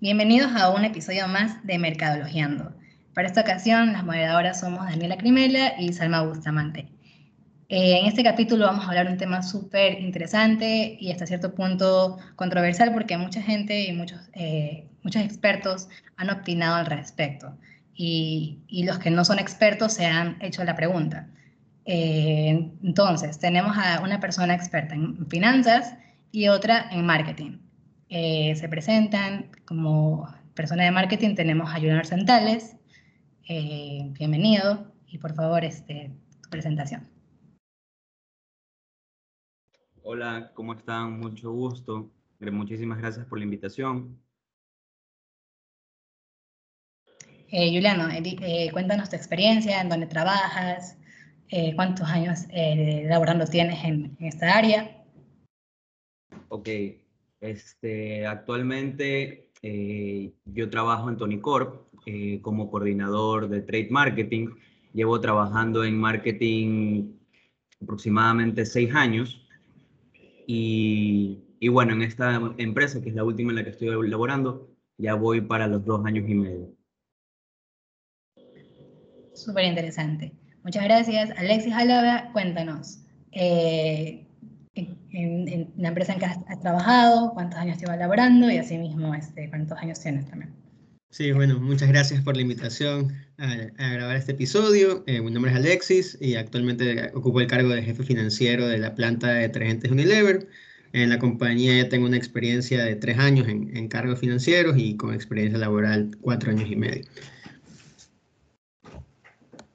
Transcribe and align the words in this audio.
Bienvenidos 0.00 0.52
a 0.54 0.70
un 0.70 0.84
episodio 0.84 1.26
más 1.26 1.66
de 1.66 1.76
Mercadologiando. 1.76 2.72
Para 3.14 3.26
esta 3.26 3.40
ocasión, 3.40 3.92
las 3.92 4.04
moderadoras 4.04 4.60
somos 4.60 4.86
Daniela 4.86 5.16
Crimela 5.18 5.72
y 5.76 5.92
Salma 5.92 6.22
Bustamante. 6.22 6.86
Eh, 7.68 7.98
en 7.98 8.06
este 8.06 8.22
capítulo 8.22 8.66
vamos 8.66 8.84
a 8.84 8.90
hablar 8.90 9.06
de 9.06 9.14
un 9.14 9.18
tema 9.18 9.42
súper 9.42 10.00
interesante 10.00 10.96
y 11.00 11.10
hasta 11.10 11.26
cierto 11.26 11.52
punto 11.52 12.16
controversial 12.36 12.92
porque 12.92 13.18
mucha 13.18 13.42
gente 13.42 13.88
y 13.88 13.92
muchos, 13.92 14.20
eh, 14.34 14.86
muchos 15.02 15.20
expertos 15.20 15.88
han 16.16 16.30
opinado 16.30 16.76
al 16.76 16.86
respecto. 16.86 17.58
Y, 17.92 18.60
y, 18.68 18.84
los 18.84 19.00
que 19.00 19.10
no 19.10 19.24
son 19.24 19.40
expertos 19.40 19.94
se 19.94 20.06
han 20.06 20.40
hecho 20.40 20.62
la 20.62 20.76
pregunta. 20.76 21.26
Eh, 21.86 22.70
entonces, 22.84 23.40
tenemos 23.40 23.76
a 23.76 23.98
una 24.00 24.20
persona 24.20 24.54
experta 24.54 24.94
en 24.94 25.26
finanzas 25.26 25.94
y 26.30 26.46
otra 26.46 26.88
en 26.92 27.04
marketing. 27.04 27.67
Eh, 28.10 28.54
se 28.56 28.68
presentan 28.68 29.50
como 29.66 30.26
persona 30.54 30.84
de 30.84 30.90
marketing, 30.90 31.34
tenemos 31.34 31.68
a 31.70 31.74
Junior 31.74 32.06
Centales. 32.06 32.76
Eh, 33.48 34.10
bienvenido 34.18 34.92
y 35.06 35.18
por 35.18 35.34
favor, 35.34 35.64
este, 35.64 36.10
tu 36.42 36.50
presentación. 36.50 37.08
Hola, 40.02 40.52
¿cómo 40.54 40.72
están? 40.72 41.20
Mucho 41.20 41.52
gusto. 41.52 42.10
Muchísimas 42.40 42.98
gracias 42.98 43.26
por 43.26 43.38
la 43.38 43.44
invitación. 43.44 44.18
Eh, 47.50 47.70
Juliano, 47.72 48.08
eh, 48.10 48.70
cuéntanos 48.72 49.08
tu 49.08 49.16
experiencia, 49.16 49.80
en 49.80 49.88
dónde 49.88 50.06
trabajas, 50.06 50.98
eh, 51.48 51.74
cuántos 51.74 52.08
años 52.08 52.46
laborando 53.04 53.46
tienes 53.46 53.82
en, 53.84 54.16
en, 54.18 54.26
esta 54.26 54.56
área. 54.56 55.04
Ok, 56.48 56.68
este, 57.40 58.26
actualmente 58.26 59.50
eh, 59.62 60.32
yo 60.44 60.70
trabajo 60.70 61.08
en 61.08 61.16
Tony 61.16 61.40
Corp 61.40 61.88
eh, 62.06 62.40
como 62.42 62.70
coordinador 62.70 63.48
de 63.48 63.60
trade 63.60 63.88
marketing. 63.90 64.48
Llevo 64.92 65.20
trabajando 65.20 65.84
en 65.84 65.98
marketing 65.98 67.12
aproximadamente 67.82 68.64
seis 68.66 68.94
años. 68.94 69.44
Y, 70.46 71.44
y, 71.60 71.68
bueno, 71.68 71.92
en 71.92 72.02
esta 72.02 72.40
empresa, 72.56 73.02
que 73.02 73.10
es 73.10 73.14
la 73.14 73.24
última 73.24 73.50
en 73.50 73.56
la 73.56 73.64
que 73.64 73.70
estoy 73.70 74.08
laborando, 74.08 74.70
ya 74.96 75.14
voy 75.14 75.42
para 75.42 75.66
los 75.66 75.84
dos 75.84 76.04
años 76.06 76.28
y 76.28 76.34
medio. 76.34 76.74
Súper 79.34 79.64
interesante. 79.66 80.32
Muchas 80.64 80.84
gracias. 80.84 81.30
Alexis 81.36 81.72
Álava, 81.72 82.32
cuéntanos. 82.32 83.00
Eh, 83.32 84.27
la 85.78 85.88
empresa 85.88 86.12
en 86.12 86.18
que 86.18 86.26
has, 86.26 86.38
has, 86.48 86.60
trabajado, 86.60 87.32
cuántos 87.32 87.58
años 87.58 87.78
llevas 87.78 87.98
laborando 87.98 88.50
y 88.50 88.58
asimismo 88.58 89.14
este, 89.14 89.48
cuántos 89.48 89.78
años 89.78 90.00
tienes 90.00 90.26
también. 90.26 90.52
Sí, 91.10 91.32
bueno, 91.32 91.58
muchas 91.58 91.88
gracias 91.88 92.20
por 92.22 92.36
la 92.36 92.42
invitación 92.42 93.14
a, 93.38 93.52
a 93.78 93.88
grabar 93.88 94.16
este 94.16 94.32
episodio. 94.32 95.04
Eh, 95.06 95.22
mi 95.22 95.30
nombre 95.30 95.52
es 95.52 95.56
Alexis 95.56 96.18
y 96.20 96.34
actualmente 96.34 97.10
ocupo 97.14 97.40
el 97.40 97.46
cargo 97.46 97.70
de 97.70 97.82
jefe 97.82 98.02
financiero 98.02 98.66
de 98.66 98.78
la 98.78 98.94
planta 98.94 99.28
de 99.28 99.42
detergentes 99.42 99.90
Unilever. 99.90 100.48
En 100.92 101.10
la 101.10 101.18
compañía 101.18 101.82
ya 101.82 101.88
tengo 101.88 102.06
una 102.06 102.16
experiencia 102.16 102.84
de 102.84 102.96
tres 102.96 103.18
años 103.18 103.46
en, 103.48 103.74
en 103.76 103.88
cargos 103.88 104.18
financieros 104.18 104.76
y 104.76 104.96
con 104.96 105.14
experiencia 105.14 105.58
laboral 105.58 106.10
cuatro 106.20 106.50
años 106.50 106.68
y 106.70 106.76
medio. 106.76 107.04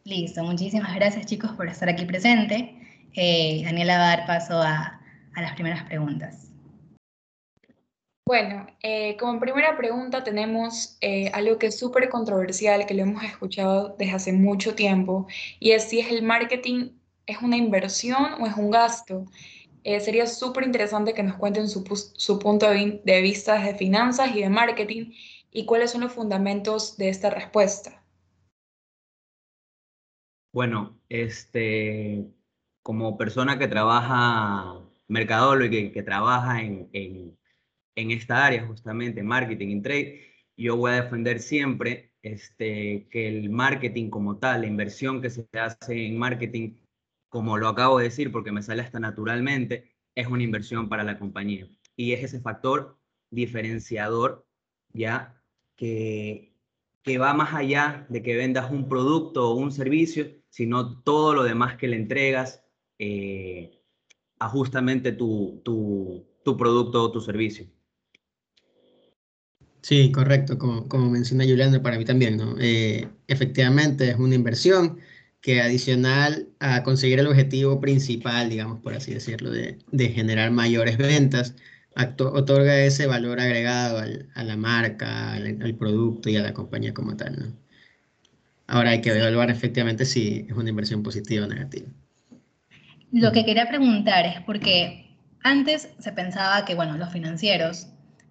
Listo, 0.04 0.44
muchísimas 0.44 0.94
gracias 0.96 1.26
chicos 1.28 1.52
por 1.52 1.68
estar 1.68 1.88
aquí 1.88 2.06
presente. 2.06 2.76
Eh, 3.16 3.62
Daniela 3.64 3.98
va 3.98 4.04
a 4.04 4.18
dar 4.18 4.28
paso 4.28 4.62
a, 4.62 5.00
a 5.36 5.42
las 5.42 5.53
primeras 5.53 5.84
preguntas. 5.84 6.50
Bueno, 8.26 8.67
eh, 8.81 9.17
como 9.17 9.40
primera 9.40 9.75
pregunta 9.75 10.23
tenemos 10.23 10.98
eh, 11.02 11.30
algo 11.34 11.58
que 11.58 11.67
es 11.67 11.78
súper 11.78 12.08
controversial, 12.09 12.86
que 12.86 12.94
lo 12.94 13.03
hemos 13.03 13.23
escuchado 13.23 13.95
desde 14.00 14.14
hace 14.14 14.34
mucho 14.34 14.75
tiempo, 14.75 15.28
y 15.59 15.72
es 15.72 15.84
si 15.84 16.00
es 16.00 16.09
el 16.09 16.23
marketing 16.23 16.92
es 17.25 17.42
una 17.42 17.58
inversión 17.58 18.41
o 18.41 18.47
es 18.47 18.56
un 18.56 18.72
gasto. 18.72 19.25
Eh, 19.84 20.00
sería 20.00 20.28
súper 20.28 20.63
interesante 20.63 21.13
que 21.13 21.24
nos 21.24 21.35
cuenten 21.35 21.68
su, 21.68 21.84
su 22.16 22.40
punto 22.40 22.69
de, 22.69 23.02
de 23.03 23.22
vista 23.22 23.62
de 23.62 23.75
finanzas 23.75 24.34
y 24.35 24.41
de 24.41 24.50
marketing 24.50 25.12
y 25.52 25.66
cuáles 25.66 25.91
son 25.91 26.02
los 26.02 26.13
fundamentos 26.13 26.97
de 26.97 27.09
esta 27.09 27.29
respuesta. 27.29 28.03
Bueno, 30.53 30.97
este, 31.09 32.25
como 32.84 33.18
persona 33.18 33.58
que 33.58 33.68
trabaja 33.68 34.83
mercadólogo 35.08 35.69
que, 35.69 35.91
que 35.91 36.03
trabaja 36.03 36.62
en, 36.62 36.90
en, 36.94 37.38
en, 37.96 38.12
esta 38.12 38.46
área, 38.46 38.66
justamente 38.66 39.24
marketing 39.24 39.68
y 39.78 39.81
trade, 39.81 40.22
yo 40.58 40.78
voy 40.78 40.91
a 40.91 41.03
defender 41.03 41.40
siempre 41.40 42.14
este, 42.22 43.08
que 43.09 43.28
el 43.28 43.50
marketing 43.50 44.09
como 44.09 44.38
tal, 44.38 44.62
la 44.62 44.68
inversión 44.68 45.22
que 45.22 45.30
se 45.30 45.47
hace 45.59 46.08
en 46.08 46.18
marketing, 46.18 46.78
como 47.30 47.58
lo 47.58 47.68
acabo 47.68 48.00
de 48.00 48.06
decir 48.06 48.31
porque 48.31 48.52
me 48.52 48.64
sale 48.64 48.81
hasta 48.81 49.00
naturalmente, 49.00 49.96
es 50.16 50.28
una 50.28 50.44
inversión 50.44 50.90
para 50.90 51.03
la 51.03 51.20
compañía. 51.20 51.68
Y 51.96 52.14
es 52.14 52.24
ese 52.24 52.40
factor 52.40 52.97
diferenciador, 53.30 54.47
ya, 54.94 55.41
que, 55.75 56.56
que 57.02 57.18
va 57.18 57.34
más 57.34 57.53
allá 57.53 58.06
de 58.09 58.22
que 58.24 58.38
vendas 58.38 58.72
un 58.72 58.88
producto 58.88 59.50
o 59.50 59.56
un 59.56 59.72
servicio, 59.72 60.28
sino 60.50 61.02
todo 61.02 61.34
lo 61.34 61.44
demás 61.44 61.78
que 61.78 61.88
le 61.88 61.97
entregas 61.97 62.64
eh, 63.00 63.83
a 64.40 64.52
tu, 65.18 65.62
tu, 65.64 66.26
tu, 66.44 66.58
producto 66.58 67.04
o 67.04 67.12
tu 67.12 67.22
servicio. 67.22 67.66
Sí, 69.82 70.12
correcto, 70.12 70.58
como, 70.58 70.88
como 70.88 71.10
menciona 71.10 71.44
Juliana, 71.44 71.82
para 71.82 71.98
mí 71.98 72.06
también, 72.06 72.38
¿no? 72.38 72.56
Eh, 72.60 73.10
efectivamente 73.28 74.10
es 74.10 74.18
una 74.18 74.36
inversión 74.36 75.00
que 75.42 75.62
adicional 75.62 76.48
a 76.60 76.84
conseguir 76.84 77.20
el 77.20 77.28
objetivo 77.28 77.82
principal, 77.82 78.50
digamos, 78.50 78.80
por 78.82 78.94
así 78.94 79.14
decirlo, 79.14 79.52
de, 79.52 79.78
de 79.92 80.10
generar 80.10 80.52
mayores 80.52 80.98
ventas, 80.98 81.56
otorga 81.96 82.84
ese 82.84 83.08
valor 83.08 83.40
agregado 83.40 84.00
al, 84.00 84.30
a 84.36 84.44
la 84.44 84.58
marca, 84.58 85.34
al, 85.34 85.62
al, 85.62 85.76
producto 85.76 86.30
y 86.30 86.38
a 86.38 86.44
la 86.44 86.54
compañía 86.54 86.94
como 86.94 87.18
tal, 87.18 87.38
¿no? 87.40 87.64
Ahora 88.68 88.92
hay 88.92 89.02
que 89.02 89.10
evaluar 89.12 89.50
efectivamente 89.50 90.06
si 90.06 90.46
es 90.50 90.56
una 90.56 90.70
inversión 90.70 91.04
positiva 91.04 91.46
o 91.46 91.48
negativa. 91.50 91.88
Lo 93.13 93.31
que 93.31 93.46
quería 93.46 93.68
preguntar 93.68 94.25
es 94.25 94.41
porque 94.41 95.16
antes 95.44 95.88
se 96.00 96.12
pensaba 96.13 96.66
que, 96.66 96.74
bueno, 96.74 96.97
los 96.97 97.12
financieros 97.12 97.88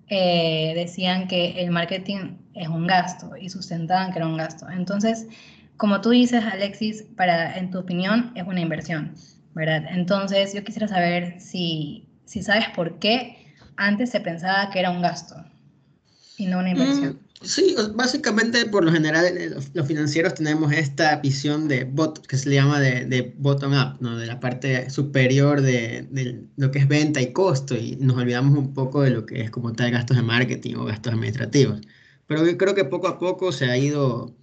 eh, 0.09 0.73
decían 0.75 1.29
que 1.29 1.63
el 1.63 1.71
marketing 1.71 2.37
es 2.55 2.67
un 2.67 2.89
gasto 2.89 3.37
y 3.37 3.49
sustentaban 3.49 4.11
que 4.11 4.19
era 4.19 4.27
un 4.27 4.37
gasto. 4.37 4.69
Entonces, 4.69 5.29
como 5.77 6.01
tú 6.01 6.11
dices, 6.11 6.43
Alexis, 6.45 7.05
para, 7.17 7.57
en 7.57 7.71
tu 7.71 7.79
opinión, 7.79 8.33
es 8.35 8.45
una 8.45 8.61
inversión, 8.61 9.15
¿verdad? 9.55 9.85
Entonces, 9.89 10.53
yo 10.53 10.65
quisiera 10.65 10.89
saber 10.89 11.41
si, 11.41 12.09
si 12.25 12.43
sabes 12.43 12.69
por 12.71 12.99
qué 12.99 13.55
antes 13.77 14.11
se 14.11 14.19
pensaba 14.19 14.69
que 14.71 14.81
era 14.81 14.91
un 14.91 15.01
gasto 15.01 15.37
y 16.37 16.47
no 16.47 16.59
una 16.59 16.71
inversión. 16.71 17.21
Sí, 17.45 17.75
básicamente 17.95 18.67
por 18.67 18.85
lo 18.85 18.93
general 18.93 19.27
los, 19.51 19.75
los, 19.75 19.87
financieros 19.87 20.35
tenemos 20.35 20.73
esta 20.73 21.17
visión 21.17 21.67
de 21.67 21.85
bot, 21.85 22.25
que 22.27 22.37
se 22.37 22.49
le 22.49 22.55
llama 22.57 22.79
de, 22.81 23.05
de 23.05 23.35
bottom 23.37 23.73
up, 23.73 24.01
¿no? 24.01 24.17
de 24.17 24.27
la 24.27 24.39
parte 24.39 24.91
superior 24.91 25.61
de, 25.61 26.07
de, 26.11 26.45
lo 26.57 26.71
que 26.71 26.79
es 26.79 26.89
venta 26.89 27.21
y 27.21 27.33
costo 27.33 27.77
y 27.77 27.97
nos 27.97 28.17
olvidamos 28.17 28.57
un 28.57 28.73
poco 28.75 29.03
de 29.03 29.11
lo 29.11 29.27
que 29.27 29.41
es 29.43 29.51
como 29.51 29.73
tal 29.73 29.91
gastos 29.91 30.17
de 30.17 30.23
marketing 30.23 30.77
o 30.77 30.85
gastos 30.85 31.13
administrativos. 31.15 31.81
Pero 32.27 32.47
yo 32.47 32.57
creo 32.57 32.75
que 32.75 32.85
poco 32.85 33.09
a 33.09 33.19
poco 33.19 33.51
se 33.53 33.67
ha 33.67 33.77
ido, 33.77 34.37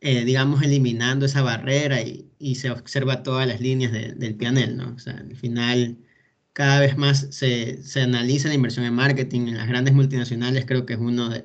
eh, 0.00 0.24
digamos, 0.24 0.62
eliminando 0.62 1.26
esa 1.26 1.42
barrera 1.42 2.02
y, 2.02 2.30
y, 2.38 2.56
se 2.56 2.70
observa 2.70 3.22
todas 3.22 3.46
las 3.48 3.60
líneas 3.60 3.92
del 3.92 4.36
panel, 4.36 4.76
¿no? 4.76 4.94
O 4.94 4.98
sea, 4.98 5.14
al 5.14 5.36
final 5.36 5.98
cada 6.54 6.80
vez 6.80 6.96
más 6.96 7.28
se, 7.30 7.82
se 7.82 8.02
analiza 8.02 8.48
la 8.48 8.54
inversión 8.54 8.86
en 8.86 8.94
marketing 8.94 9.48
en 9.48 9.58
las 9.58 9.68
grandes 9.68 9.94
multinacionales, 9.94 10.64
creo 10.66 10.86
que 10.86 10.94
es 10.94 11.00
uno 11.00 11.28
de 11.28 11.44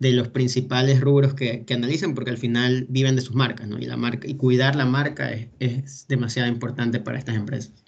de 0.00 0.12
los 0.12 0.28
principales 0.28 1.00
rubros 1.00 1.34
que, 1.34 1.64
que, 1.64 1.74
analizan 1.74 2.14
porque 2.14 2.30
al 2.30 2.38
final 2.38 2.86
viven 2.88 3.16
de 3.16 3.22
sus 3.22 3.36
marcas, 3.36 3.68
¿no? 3.68 3.78
Y, 3.78 3.84
la 3.84 3.96
marca, 3.96 4.26
y 4.26 4.34
cuidar 4.34 4.74
la 4.74 4.86
marca 4.86 5.30
es, 5.30 5.48
es 5.60 6.08
demasiado 6.08 6.48
importante 6.48 6.98
para 6.98 7.18
estas 7.18 7.36
empresas. 7.36 7.84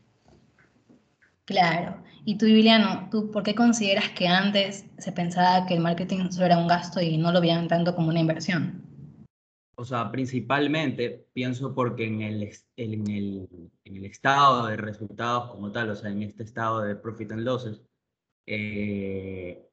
Claro. 1.46 2.02
Y 2.24 2.36
tú, 2.36 2.46
Juliano, 2.46 3.08
¿tú 3.10 3.30
por 3.30 3.42
qué 3.42 3.54
consideras 3.54 4.10
que 4.10 4.28
antes 4.28 4.84
se 4.98 5.10
pensaba 5.10 5.66
que 5.66 5.74
el 5.74 5.80
marketing 5.80 6.30
solo 6.30 6.46
era 6.46 6.58
un 6.58 6.68
gasto 6.68 7.00
y 7.00 7.16
no 7.16 7.32
lo 7.32 7.40
veían 7.40 7.66
tanto 7.66 7.96
como 7.96 8.08
una 8.08 8.20
inversión? 8.20 8.82
O 9.74 9.84
sea, 9.84 10.12
principalmente 10.12 11.26
pienso 11.32 11.74
porque 11.74 12.04
en 12.04 12.20
el, 12.20 12.50
en 12.76 13.10
el, 13.10 13.48
en 13.84 13.96
el 13.96 14.04
estado 14.04 14.66
de 14.66 14.76
resultados 14.76 15.50
como 15.50 15.72
tal, 15.72 15.90
o 15.90 15.96
sea, 15.96 16.10
en 16.10 16.22
este 16.22 16.42
estado 16.42 16.82
de 16.82 16.94
profit 16.94 17.32
and 17.32 17.42
losses, 17.42 17.82
eh, 18.46 19.66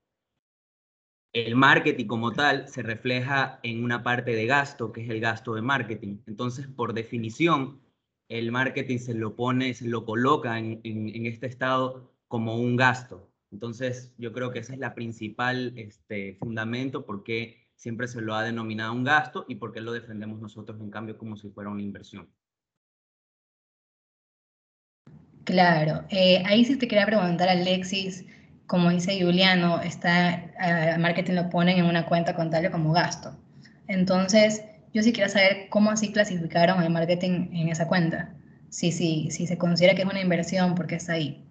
el 1.33 1.55
marketing 1.55 2.05
como 2.05 2.31
tal 2.31 2.67
se 2.67 2.81
refleja 2.81 3.59
en 3.63 3.83
una 3.83 4.03
parte 4.03 4.31
de 4.31 4.45
gasto, 4.45 4.91
que 4.91 5.03
es 5.03 5.09
el 5.09 5.19
gasto 5.19 5.53
de 5.53 5.61
marketing. 5.61 6.17
Entonces, 6.25 6.67
por 6.67 6.93
definición, 6.93 7.81
el 8.29 8.51
marketing 8.51 8.97
se 8.97 9.13
lo 9.13 9.35
pone, 9.35 9.73
se 9.73 9.87
lo 9.87 10.05
coloca 10.05 10.57
en, 10.57 10.81
este 10.83 11.47
estado 11.47 12.13
como 12.27 12.55
un 12.55 12.75
gasto. 12.75 13.31
Entonces, 13.51 14.13
yo 14.17 14.31
creo 14.33 14.51
que 14.51 14.59
ese 14.59 14.73
es 14.73 14.79
la 14.79 14.93
principal 14.93 15.73
este, 15.75 16.35
fundamento 16.35 17.05
porque 17.05 17.69
siempre 17.75 18.07
se 18.07 18.21
lo 18.21 18.35
ha 18.35 18.43
denominado 18.43 18.93
un 18.93 19.03
gasto 19.03 19.45
y 19.47 19.55
porque 19.55 19.81
lo 19.81 19.91
defendemos 19.91 20.39
nosotros 20.39 20.79
en 20.81 20.91
cambio 20.91 21.17
como 21.17 21.35
si 21.37 21.49
fuera 21.49 21.69
una 21.69 21.81
inversión. 21.81 22.29
Claro, 25.45 26.05
eh, 26.09 26.43
ahí 26.45 26.63
sí 26.65 26.77
te 26.77 26.87
quería 26.87 27.07
preguntar, 27.07 27.49
Alexis, 27.49 28.23
como 28.69 28.91
dice 28.91 29.19
Juliano, 29.19 29.81
está, 29.81 30.43
uh, 30.59 30.99
marketing 30.99 31.33
lo 31.33 31.49
ponen 31.49 31.79
en 31.79 31.85
una 31.85 32.05
cuenta 32.05 32.35
contable 32.35 32.69
como 32.69 32.93
gasto. 32.93 33.35
Entonces, 33.87 34.61
yo 34.93 35.01
sí 35.01 35.11
quiero 35.11 35.27
saber 35.27 35.69
cómo 35.71 35.89
así 35.89 36.11
clasificaron 36.11 36.83
el 36.83 36.91
marketing 36.91 37.49
en 37.51 37.69
esa 37.69 37.87
cuenta. 37.87 38.31
Si, 38.69 38.91
sí, 38.91 39.29
si 39.31 39.47
se 39.47 39.57
considera 39.57 39.95
que 39.95 40.03
es 40.03 40.07
una 40.07 40.21
inversión, 40.21 40.75
porque 40.75 40.95
está 40.95 41.13
ahí. 41.13 41.43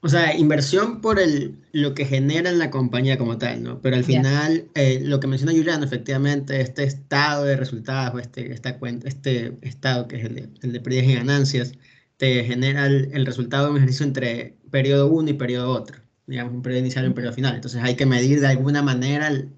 O 0.00 0.08
sea, 0.08 0.34
inversión 0.34 1.02
por 1.02 1.20
el, 1.20 1.58
lo 1.72 1.92
que 1.92 2.06
genera 2.06 2.48
en 2.48 2.58
la 2.58 2.70
compañía 2.70 3.18
como 3.18 3.36
tal, 3.36 3.62
¿no? 3.62 3.82
Pero 3.82 3.96
al 3.96 4.04
final, 4.04 4.64
eh, 4.74 5.00
lo 5.02 5.20
que 5.20 5.26
menciona 5.26 5.52
Juliano, 5.52 5.84
efectivamente, 5.84 6.58
este 6.62 6.84
estado 6.84 7.44
de 7.44 7.54
resultados, 7.56 8.18
este, 8.18 8.50
esta 8.54 8.78
cuenta, 8.78 9.08
este 9.08 9.58
estado 9.60 10.08
que 10.08 10.16
es 10.16 10.24
el 10.24 10.34
de, 10.36 10.48
el 10.62 10.72
de 10.72 10.80
pérdidas 10.80 11.06
y 11.06 11.14
ganancias, 11.16 11.74
te 12.18 12.44
genera 12.44 12.86
el, 12.86 13.10
el, 13.12 13.24
resultado 13.24 13.64
de 13.64 13.70
un 13.70 13.76
ejercicio 13.78 14.04
entre 14.04 14.56
periodo 14.70 15.08
1 15.08 15.30
y 15.30 15.32
periodo 15.34 15.70
otro, 15.70 15.98
digamos, 16.26 16.52
un 16.52 16.62
periodo 16.62 16.80
inicial 16.80 17.04
y 17.04 17.08
un 17.08 17.14
periodo 17.14 17.32
final. 17.32 17.54
Entonces 17.54 17.82
hay 17.82 17.94
que 17.96 18.06
medir 18.06 18.40
de 18.40 18.48
alguna 18.48 18.82
manera 18.82 19.28
el, 19.28 19.52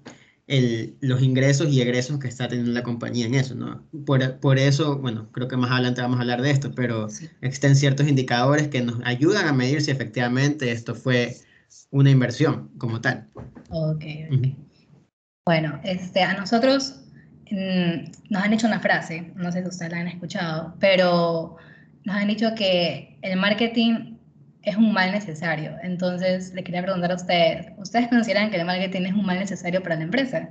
el, 0.47 0.95
los 1.01 1.21
ingresos 1.21 1.69
y 1.69 1.81
egresos 1.81 2.19
que 2.19 2.27
está 2.27 2.47
teniendo 2.47 2.71
la 2.71 2.83
compañía 2.83 3.25
en 3.25 3.35
eso, 3.35 3.55
¿no? 3.55 3.83
Por, 4.05 4.39
por, 4.39 4.59
eso, 4.59 4.97
bueno, 4.99 5.29
creo 5.31 5.47
que 5.47 5.57
más 5.57 5.71
adelante 5.71 6.01
vamos 6.01 6.19
a 6.19 6.21
hablar 6.21 6.41
de 6.41 6.51
esto, 6.51 6.71
pero 6.75 7.09
sí. 7.09 7.29
existen 7.41 7.75
ciertos 7.75 8.07
indicadores 8.07 8.67
que 8.67 8.81
nos 8.81 8.99
ayudan 9.03 9.47
a 9.47 9.53
medir 9.53 9.81
si 9.81 9.91
efectivamente 9.91 10.71
esto 10.71 10.93
fue 10.93 11.35
una 11.89 12.11
inversión 12.11 12.69
como 12.77 13.01
tal. 13.01 13.27
Ok, 13.69 13.95
okay. 13.95 14.27
Uh 14.29 14.33
-huh. 14.35 14.55
Bueno, 15.45 15.79
este, 15.83 16.21
a 16.21 16.35
nosotros 16.35 17.01
mmm, 17.49 18.11
nos 18.29 18.43
han 18.43 18.53
hecho 18.53 18.67
una 18.67 18.79
frase, 18.79 19.31
no 19.35 19.51
sé 19.51 19.61
si 19.61 19.67
ustedes 19.67 19.91
la 19.91 19.99
han 19.99 20.07
escuchado, 20.07 20.75
pero 20.79 21.57
nos 22.03 22.15
han 22.15 22.27
dicho 22.27 22.47
que 22.55 23.17
el 23.21 23.37
marketing 23.37 24.17
es 24.63 24.75
un 24.75 24.93
mal 24.93 25.11
necesario. 25.11 25.75
Entonces, 25.83 26.53
le 26.53 26.63
quería 26.63 26.83
preguntar 26.83 27.11
a 27.11 27.15
ustedes, 27.15 27.67
¿ustedes 27.77 28.07
consideran 28.09 28.51
que 28.51 28.57
el 28.57 28.65
marketing 28.65 29.01
es 29.01 29.13
un 29.13 29.25
mal 29.25 29.39
necesario 29.39 29.81
para 29.81 29.95
la 29.95 30.03
empresa? 30.03 30.49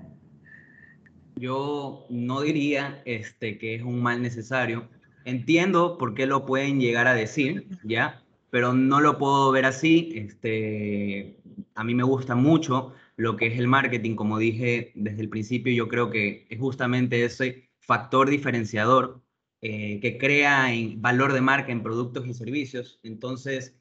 Yo 1.36 2.06
no 2.10 2.42
diría 2.42 3.00
este, 3.04 3.58
que 3.58 3.76
es 3.76 3.82
un 3.82 4.02
mal 4.02 4.20
necesario. 4.20 4.88
Entiendo 5.24 5.96
por 5.98 6.14
qué 6.14 6.26
lo 6.26 6.44
pueden 6.44 6.80
llegar 6.80 7.06
a 7.06 7.14
decir, 7.14 7.66
¿ya? 7.84 8.22
Pero 8.50 8.72
no 8.72 9.00
lo 9.00 9.18
puedo 9.18 9.50
ver 9.52 9.64
así. 9.64 10.12
Este, 10.14 11.36
a 11.74 11.84
mí 11.84 11.94
me 11.94 12.02
gusta 12.02 12.34
mucho 12.34 12.94
lo 13.16 13.36
que 13.36 13.46
es 13.46 13.58
el 13.58 13.68
marketing, 13.68 14.16
como 14.16 14.38
dije 14.38 14.92
desde 14.94 15.20
el 15.20 15.28
principio, 15.28 15.72
yo 15.72 15.88
creo 15.88 16.10
que 16.10 16.46
es 16.48 16.58
justamente 16.58 17.24
ese 17.24 17.70
factor 17.78 18.30
diferenciador 18.30 19.22
eh, 19.62 20.00
que 20.00 20.18
crea 20.18 20.72
en 20.72 21.00
valor 21.02 21.32
de 21.32 21.40
marca 21.40 21.72
en 21.72 21.82
productos 21.82 22.26
y 22.26 22.34
servicios. 22.34 23.00
Entonces, 23.02 23.76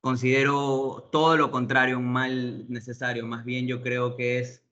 considero 0.00 1.08
todo 1.10 1.36
lo 1.36 1.50
contrario 1.50 1.98
un 1.98 2.12
mal 2.12 2.70
necesario. 2.70 3.26
Más 3.26 3.44
bien 3.44 3.66
yo 3.66 3.82
creo 3.82 4.16
que 4.16 4.38
es 4.38 4.64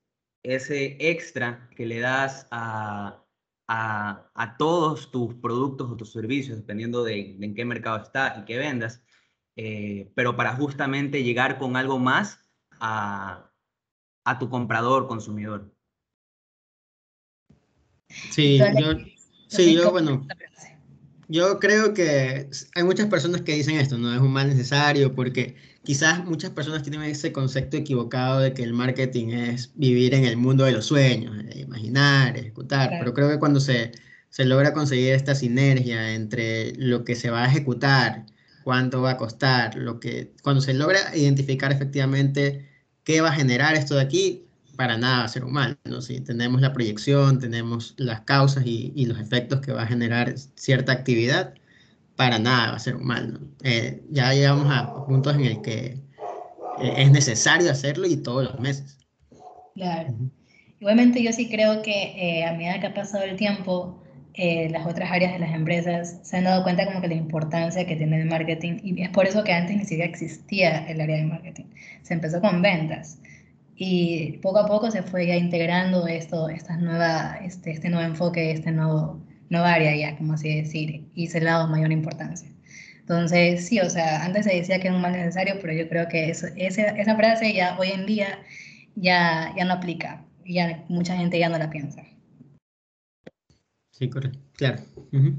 ese 0.43 0.97
extra 1.01 1.69
que 1.75 1.87
le 1.87 2.01
das 2.01 2.47
a, 2.51 3.25
a, 3.67 4.31
a 4.35 4.57
todos 4.57 5.11
tus 5.11 5.35
productos 5.35 5.91
o 5.91 5.97
tus 5.97 6.13
servicios, 6.13 6.59
dependiendo 6.59 7.03
de, 7.03 7.35
de 7.39 7.47
en 7.47 7.55
qué 7.55 7.65
mercado 7.65 8.03
está 8.03 8.37
y 8.39 8.45
qué 8.45 8.59
vendas, 8.59 9.03
eh, 9.57 10.13
pero 10.15 10.37
para 10.37 10.55
justamente 10.55 11.23
llegar 11.23 11.59
con 11.59 11.77
algo 11.77 11.99
más 11.99 12.39
a, 12.79 13.51
a 14.25 14.39
tu 14.39 14.51
comprador, 14.51 15.07
consumidor. 15.07 15.75
Sí, 18.09 18.59
yo, 18.59 18.93
sí, 19.49 19.75
yo 19.75 19.91
bueno, 19.91 20.27
yo 21.29 21.59
creo 21.59 21.95
que 21.95 22.49
hay 22.75 22.83
muchas 22.83 23.07
personas 23.07 23.41
que 23.43 23.55
dicen 23.55 23.77
esto, 23.77 23.97
no 23.99 24.13
es 24.13 24.21
un 24.21 24.33
mal 24.33 24.49
necesario, 24.49 25.15
porque 25.15 25.57
quizás 25.83 26.25
muchas 26.25 26.51
personas 26.51 26.83
tienen 26.83 27.03
ese 27.03 27.33
concepto 27.33 27.77
equivocado 27.77 28.41
de 28.41 28.53
que 28.53 28.63
el 28.63 28.73
marketing 28.73 29.29
es 29.29 29.71
vivir 29.75 30.15
en 30.15 30.25
el 30.25 30.37
mundo 30.37 30.65
de 30.65 30.73
los 30.73 30.87
sueños, 30.87 31.35
imaginar, 31.55 32.37
ejecutar, 32.37 32.89
claro. 32.89 33.01
pero 33.01 33.15
creo 33.15 33.29
que 33.31 33.39
cuando 33.39 33.61
se, 33.61 33.93
se 34.29 34.45
logra 34.45 34.73
conseguir 34.75 35.13
esta 35.13 35.35
sinergia 35.35 36.15
entre 36.15 36.75
lo 36.77 37.05
que 37.05 37.15
se 37.15 37.31
va 37.31 37.45
a 37.45 37.49
ejecutar, 37.49 38.27
cuánto 38.65 39.03
va 39.03 39.13
a 39.13 39.17
costar, 39.17 39.77
lo 39.77 40.01
que, 40.01 40.33
cuando 40.43 40.61
se 40.61 40.75
logra 40.75 41.17
identificar 41.17 41.73
efectivamente 41.73 42.69
qué 43.05 43.21
va 43.21 43.29
a 43.29 43.35
generar 43.35 43.75
esto 43.77 43.95
de 43.95 44.03
aquí, 44.03 44.47
para 44.77 44.97
nada 44.99 45.19
va 45.19 45.25
a 45.25 45.29
ser 45.29 45.45
un 45.45 45.53
mal, 45.53 45.79
¿no? 45.85 46.01
Si 46.01 46.21
tenemos 46.21 46.61
la 46.61 46.73
proyección, 46.73 47.39
tenemos 47.39 47.95
las 47.97 48.21
causas 48.23 48.67
y, 48.67 48.93
y, 48.95 49.07
los 49.07 49.19
efectos 49.21 49.61
que 49.61 49.73
va 49.73 49.83
a 49.83 49.87
generar 49.87 50.35
cierta 50.57 50.93
actividad, 50.93 51.55
para 52.17 52.39
nada 52.39 52.71
va 52.71 52.77
a 52.77 52.81
ser 52.81 52.97
un 52.97 53.07
mal, 53.07 53.33
¿no? 53.35 53.41
Eh, 53.63 54.03
ya 54.11 54.33
llegamos 54.33 54.69
a 54.71 55.07
puntos 55.07 55.35
en 55.35 55.45
el 55.45 55.63
que 55.63 56.01
eh, 56.81 56.95
es 56.97 57.11
necesario 57.11 57.71
hacerlo 57.71 58.07
y 58.07 58.17
todos 58.17 58.45
los 58.45 58.61
meses. 58.61 58.99
Claro. 59.75 60.11
Uh 60.11 60.23
-huh. 60.23 60.31
Igualmente 60.81 61.23
yo 61.23 61.33
sí 61.33 61.49
creo 61.49 61.83
que 61.83 62.13
eh, 62.17 62.45
a 62.45 62.53
medida 62.53 62.79
que 62.79 62.89
ha 62.89 62.95
pasado 62.95 63.25
el 63.25 63.37
tiempo, 63.37 64.03
eh, 64.35 64.69
las 64.71 64.87
otras 64.87 65.11
áreas 65.11 65.33
de 65.33 65.39
las 65.39 65.55
empresas 65.55 66.19
se 66.23 66.37
han 66.37 66.45
dado 66.45 66.63
cuenta 66.63 66.85
como 66.87 67.01
que 67.01 67.09
la 67.09 67.15
importancia 67.15 67.87
que 67.87 67.97
tiene 67.97 68.21
el 68.21 68.29
marketing 68.29 68.81
y 68.83 69.01
es 69.01 69.09
por 69.11 69.27
eso 69.27 69.45
que 69.45 69.53
antes 69.53 69.77
ni 69.77 69.85
siquiera 69.85 70.05
existía 70.05 70.87
el 70.87 71.01
área 71.01 71.17
de 71.17 71.25
marketing. 71.25 71.65
Se 72.03 72.15
empezó 72.15 72.41
con 72.41 72.61
ventas 72.61 73.19
y 73.77 74.39
poco 74.39 74.61
a 74.61 74.67
poco 74.67 74.91
se 74.91 75.03
fue 75.03 75.27
ya 75.27 75.37
integrando 75.37 76.07
esto, 76.07 76.49
esta 76.49 76.77
nueva, 76.77 77.39
este, 77.43 77.73
este 77.73 77.89
nuevo 77.89 78.07
enfoque, 78.07 78.53
este 78.53 78.71
nuevo, 78.71 79.21
nueva 79.51 79.73
área 79.75 79.97
ya, 79.97 80.17
como 80.17 80.35
así 80.35 80.55
decir, 80.55 81.09
y 81.15 81.27
se 81.27 81.41
le 81.41 81.49
ha 81.51 81.55
dado 81.55 81.69
mayor 81.69 81.93
importancia. 81.93 82.49
Entonces, 83.01 83.67
sí, 83.67 83.81
o 83.81 83.91
sea, 83.91 84.25
antes 84.25 84.47
se 84.47 84.55
decía 84.55 84.81
que 84.81 84.87
era 84.89 84.97
un 84.97 85.03
mal 85.03 85.13
necesario, 85.13 85.57
pero 85.61 85.73
yo 85.73 85.89
creo 85.89 86.09
que 86.09 86.31
eso, 86.31 86.47
esa, 86.57 86.83
esa 86.83 87.17
frase 87.17 87.53
ya 87.53 87.77
hoy 87.79 87.89
en 87.89 88.07
día 88.07 88.39
ya, 88.95 89.53
ya 89.57 89.65
no 89.65 89.75
aplica, 89.75 90.25
ya 90.47 90.85
mucha 90.89 91.17
gente 91.17 91.39
ya 91.39 91.49
no 91.49 91.59
la 91.59 91.71
piensa. 91.71 92.03
Sí, 93.91 94.09
correcto, 94.09 94.39
claro. 94.57 94.83
Uh 95.13 95.19
-huh. 95.19 95.39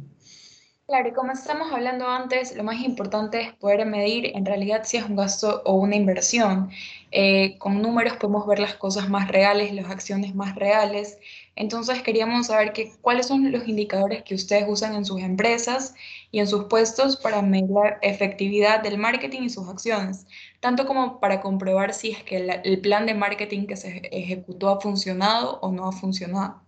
Claro, 0.88 1.10
y 1.10 1.14
como 1.14 1.32
estamos 1.32 1.72
hablando 1.74 2.08
antes, 2.08 2.56
lo 2.56 2.64
más 2.64 2.80
importante 2.82 3.42
es 3.42 3.54
poder 3.54 3.88
medir 3.88 4.32
en 4.36 4.46
realidad 4.46 4.84
si 4.84 4.98
es 4.98 5.04
un 5.04 5.16
gasto 5.16 5.64
o 5.66 5.74
una 5.74 5.96
inversión. 5.96 6.70
Eh, 7.12 7.58
con 7.60 7.82
números 7.82 8.18
podemos 8.18 8.46
ver 8.48 8.60
las 8.60 8.76
cosas 8.76 9.10
más 9.10 9.28
reales, 9.30 9.74
las 9.74 9.90
acciones 9.90 10.36
más 10.36 10.56
reales. 10.56 11.18
Entonces 11.56 12.02
queríamos 12.02 12.48
saber 12.48 12.74
que, 12.74 12.92
cuáles 13.02 13.28
son 13.28 13.52
los 13.52 13.68
indicadores 13.68 14.24
que 14.24 14.36
ustedes 14.36 14.66
usan 14.68 14.96
en 14.96 15.06
sus 15.06 15.22
empresas 15.22 15.96
y 16.32 16.40
en 16.40 16.48
sus 16.48 16.66
puestos 16.66 17.16
para 17.18 17.42
medir 17.42 17.70
la 17.70 17.98
efectividad 18.02 18.84
del 18.84 18.98
marketing 18.98 19.44
y 19.44 19.50
sus 19.50 19.68
acciones, 19.70 20.28
tanto 20.60 20.86
como 20.86 21.20
para 21.20 21.42
comprobar 21.42 21.94
si 21.94 22.12
es 22.12 22.24
que 22.24 22.62
el 22.64 22.82
plan 22.82 23.06
de 23.06 23.14
marketing 23.14 23.68
que 23.68 23.78
se 23.78 24.02
ejecutó 24.12 24.70
ha 24.70 24.82
funcionado 24.82 25.60
o 25.62 25.72
no 25.72 25.88
ha 25.88 25.92
funcionado. 25.92 26.62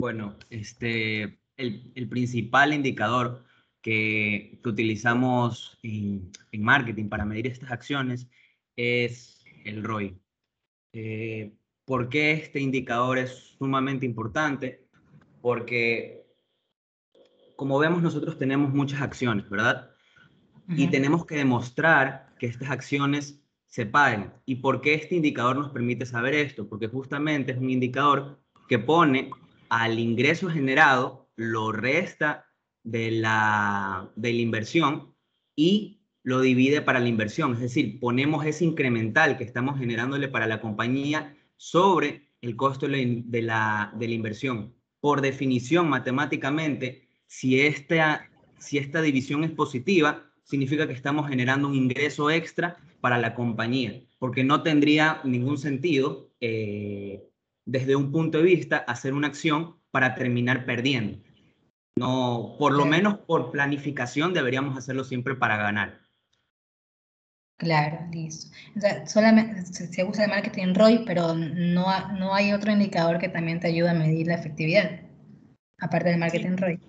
Bueno, 0.00 0.36
este, 0.50 1.38
el, 1.56 2.08
principal 2.08 2.72
indicador 2.72 3.44
que, 3.80 4.60
que 4.62 4.68
utilizamos 4.68 5.78
en, 5.82 6.30
en, 6.52 6.62
marketing 6.62 7.08
para 7.08 7.24
medir 7.24 7.46
estas 7.46 7.70
acciones 7.70 8.28
es 8.76 9.44
el 9.64 9.82
ROI. 9.82 10.18
Eh, 10.92 11.54
¿Por 11.84 12.08
qué 12.08 12.32
este 12.32 12.60
indicador 12.60 13.18
es 13.18 13.54
sumamente 13.58 14.06
importante? 14.06 14.86
Porque, 15.42 16.26
como 17.56 17.78
vemos, 17.78 18.02
nosotros 18.02 18.38
tenemos 18.38 18.72
muchas 18.72 19.02
acciones, 19.02 19.48
¿verdad? 19.50 19.90
Uh 20.68 20.72
-huh. 20.72 20.78
Y 20.78 20.86
tenemos 20.88 21.26
que 21.26 21.36
demostrar 21.36 22.34
que 22.38 22.46
estas 22.46 22.70
acciones 22.70 23.44
se 23.66 23.86
paguen. 23.86 24.32
¿Y 24.46 24.56
por 24.56 24.80
qué 24.80 24.94
este 24.94 25.16
indicador 25.16 25.56
nos 25.56 25.72
permite 25.72 26.06
saber 26.06 26.34
esto? 26.34 26.68
Porque 26.68 26.86
justamente 26.86 27.52
es 27.52 27.58
un 27.58 27.70
indicador 27.70 28.40
que 28.68 28.78
pone 28.78 29.30
al 29.68 29.98
ingreso 29.98 30.48
generado 30.48 31.28
lo 31.36 31.72
resta 31.72 32.46
de 32.84 33.10
la, 33.10 34.12
de 34.14 34.32
la 34.32 34.40
inversión 34.40 35.14
y 35.56 36.03
lo 36.24 36.40
divide 36.40 36.82
para 36.82 36.98
la 36.98 37.08
inversión. 37.08 37.52
Es 37.52 37.60
decir, 37.60 38.00
ponemos 38.00 38.44
ese 38.44 38.64
incremental 38.64 39.36
que 39.36 39.44
estamos 39.44 39.78
generándole 39.78 40.26
para 40.26 40.48
la 40.48 40.60
compañía 40.60 41.36
sobre 41.56 42.30
el 42.40 42.56
costo 42.56 42.88
de 42.88 43.42
la, 43.42 43.92
de 43.94 44.08
la 44.08 44.14
inversión. 44.14 44.74
Por 45.00 45.20
definición, 45.20 45.88
matemáticamente, 45.88 47.08
si 47.26 47.60
esta, 47.60 48.28
si 48.58 48.78
esta 48.78 49.02
división 49.02 49.44
es 49.44 49.50
positiva, 49.50 50.30
significa 50.42 50.86
que 50.86 50.94
estamos 50.94 51.28
generando 51.28 51.68
un 51.68 51.74
ingreso 51.74 52.30
extra 52.30 52.76
para 53.00 53.18
la 53.18 53.34
compañía, 53.34 54.02
porque 54.18 54.44
no 54.44 54.62
tendría 54.62 55.20
ningún 55.24 55.58
sentido, 55.58 56.30
eh, 56.40 57.22
desde 57.66 57.96
un 57.96 58.10
punto 58.12 58.38
de 58.38 58.44
vista, 58.44 58.78
hacer 58.78 59.12
una 59.12 59.26
acción 59.26 59.76
para 59.90 60.14
terminar 60.14 60.64
perdiendo. 60.64 61.18
No, 61.96 62.56
por 62.58 62.72
lo 62.72 62.86
menos 62.86 63.18
por 63.18 63.50
planificación 63.52 64.32
deberíamos 64.32 64.76
hacerlo 64.76 65.04
siempre 65.04 65.34
para 65.34 65.56
ganar. 65.56 66.03
Claro, 67.56 67.98
listo. 68.12 68.54
O 68.76 68.80
sea, 68.80 69.06
solamente 69.06 69.62
se 69.64 70.04
usa 70.04 70.24
el 70.24 70.30
marketing 70.30 70.74
ROI, 70.74 71.04
pero 71.06 71.34
no, 71.34 71.86
no 72.12 72.34
hay 72.34 72.52
otro 72.52 72.72
indicador 72.72 73.18
que 73.18 73.28
también 73.28 73.60
te 73.60 73.68
ayude 73.68 73.90
a 73.90 73.94
medir 73.94 74.26
la 74.26 74.34
efectividad, 74.34 75.02
aparte 75.78 76.10
del 76.10 76.18
marketing 76.18 76.56
ROI. 76.56 76.80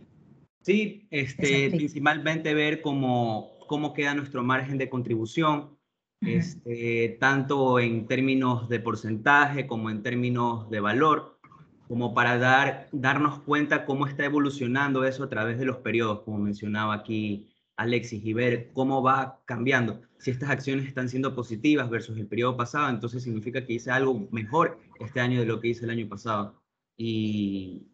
Sí, 0.62 1.08
este, 1.12 1.70
principalmente 1.70 2.56
ver 2.56 2.82
cómo, 2.82 3.52
cómo 3.68 3.94
queda 3.94 4.16
nuestro 4.16 4.44
margen 4.44 4.80
de 4.80 4.90
contribución, 4.90 5.78
este, 6.22 7.18
tanto 7.20 7.80
en 7.80 8.08
términos 8.08 8.68
de 8.68 8.80
porcentaje 8.80 9.68
como 9.68 9.92
en 9.92 10.02
términos 10.02 10.68
de 10.72 10.80
valor, 10.80 11.40
como 11.88 12.16
para 12.16 12.40
dar, 12.40 12.88
darnos 12.92 13.42
cuenta 13.42 13.86
cómo 13.86 14.08
está 14.08 14.26
evolucionando 14.26 15.06
eso 15.06 15.24
a 15.24 15.30
través 15.30 15.60
de 15.60 15.66
los 15.66 15.78
periodos, 15.78 16.22
como 16.22 16.40
mencionaba 16.40 16.96
aquí 16.96 17.48
Alexis, 17.78 18.24
y 18.26 18.34
ver 18.34 18.72
cómo 18.74 19.04
va 19.04 19.42
cambiando. 19.46 20.02
Si 20.18 20.32
estas 20.32 20.50
acciones 20.50 20.88
están 20.88 21.10
siendo 21.10 21.36
positivas 21.36 21.90
versus 21.90 22.18
el 22.18 22.28
periodo 22.28 22.56
pasado, 22.56 22.90
entonces 22.90 23.24
significa 23.24 23.66
que 23.66 23.74
hice 23.74 23.92
algo 23.92 24.28
mejor 24.32 24.80
este 25.00 25.20
año 25.20 25.40
de 25.40 25.46
lo 25.46 25.60
que 25.60 25.70
hice 25.70 25.86
el 25.86 25.92
año 25.92 26.08
pasado. 26.08 26.62
Y, 26.98 27.88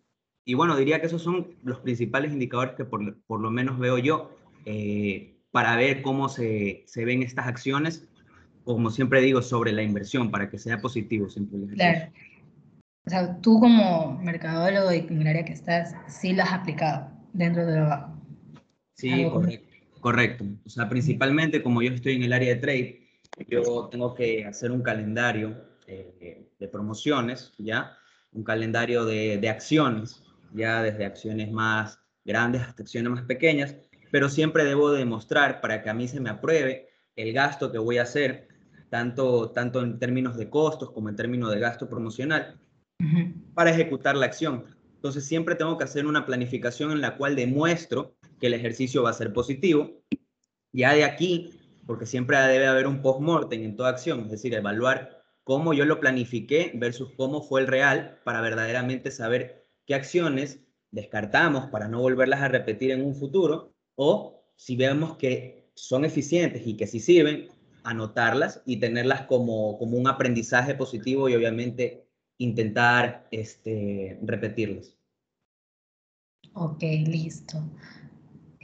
y 0.45 0.53
bueno, 0.53 0.75
diría 0.75 1.00
que 1.00 1.07
esos 1.07 1.23
son 1.23 1.55
los 1.63 1.79
principales 1.79 2.31
indicadores 2.31 2.75
que 2.75 2.85
por, 2.85 3.19
por 3.23 3.39
lo 3.39 3.50
menos 3.50 3.79
veo 3.79 3.97
yo 3.97 4.35
eh, 4.65 5.39
para 5.51 5.75
ver 5.75 6.01
cómo 6.01 6.29
se, 6.29 6.83
se, 6.85 7.03
ven 7.03 7.23
estas 7.23 7.47
acciones, 7.47 8.07
como 8.63 8.91
siempre 8.91 9.21
digo, 9.21 9.41
sobre 9.41 9.71
la 9.71 9.81
inversión, 9.81 10.29
para 10.29 10.50
que 10.50 10.59
sea 10.59 10.79
positivo 10.79 11.29
siempre. 11.29 11.59
Claro. 11.75 12.11
O 13.05 13.09
sea, 13.09 13.41
tú 13.41 13.59
como 13.59 14.19
mercadólogo 14.19 14.93
y 14.93 15.00
en 15.00 15.21
el 15.21 15.27
área 15.27 15.45
que 15.45 15.53
estás, 15.53 15.95
sí 16.07 16.33
lo 16.33 16.43
has 16.43 16.53
aplicado 16.53 17.09
dentro 17.33 17.65
de 17.65 17.79
lo... 17.79 18.21
Sí, 18.93 19.25
correcto, 19.31 19.70
correcto. 20.01 20.46
O 20.65 20.70
sea, 20.70 20.89
principalmente 20.89 21.63
como 21.63 21.81
yo 21.81 21.91
estoy 21.93 22.15
en 22.15 22.24
el 22.24 22.34
área 22.34 22.55
de 22.55 22.62
trade, 22.62 23.08
yo 23.48 23.88
tengo 23.89 24.13
que 24.13 24.46
hacer 24.46 24.72
un 24.72 24.81
calendario 24.81 25.55
eh, 25.88 26.50
de 26.60 26.67
promociones, 26.67 27.53
¿ya? 27.58 27.98
Un 28.34 28.43
calendario 28.43 29.05
de, 29.05 29.38
de 29.38 29.50
acciones 29.50 30.24
ya 30.53 30.81
desde 30.81 31.05
acciones 31.05 31.51
más 31.51 32.00
grandes 32.25 32.62
hasta 32.62 32.84
acciones 32.84 33.12
más 33.12 33.24
pequeñas, 33.24 33.75
pero 34.12 34.29
siempre 34.29 34.65
debo 34.65 34.91
demostrar 34.91 35.62
para 35.62 35.81
que 35.81 35.89
a 35.89 35.93
mí 35.93 36.08
se 36.08 36.20
me 36.20 36.29
apruebe 36.29 36.89
el 37.15 37.34
gasto 37.34 37.72
que 37.72 37.77
voy 37.77 37.98
a 37.98 38.03
hacer, 38.03 38.48
tanto, 38.89 39.51
tanto 39.51 39.81
en 39.81 40.00
términos 40.00 40.38
de 40.38 40.50
costos 40.50 40.91
como 40.91 41.10
en 41.10 41.15
términos 41.15 41.51
de 41.51 41.60
gasto 41.60 41.89
promocional, 41.89 42.60
para 43.53 43.72
ejecutar 43.72 44.15
la 44.15 44.27
acción. 44.27 44.65
Entonces 44.96 45.25
siempre 45.25 45.55
tengo 45.55 45.77
que 45.77 45.84
hacer 45.84 46.05
una 46.05 46.25
planificación 46.25 46.91
en 46.91 47.01
la 47.01 47.17
cual 47.17 47.36
demuestro 47.36 48.15
que 48.41 48.48
el 48.48 48.55
ejercicio 48.55 49.03
va 49.03 49.12
a 49.12 49.13
ser 49.13 49.31
positivo. 49.31 50.03
Ya 50.74 50.93
de 50.93 51.05
aquí, 51.05 51.51
porque 51.86 52.05
siempre 52.05 52.38
debe 52.38 52.67
haber 52.67 52.88
un 52.88 53.01
post-mortem 53.01 53.63
en 53.63 53.75
toda 53.77 53.89
acción, 53.89 54.21
es 54.21 54.31
decir, 54.31 54.53
evaluar 54.53 55.24
cómo 55.43 55.74
yo 55.74 55.86
lo 55.86 56.00
planifiqué 56.00 56.71
versus 56.75 57.12
cómo 57.15 57.41
fue 57.41 57.62
el 57.62 57.67
real 57.67 58.19
para 58.25 58.41
verdaderamente 58.41 59.12
saber 59.12 59.65
qué 59.86 59.95
acciones 59.95 60.60
descartamos 60.91 61.67
para 61.67 61.88
no 61.88 62.01
volverlas 62.01 62.41
a 62.41 62.48
repetir 62.48 62.91
en 62.91 63.03
un 63.03 63.15
futuro 63.15 63.74
o 63.95 64.43
si 64.55 64.75
vemos 64.75 65.17
que 65.17 65.69
son 65.74 66.05
eficientes 66.05 66.65
y 66.65 66.75
que 66.75 66.88
sí 66.88 67.00
sirven, 67.00 67.50
anotarlas 67.83 68.62
y 68.65 68.77
tenerlas 68.77 69.21
como, 69.21 69.77
como 69.77 69.98
un 69.98 70.07
aprendizaje 70.07 70.75
positivo 70.75 71.29
y 71.29 71.36
obviamente 71.36 72.05
intentar 72.38 73.27
este, 73.31 74.19
repetirlas. 74.21 74.98
Ok, 76.53 76.81
listo. 76.81 77.63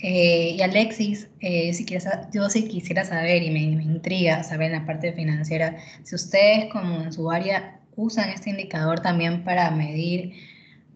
Eh, 0.01 0.55
y 0.57 0.61
Alexis, 0.61 1.27
eh, 1.39 1.73
si 1.73 1.85
quieres, 1.85 2.07
yo 2.33 2.49
sí 2.49 2.67
quisiera 2.67 3.03
saber 3.03 3.41
y 3.41 3.49
me, 3.49 3.75
me, 3.75 3.83
intriga 3.83 4.43
saber 4.43 4.71
en 4.71 4.79
la 4.79 4.85
parte 4.85 5.11
financiera, 5.13 5.77
si 6.03 6.15
ustedes 6.15 6.71
como 6.71 7.01
en 7.01 7.11
su 7.11 7.31
área 7.31 7.79
usan 7.95 8.29
este 8.29 8.51
indicador 8.51 8.99
también 8.99 9.43
para 9.43 9.71
medir 9.71 10.33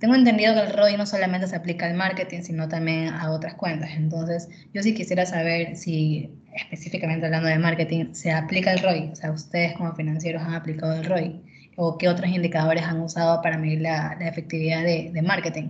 tengo 0.01 0.15
entendido 0.15 0.55
que 0.55 0.61
el 0.61 0.73
ROI 0.73 0.97
no 0.97 1.05
solamente 1.05 1.47
se 1.47 1.55
aplica 1.55 1.85
al 1.85 1.93
marketing, 1.93 2.41
sino 2.41 2.67
también 2.67 3.09
a 3.09 3.29
otras 3.29 3.53
cuentas. 3.53 3.91
Entonces, 3.95 4.49
yo 4.73 4.81
sí 4.81 4.95
quisiera 4.95 5.27
saber 5.27 5.75
si, 5.77 6.31
específicamente 6.55 7.27
hablando 7.27 7.47
de 7.47 7.59
marketing, 7.59 8.13
se 8.13 8.31
aplica 8.31 8.73
el 8.73 8.79
ROI. 8.79 9.09
O 9.11 9.15
sea, 9.15 9.31
ustedes 9.31 9.73
como 9.73 9.93
financieros 9.93 10.41
han 10.41 10.55
aplicado 10.55 10.93
el 10.95 11.05
ROI. 11.05 11.43
¿O 11.75 11.99
qué 11.99 12.09
otros 12.09 12.31
indicadores 12.31 12.83
han 12.83 12.99
usado 12.99 13.43
para 13.43 13.59
medir 13.59 13.81
la, 13.81 14.17
efectividad 14.21 14.83
de, 14.83 15.21
marketing? 15.21 15.69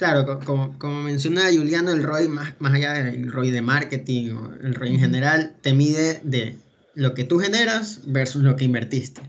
Claro, 0.00 0.40
como, 0.46 0.78
como 0.78 1.02
menciona 1.02 1.52
Juliano, 1.52 1.90
el 1.90 2.02
ROI, 2.02 2.26
más, 2.26 2.54
más 2.58 2.72
allá 2.72 2.94
del 2.94 3.30
ROI 3.30 3.50
de 3.50 3.60
marketing 3.60 4.32
o 4.32 4.54
el 4.62 4.74
ROI 4.74 4.94
en 4.94 4.98
general, 4.98 5.56
te 5.60 5.74
mide 5.74 6.22
de 6.24 6.56
lo 6.94 7.12
que 7.12 7.24
tú 7.24 7.38
generas 7.38 8.00
versus 8.06 8.42
lo 8.42 8.56
que 8.56 8.64
invertiste. 8.64 9.20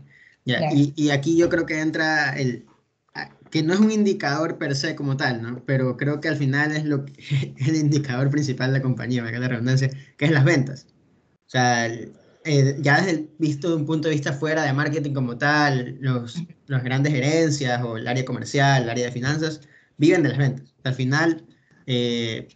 Y, 0.46 0.94
y, 0.96 1.10
aquí 1.10 1.36
yo 1.36 1.50
creo 1.50 1.66
que 1.66 1.78
entra 1.78 2.34
el, 2.38 2.64
que 3.50 3.62
no 3.62 3.74
es 3.74 3.80
un 3.80 3.90
indicador 3.92 4.56
per 4.56 4.74
se 4.74 4.96
como 4.96 5.14
tal, 5.18 5.42
¿no? 5.42 5.62
Pero 5.66 5.98
creo 5.98 6.22
que 6.22 6.28
al 6.28 6.36
final 6.38 6.72
es 6.72 6.86
lo 6.86 7.04
el 7.58 7.76
indicador 7.76 8.30
principal 8.30 8.72
de 8.72 8.78
la 8.78 8.82
compañía, 8.82 9.22
me 9.22 9.30
la 9.30 9.48
redundancia, 9.48 9.90
que 10.16 10.24
es 10.24 10.30
las 10.30 10.44
ventas. 10.46 10.86
O 11.48 11.50
sea, 11.50 11.86
eh, 11.86 12.78
ya 12.80 12.96
desde 12.96 13.10
el 13.10 13.30
visto 13.38 13.68
de 13.68 13.76
un 13.76 13.84
punto 13.84 14.08
de 14.08 14.14
vista 14.14 14.32
fuera 14.32 14.62
de 14.62 14.72
marketing 14.72 15.12
como 15.12 15.36
tal, 15.36 15.98
los, 16.00 16.42
las 16.66 16.82
grandes 16.82 17.12
gerencias 17.12 17.82
o 17.82 17.98
el 17.98 18.08
área 18.08 18.24
comercial, 18.24 18.84
el 18.84 18.88
área 18.88 19.04
de 19.04 19.12
finanzas, 19.12 19.60
viven 20.02 20.24
de 20.24 20.30
las 20.30 20.38
ventas. 20.38 20.74
Al 20.82 20.94
final, 20.94 21.46
eh, 21.86 22.48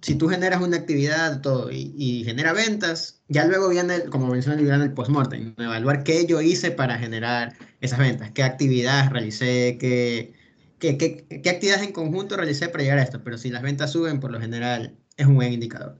si 0.00 0.14
tú 0.14 0.28
generas 0.28 0.62
una 0.62 0.76
actividad 0.76 1.40
todo 1.40 1.70
y, 1.72 1.92
y, 1.96 2.22
genera 2.24 2.52
ventas, 2.52 3.22
ya 3.28 3.44
luego 3.44 3.68
viene, 3.68 4.04
como 4.04 4.28
menciona 4.28 4.60
el 4.76 4.92
post-mortem, 4.92 5.54
evaluar 5.58 6.04
qué 6.04 6.26
yo 6.26 6.40
hice 6.40 6.70
para 6.70 6.98
generar 6.98 7.54
esas 7.80 7.98
ventas, 7.98 8.30
qué 8.30 8.44
actividades 8.44 9.10
realicé, 9.10 9.78
qué, 9.80 10.32
qué, 10.78 10.96
qué, 10.96 11.50
actividades 11.50 11.84
en 11.84 11.92
conjunto 11.92 12.36
realicé 12.36 12.68
para 12.68 12.84
llegar 12.84 12.98
a 12.98 13.02
esto, 13.02 13.22
pero 13.24 13.36
si 13.36 13.50
las 13.50 13.62
ventas 13.62 13.90
suben, 13.90 14.20
por 14.20 14.30
lo 14.30 14.40
general 14.40 14.96
es 15.16 15.26
un 15.26 15.34
buen 15.34 15.52
indicador. 15.52 15.98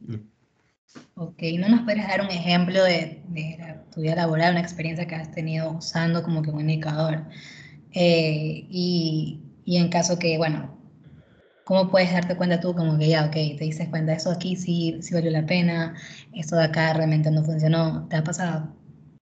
Mm. 0.00 0.14
Ok, 1.16 1.42
¿no 1.58 1.68
nos 1.68 1.82
puedes 1.82 2.06
dar 2.06 2.20
un 2.20 2.30
ejemplo 2.30 2.84
de, 2.84 3.20
de 3.28 3.80
tu 3.92 4.00
vida 4.00 4.14
laboral, 4.14 4.52
una 4.52 4.60
experiencia 4.60 5.06
que 5.08 5.16
has 5.16 5.32
tenido 5.32 5.72
usando 5.72 6.22
como 6.22 6.42
que 6.42 6.50
un 6.50 6.60
indicador? 6.60 7.24
Eh, 7.94 8.66
y, 8.68 9.43
y, 9.64 9.76
en 9.76 9.88
caso 9.88 10.18
que, 10.18 10.36
bueno, 10.36 10.78
¿cómo 11.64 11.90
puedes 11.90 12.12
darte 12.12 12.36
cuenta 12.36 12.60
tú 12.60 12.74
como 12.74 12.98
que 12.98 13.08
ya, 13.08 13.24
ok, 13.26 13.32
te 13.32 13.64
dices 13.64 13.88
cuenta, 13.88 14.12
eso 14.12 14.30
aquí 14.30 14.56
sí, 14.56 14.98
sí 15.00 15.14
valió 15.14 15.30
la 15.30 15.46
pena, 15.46 15.94
esto 16.34 16.56
de 16.56 16.64
acá 16.64 16.92
realmente 16.92 17.30
no 17.30 17.44
funcionó, 17.44 18.06
¿te 18.08 18.16
ha 18.16 18.24
pasado? 18.24 18.74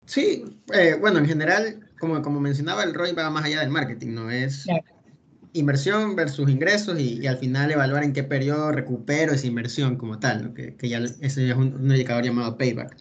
Sí, 0.07 0.45
eh, 0.73 0.97
bueno, 1.01 1.19
en 1.19 1.27
general 1.27 1.83
como, 2.03 2.21
como 2.21 2.41
mencionaba, 2.41 2.83
el 2.83 2.95
ROI 2.95 3.13
va 3.13 3.31
más 3.31 3.45
allá 3.45 3.61
del 3.61 3.71
marketing, 3.71 4.15
¿no? 4.15 4.29
Es 4.29 4.67
inversión 5.53 6.17
versus 6.17 6.51
ingresos 6.51 6.99
y, 6.99 7.25
al 7.29 7.39
final 7.39 7.71
evaluar 7.71 8.03
en 8.03 8.13
qué 8.13 8.25
periodo 8.25 8.73
recupero 8.73 9.33
esa 9.33 9.47
inversión 9.47 9.97
como 9.97 10.19
tal, 10.19 10.43
¿no? 10.43 10.55
que, 10.55 10.75
que, 10.75 10.89
ya 10.89 10.99
ese 10.99 11.49
es 11.49 11.55
un, 11.55 11.77
indicador 11.81 12.25
llamado 12.25 12.59
payback. 12.59 12.97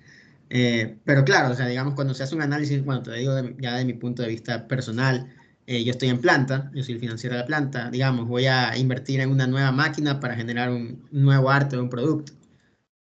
Eh, 0.52 0.98
pero 1.04 1.24
claro, 1.24 1.52
o 1.52 1.56
sea, 1.56 1.66
digamos, 1.66 1.96
cuando 1.96 2.14
se 2.14 2.22
hace 2.22 2.36
un 2.36 2.44
análisis, 2.44 2.86
bueno, 2.86 3.02
te 3.02 3.12
digo 3.14 3.34
ya 3.58 3.78
de 3.78 3.86
mi 3.86 3.94
punto 3.94 4.22
de 4.22 4.28
vista 4.28 4.68
personal, 4.68 5.34
eh, 5.68 5.84
yo 5.84 5.92
estoy 5.92 6.10
en 6.10 6.20
planta, 6.22 6.72
yo 6.74 6.84
soy 6.84 6.96
el 6.96 7.00
financiero 7.00 7.36
de 7.36 7.42
la 7.42 7.48
planta, 7.48 7.90
digamos, 7.90 8.28
voy 8.28 8.46
a 8.46 8.76
invertir 8.78 9.20
en 9.22 9.30
una 9.32 9.48
nueva 9.48 9.72
máquina 9.72 10.20
para 10.20 10.36
generar 10.36 10.70
un 10.72 11.08
nuevo 11.12 11.50
arte 11.50 11.76
de 11.76 11.82
un 11.82 11.90
producto. 11.90 12.34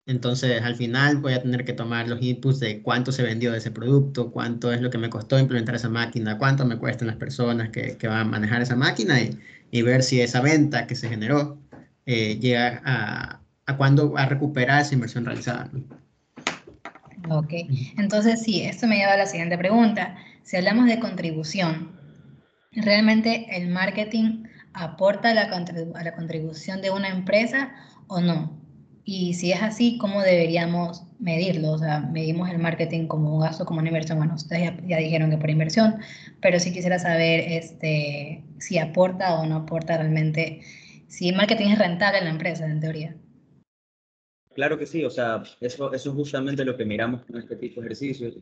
Entonces, 0.10 0.64
al 0.64 0.76
final 0.76 1.18
voy 1.18 1.34
a 1.34 1.42
tener 1.44 1.64
que 1.66 1.74
tomar 1.74 2.08
los 2.10 2.20
inputs 2.20 2.60
de 2.60 2.82
cuánto 2.82 3.12
se 3.12 3.22
vendió 3.22 3.52
de 3.52 3.60
ese 3.60 3.70
producto, 3.70 4.32
cuánto 4.32 4.74
es 4.74 4.82
lo 4.82 4.90
que 4.90 4.98
me 4.98 5.10
costó 5.10 5.38
implementar 5.38 5.76
esa 5.76 5.88
máquina, 5.90 6.40
cuánto 6.40 6.66
me 6.66 6.78
cuestan 6.78 7.08
las 7.08 7.18
personas 7.18 7.70
que, 7.70 7.96
que 7.96 8.08
van 8.08 8.22
a 8.22 8.26
manejar 8.26 8.64
esa 8.64 8.76
máquina 8.76 9.22
y, 9.22 9.38
y, 9.70 9.84
ver 9.84 10.02
si 10.02 10.20
esa 10.20 10.42
venta 10.42 10.88
que 10.88 10.96
se 10.96 11.10
generó 11.10 11.60
eh, 12.08 12.40
llega 12.40 12.82
a, 12.84 13.40
a 13.68 13.78
cuándo 13.78 14.18
a 14.18 14.26
recuperar 14.26 14.82
esa 14.82 14.96
inversión 14.96 15.26
realizada. 15.26 15.70
Ok, 17.30 17.54
entonces 17.98 18.42
sí, 18.42 18.64
esto 18.64 18.88
me 18.88 18.98
lleva 18.98 19.14
a 19.14 19.18
la 19.18 19.28
siguiente 19.28 19.60
pregunta. 19.60 20.16
Si 20.42 20.58
hablamos 20.58 20.88
de 20.88 21.00
contribución, 21.00 21.99
¿realmente 22.82 23.48
el 23.52 23.70
marketing 23.70 24.44
aporta 24.74 25.32
a 25.32 25.34
la, 25.34 26.16
contribución 26.16 26.82
de 26.82 26.92
una 26.92 27.10
empresa 27.10 27.74
o 28.08 28.20
no? 28.22 28.60
Y 29.04 29.34
si 29.34 29.52
es 29.52 29.62
así, 29.62 29.98
¿cómo 29.98 30.22
deberíamos 30.22 31.04
medirlo? 31.20 31.72
O 31.72 31.78
sea, 31.78 32.00
medimos 32.00 32.50
el 32.50 32.60
marketing 32.60 33.08
como 33.08 33.34
un 33.34 33.42
gasto, 33.42 33.66
como 33.66 33.80
una 33.80 33.90
inversión. 33.90 34.20
Bueno, 34.20 34.36
ustedes 34.36 34.72
ya, 34.88 34.98
dijeron 34.98 35.32
que 35.32 35.38
por 35.38 35.50
inversión, 35.50 35.96
pero 36.42 36.60
sí 36.60 36.72
quisiera 36.72 37.00
saber 37.00 37.40
este, 37.52 38.44
si 38.60 38.78
aporta 38.78 39.40
o 39.40 39.46
no 39.48 39.58
aporta 39.58 39.98
realmente, 39.98 40.62
si 41.08 41.30
el 41.30 41.36
marketing 41.36 41.72
es 41.72 41.80
rentable 41.80 42.20
en 42.20 42.26
la 42.26 42.32
empresa, 42.32 42.66
en 42.66 42.80
teoría. 42.80 43.16
Claro 44.54 44.78
que 44.78 44.86
sí, 44.86 45.04
o 45.04 45.10
sea, 45.10 45.42
eso, 45.62 45.94
eso 45.94 46.10
es 46.10 46.16
justamente 46.16 46.66
lo 46.66 46.76
que 46.78 46.86
miramos 46.86 47.26
con 47.26 47.38
este 47.38 47.56
tipo 47.56 47.82
de 47.82 47.88
ejercicios, 47.88 48.38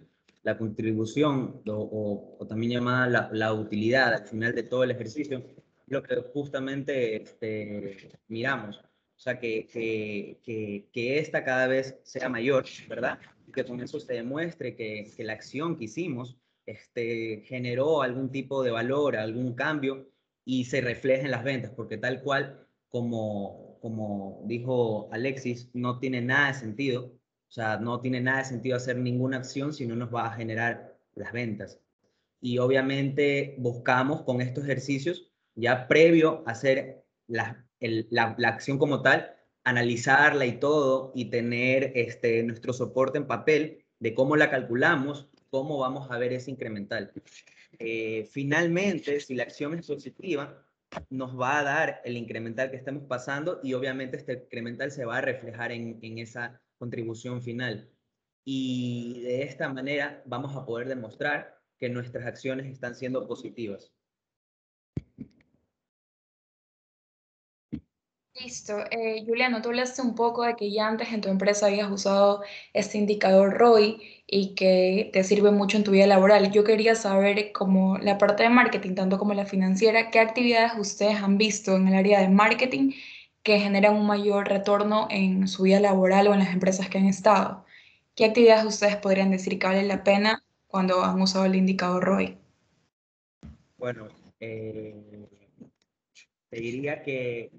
la 0.48 0.58
contribución 0.58 1.62
o, 1.68 2.38
o, 2.40 2.48
también 2.48 2.72
llamada 2.72 3.08
la, 3.08 3.30
la, 3.34 3.54
utilidad 3.54 4.14
al 4.14 4.26
final 4.26 4.56
de 4.56 4.64
todo 4.64 4.86
el 4.86 4.92
ejercicio, 4.92 5.44
lo 5.88 6.02
que 6.02 6.16
justamente 6.34 7.22
este, 7.22 8.10
miramos 8.30 8.80
o 9.18 9.20
sea, 9.20 9.40
que, 9.40 9.68
que, 9.68 10.40
que, 10.44 10.88
que 10.94 11.20
esta 11.20 11.44
cada 11.44 11.68
vez 11.68 12.00
sea 12.04 12.30
mayor, 12.30 12.64
¿verdad? 12.88 13.20
Y 13.46 13.52
que 13.52 13.66
con 13.66 13.82
eso 13.82 14.00
se 14.00 14.14
demuestre 14.14 14.76
que 14.76 15.12
la 15.18 15.34
acción 15.34 15.76
que 15.76 15.86
hicimos 15.86 16.38
este, 16.66 17.42
generó 17.46 18.04
algún 18.04 18.32
tipo 18.32 18.64
de 18.64 18.72
valor, 18.72 19.18
algún 19.18 19.54
cambio 19.54 20.08
y 20.46 20.66
se 20.66 20.80
refleja 20.80 21.26
en 21.26 21.32
las 21.32 21.44
ventas, 21.44 21.72
porque 21.76 21.98
tal 21.98 22.22
cual 22.22 22.68
como, 22.88 23.80
como 23.82 24.44
dijo 24.46 25.10
Alexis, 25.12 25.72
no 25.74 26.00
tiene 26.00 26.22
nada 26.22 26.50
de 26.50 26.54
sentido, 26.54 27.12
o 27.50 27.52
sea, 27.52 27.78
no 27.78 28.00
tiene 28.00 28.22
nada 28.22 28.40
de 28.40 28.46
sentido 28.46 28.78
hacer 28.78 28.98
ninguna 28.98 29.38
acción 29.38 29.74
si 29.74 29.86
no 29.86 29.96
nos 29.96 30.14
va 30.14 30.28
a 30.28 30.36
generar 30.36 30.98
las 31.16 31.32
ventas. 31.32 31.80
Y 32.42 32.60
obviamente 32.60 33.56
buscamos 33.58 34.22
con 34.24 34.42
estos 34.42 34.64
ejercicios, 34.66 35.32
ya 35.56 35.88
previo 35.88 36.44
a 36.46 36.52
hacer 36.52 37.06
la, 37.28 37.66
la, 37.80 38.36
la 38.38 38.48
acción 38.50 38.78
como 38.78 39.02
tal, 39.02 39.36
analizarla 39.64 40.46
y 40.46 40.60
todo 40.60 41.12
y 41.16 41.26
tener 41.26 41.92
este, 41.96 42.44
nuestro 42.44 42.74
soporte 42.74 43.18
en 43.18 43.28
papel 43.28 43.86
de 44.00 44.14
cómo 44.14 44.36
la 44.36 44.50
calculamos 44.50 45.30
cómo 45.50 45.78
vamos 45.80 46.10
a 46.12 46.18
ver 46.18 46.34
ese 46.34 46.52
incremental. 46.52 47.12
Eh, 47.80 48.28
finalmente, 48.32 49.20
si 49.20 49.36
la 49.36 49.44
acción 49.44 49.74
es 49.78 49.88
positiva, 49.88 50.66
nos 51.10 51.40
va 51.40 51.60
a 51.60 51.64
dar 51.64 52.02
el 52.06 52.18
incremental 52.18 52.72
que 52.72 52.78
estamos 52.78 53.04
pasando 53.04 53.60
y 53.64 53.74
obviamente 53.74 54.18
este 54.18 54.34
incremental 54.34 54.92
se 54.92 55.06
va 55.06 55.18
a 55.18 55.22
reflejar 55.22 55.72
en, 55.72 56.00
en 56.02 56.20
esa 56.20 56.62
contribución 56.78 57.42
final. 57.42 57.90
Y 58.46 59.22
de 59.24 59.44
esta 59.44 59.68
manera 59.72 60.24
vamos 60.26 60.56
a 60.56 60.66
poder 60.66 60.88
demostrar 60.88 61.60
que 61.78 61.90
nuestras 61.90 62.26
acciones 62.26 62.68
están 62.68 62.96
siendo 62.96 63.28
positivas. 63.28 63.94
Listo. 68.40 68.80
Eh, 68.92 69.24
Juliano, 69.26 69.62
tú 69.62 69.70
hablaste 69.70 70.02
un 70.02 70.14
poco 70.14 70.44
de 70.44 70.56
que 70.56 70.72
ya 70.72 70.88
antes 70.88 71.12
en 71.12 71.22
tu 71.22 71.30
empresa 71.30 71.68
habías 71.68 71.90
usado 71.90 72.44
este 72.74 72.98
indicador 72.98 73.54
ROI 73.58 74.00
y 74.28 74.54
que 74.54 75.10
te 75.12 75.24
sirve 75.24 75.50
mucho 75.52 75.78
en 75.78 75.84
tu 75.84 75.92
vida 75.92 76.06
laboral. 76.06 76.52
Yo 76.52 76.64
quería 76.64 76.94
saber, 76.96 77.52
como 77.52 77.98
la 77.98 78.18
parte 78.18 78.44
de 78.44 78.50
marketing, 78.50 78.94
tanto 78.94 79.18
como 79.18 79.34
la 79.34 79.46
financiera, 79.46 80.12
qué 80.12 80.20
actividades 80.20 80.74
ustedes 80.78 81.16
han 81.16 81.38
visto 81.38 81.76
en 81.76 81.88
el 81.88 81.96
área 81.96 82.22
de 82.22 82.30
marketing 82.30 82.92
que 83.42 83.60
generan 83.60 83.96
un 83.96 84.06
mayor 84.06 84.48
retorno 84.48 85.08
en 85.10 85.48
su 85.48 85.64
vida 85.64 85.80
laboral 85.80 86.28
o 86.28 86.34
en 86.34 86.40
las 86.40 86.54
empresas 86.54 86.90
que 86.90 87.00
han 87.00 87.08
estado. 87.08 87.66
¿Qué 88.16 88.26
actividades 88.26 88.66
ustedes 88.66 88.98
podrían 88.98 89.32
decir 89.32 89.58
que 89.58 89.68
valen 89.68 89.88
la 89.88 90.04
pena 90.04 90.44
cuando 90.68 91.04
han 91.04 91.22
usado 91.22 91.46
el 91.46 91.56
indicador 91.56 92.04
ROI? 92.04 92.38
Bueno, 93.78 94.10
eh, 94.40 94.94
te 96.50 96.60
diría 96.60 97.02
que 97.02 97.52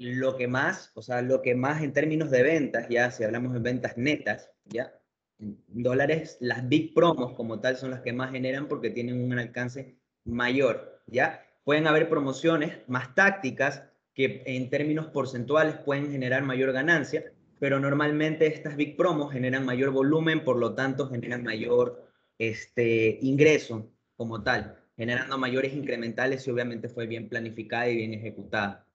lo 0.00 0.38
que 0.38 0.48
más, 0.48 0.92
o 0.94 1.02
sea, 1.02 1.20
lo 1.20 1.42
que 1.42 1.54
más 1.54 1.82
en 1.82 1.92
términos 1.92 2.30
de 2.30 2.42
ventas, 2.42 2.88
ya 2.88 3.10
si 3.10 3.22
hablamos 3.22 3.52
de 3.52 3.58
ventas 3.58 3.98
netas, 3.98 4.50
ya, 4.64 4.98
dólares, 5.38 6.38
las 6.40 6.66
big 6.68 6.94
promos 6.94 7.34
como 7.34 7.60
tal 7.60 7.76
son 7.76 7.90
las 7.90 8.00
que 8.00 8.14
más 8.14 8.30
generan 8.30 8.66
porque 8.66 8.88
tienen 8.88 9.22
un 9.22 9.38
alcance 9.38 9.98
mayor, 10.24 11.02
ya. 11.06 11.44
Pueden 11.64 11.86
haber 11.86 12.08
promociones 12.08 12.78
más 12.88 13.14
tácticas 13.14 13.84
que 14.14 14.42
en 14.46 14.70
términos 14.70 15.06
porcentuales 15.08 15.76
pueden 15.76 16.10
generar 16.10 16.44
mayor 16.44 16.72
ganancia, 16.72 17.32
pero 17.58 17.78
normalmente 17.78 18.46
estas 18.46 18.76
big 18.76 18.96
promos 18.96 19.32
generan 19.32 19.66
mayor 19.66 19.90
volumen, 19.90 20.44
por 20.44 20.56
lo 20.56 20.74
tanto 20.74 21.10
generan 21.10 21.44
mayor 21.44 22.08
este, 22.38 23.18
ingreso 23.20 23.90
como 24.16 24.42
tal, 24.42 24.78
generando 24.96 25.36
mayores 25.36 25.74
incrementales 25.74 26.46
y 26.46 26.50
obviamente 26.50 26.88
fue 26.88 27.06
bien 27.06 27.28
planificada 27.28 27.88
y 27.88 27.96
bien 27.96 28.14
ejecutada. 28.14 28.86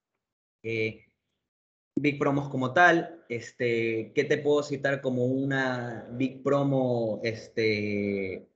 Eh, 0.67 1.05
Big 1.95 2.17
Promos 2.17 2.50
como 2.50 2.74
tal, 2.74 3.24
este, 3.29 4.12
¿qué 4.15 4.24
te 4.24 4.39
puedo 4.39 4.63
citar 4.63 5.00
como 5.00 5.25
una 5.25 6.07
Big 6.13 6.41
Promo? 6.41 7.22
Este, 7.24 8.50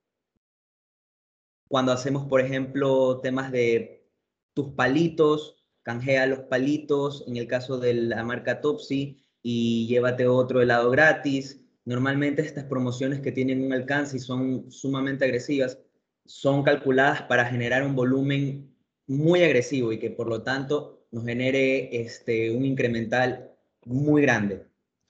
cuando 1.67 1.91
hacemos, 1.91 2.27
por 2.27 2.41
ejemplo, 2.41 3.19
temas 3.21 3.51
de 3.51 4.09
tus 4.55 4.73
palitos, 4.73 5.63
canjea 5.83 6.25
los 6.25 6.39
palitos, 6.39 7.23
en 7.27 7.37
el 7.37 7.47
caso 7.47 7.77
de 7.77 7.93
la 7.93 8.23
marca 8.23 8.59
Topsy, 8.59 9.23
y 9.43 9.87
llévate 9.87 10.27
otro 10.27 10.61
helado 10.63 10.89
gratis. 10.89 11.61
Normalmente 11.85 12.41
estas 12.41 12.65
promociones 12.65 13.21
que 13.21 13.31
tienen 13.31 13.63
un 13.63 13.71
alcance 13.71 14.17
y 14.17 14.19
son 14.19 14.71
sumamente 14.71 15.25
agresivas, 15.25 15.79
son 16.25 16.63
calculadas 16.63 17.21
para 17.23 17.45
generar 17.45 17.85
un 17.85 17.95
volumen 17.95 18.75
muy 19.05 19.43
agresivo 19.43 19.91
y 19.93 19.99
que 19.99 20.09
por 20.09 20.27
lo 20.27 20.41
tanto 20.41 20.98
nos 21.11 21.25
genere 21.25 22.01
este, 22.01 22.51
un 22.51 22.65
incremental 22.65 23.51
muy 23.85 24.21
grande 24.21 24.65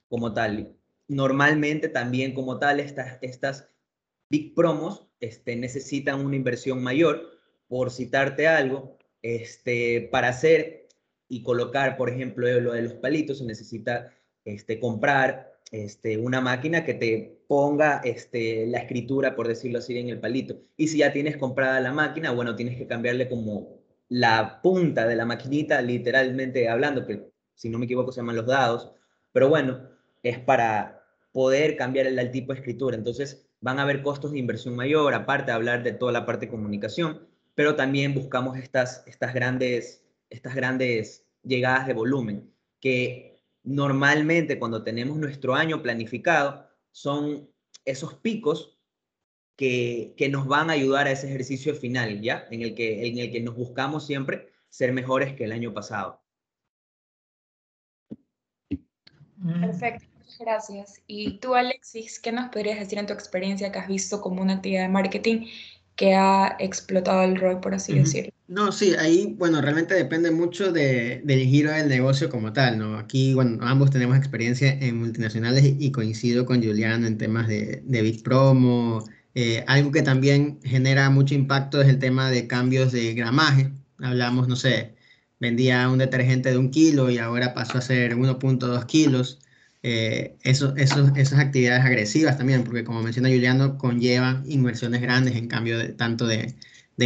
como 0.08 0.32
tal. 0.32 0.76
Normalmente 1.08 1.88
también 1.88 2.34
como 2.34 2.58
tal 2.58 2.80
estas, 2.80 3.18
estas 3.22 3.68
big 4.28 4.54
promos 4.54 5.06
este, 5.20 5.56
necesitan 5.56 6.24
una 6.24 6.36
inversión 6.36 6.82
mayor. 6.82 7.38
Por 7.68 7.90
citarte 7.92 8.48
algo, 8.48 8.98
este, 9.22 10.08
para 10.10 10.28
hacer 10.28 10.88
y 11.28 11.42
colocar, 11.42 11.96
por 11.96 12.10
ejemplo, 12.10 12.48
lo 12.60 12.72
de 12.72 12.82
los 12.82 12.94
palitos, 12.94 13.38
se 13.38 13.44
necesita 13.44 14.12
este, 14.44 14.80
comprar 14.80 15.52
este, 15.70 16.16
una 16.18 16.40
máquina 16.40 16.84
que 16.84 16.94
te 16.94 17.40
ponga 17.46 18.00
este, 18.02 18.66
la 18.66 18.78
escritura, 18.78 19.36
por 19.36 19.46
decirlo 19.46 19.78
así, 19.78 19.96
en 19.96 20.08
el 20.08 20.18
palito. 20.18 20.60
Y 20.76 20.88
si 20.88 20.98
ya 20.98 21.12
tienes 21.12 21.36
comprada 21.36 21.78
la 21.80 21.92
máquina, 21.92 22.32
bueno, 22.32 22.56
tienes 22.56 22.76
que 22.76 22.88
cambiarle 22.88 23.28
como 23.28 23.79
la 24.10 24.60
punta 24.60 25.06
de 25.06 25.16
la 25.16 25.24
maquinita, 25.24 25.80
literalmente 25.80 26.68
hablando, 26.68 27.06
que 27.06 27.30
si 27.54 27.70
no 27.70 27.78
me 27.78 27.86
equivoco 27.86 28.12
se 28.12 28.20
llaman 28.20 28.36
los 28.36 28.46
dados, 28.46 28.92
pero 29.32 29.48
bueno, 29.48 29.88
es 30.22 30.38
para 30.40 31.04
poder 31.32 31.76
cambiar 31.76 32.06
el, 32.06 32.30
tipo 32.32 32.52
de 32.52 32.58
escritura. 32.58 32.96
Entonces 32.96 33.46
van 33.60 33.78
a 33.78 33.82
haber 33.82 34.02
costos 34.02 34.32
de 34.32 34.38
inversión 34.38 34.74
mayor, 34.74 35.14
aparte 35.14 35.46
de 35.46 35.52
hablar 35.52 35.84
de 35.84 35.92
toda 35.92 36.12
la 36.12 36.26
parte 36.26 36.46
de 36.46 36.50
comunicación, 36.50 37.28
pero 37.54 37.76
también 37.76 38.12
buscamos 38.12 38.58
estas, 38.58 39.04
estas, 39.06 39.32
grandes, 39.32 40.04
estas 40.28 40.54
grandes 40.56 41.24
llegadas 41.44 41.86
de 41.86 41.94
volumen, 41.94 42.52
que 42.80 43.40
normalmente 43.62 44.58
cuando 44.58 44.82
tenemos 44.82 45.18
nuestro 45.18 45.54
año 45.54 45.82
planificado 45.82 46.66
son 46.90 47.48
esos 47.84 48.14
picos 48.14 48.79
que, 49.60 50.28
nos 50.30 50.46
van 50.46 50.70
a 50.70 50.72
ayudar 50.72 51.06
a 51.06 51.10
ese 51.10 51.28
ejercicio 51.28 51.74
final, 51.74 52.22
¿ya? 52.22 52.46
En 52.50 52.62
el, 52.62 52.74
que, 52.74 53.06
en 53.06 53.18
el 53.18 53.30
que 53.30 53.40
nos 53.40 53.54
buscamos 53.54 54.06
siempre 54.06 54.48
ser 54.70 54.92
mejores 54.92 55.34
que 55.34 55.44
el 55.44 55.52
año 55.52 55.74
pasado. 55.74 56.22
Perfecto, 59.60 60.06
gracias. 60.38 61.02
Y 61.06 61.38
tú, 61.38 61.54
Alexis, 61.54 62.18
¿qué 62.20 62.32
nos 62.32 62.48
podrías 62.48 62.78
decir 62.78 62.98
en 62.98 63.06
tu 63.06 63.12
experiencia 63.12 63.70
que 63.70 63.78
has 63.78 63.88
visto 63.88 64.22
como 64.22 64.40
una 64.40 64.54
actividad 64.54 64.82
de 64.82 64.88
marketing 64.88 65.46
que 65.94 66.14
ha 66.14 66.56
explotado 66.58 67.22
el 67.24 67.36
ROI, 67.36 67.56
por 67.56 67.74
así 67.74 67.92
decirlo? 67.92 68.32
No, 68.48 68.72
sí, 68.72 68.94
ahí, 68.98 69.34
bueno, 69.38 69.60
realmente 69.60 69.94
depende 69.94 70.30
mucho 70.30 70.72
de, 70.72 71.20
del 71.24 71.40
giro 71.40 71.70
del 71.70 71.88
negocio 71.88 72.30
como 72.30 72.54
tal, 72.54 72.78
¿no? 72.78 72.96
Aquí, 72.96 73.34
bueno, 73.34 73.58
ambos 73.60 73.90
tenemos 73.90 74.16
experiencia 74.16 74.72
en 74.80 74.98
multinacionales 74.98 75.64
y, 75.78 75.92
coincido 75.92 76.46
con 76.46 76.62
Julián 76.62 77.04
en 77.04 77.18
temas 77.18 77.46
de, 77.46 77.82
de 77.84 78.02
Big 78.02 78.22
Promo, 78.22 79.04
eh, 79.34 79.64
algo 79.68 79.92
que 79.92 80.02
también 80.02 80.60
genera 80.64 81.10
mucho 81.10 81.34
impacto 81.34 81.80
es 81.80 81.88
el 81.88 81.98
tema 81.98 82.30
de 82.30 82.46
cambios 82.46 82.92
de 82.92 83.14
gramaje. 83.14 83.72
Hablamos, 83.98 84.48
no 84.48 84.56
sé, 84.56 84.94
vendía 85.40 85.88
un 85.88 85.98
detergente 85.98 86.50
de 86.50 86.58
un 86.58 86.70
kilo 86.70 87.10
y 87.10 87.18
ahora 87.18 87.54
pasó 87.54 87.78
a 87.78 87.82
ser 87.82 88.16
1.2 88.16 88.86
kilos. 88.86 89.40
Eh, 89.82 90.36
eso, 90.42 90.74
esas 90.76 91.38
actividades 91.38 91.84
agresivas 91.84 92.36
también, 92.38 92.64
porque 92.64 92.84
como 92.84 93.02
menciona 93.02 93.28
Juliano, 93.30 93.78
conllevan 93.78 94.44
inversiones 94.46 95.00
grandes 95.00 95.36
en 95.36 95.48
cambio 95.48 95.78
de, 95.78 95.88
tanto 95.90 96.26
de, 96.26 96.54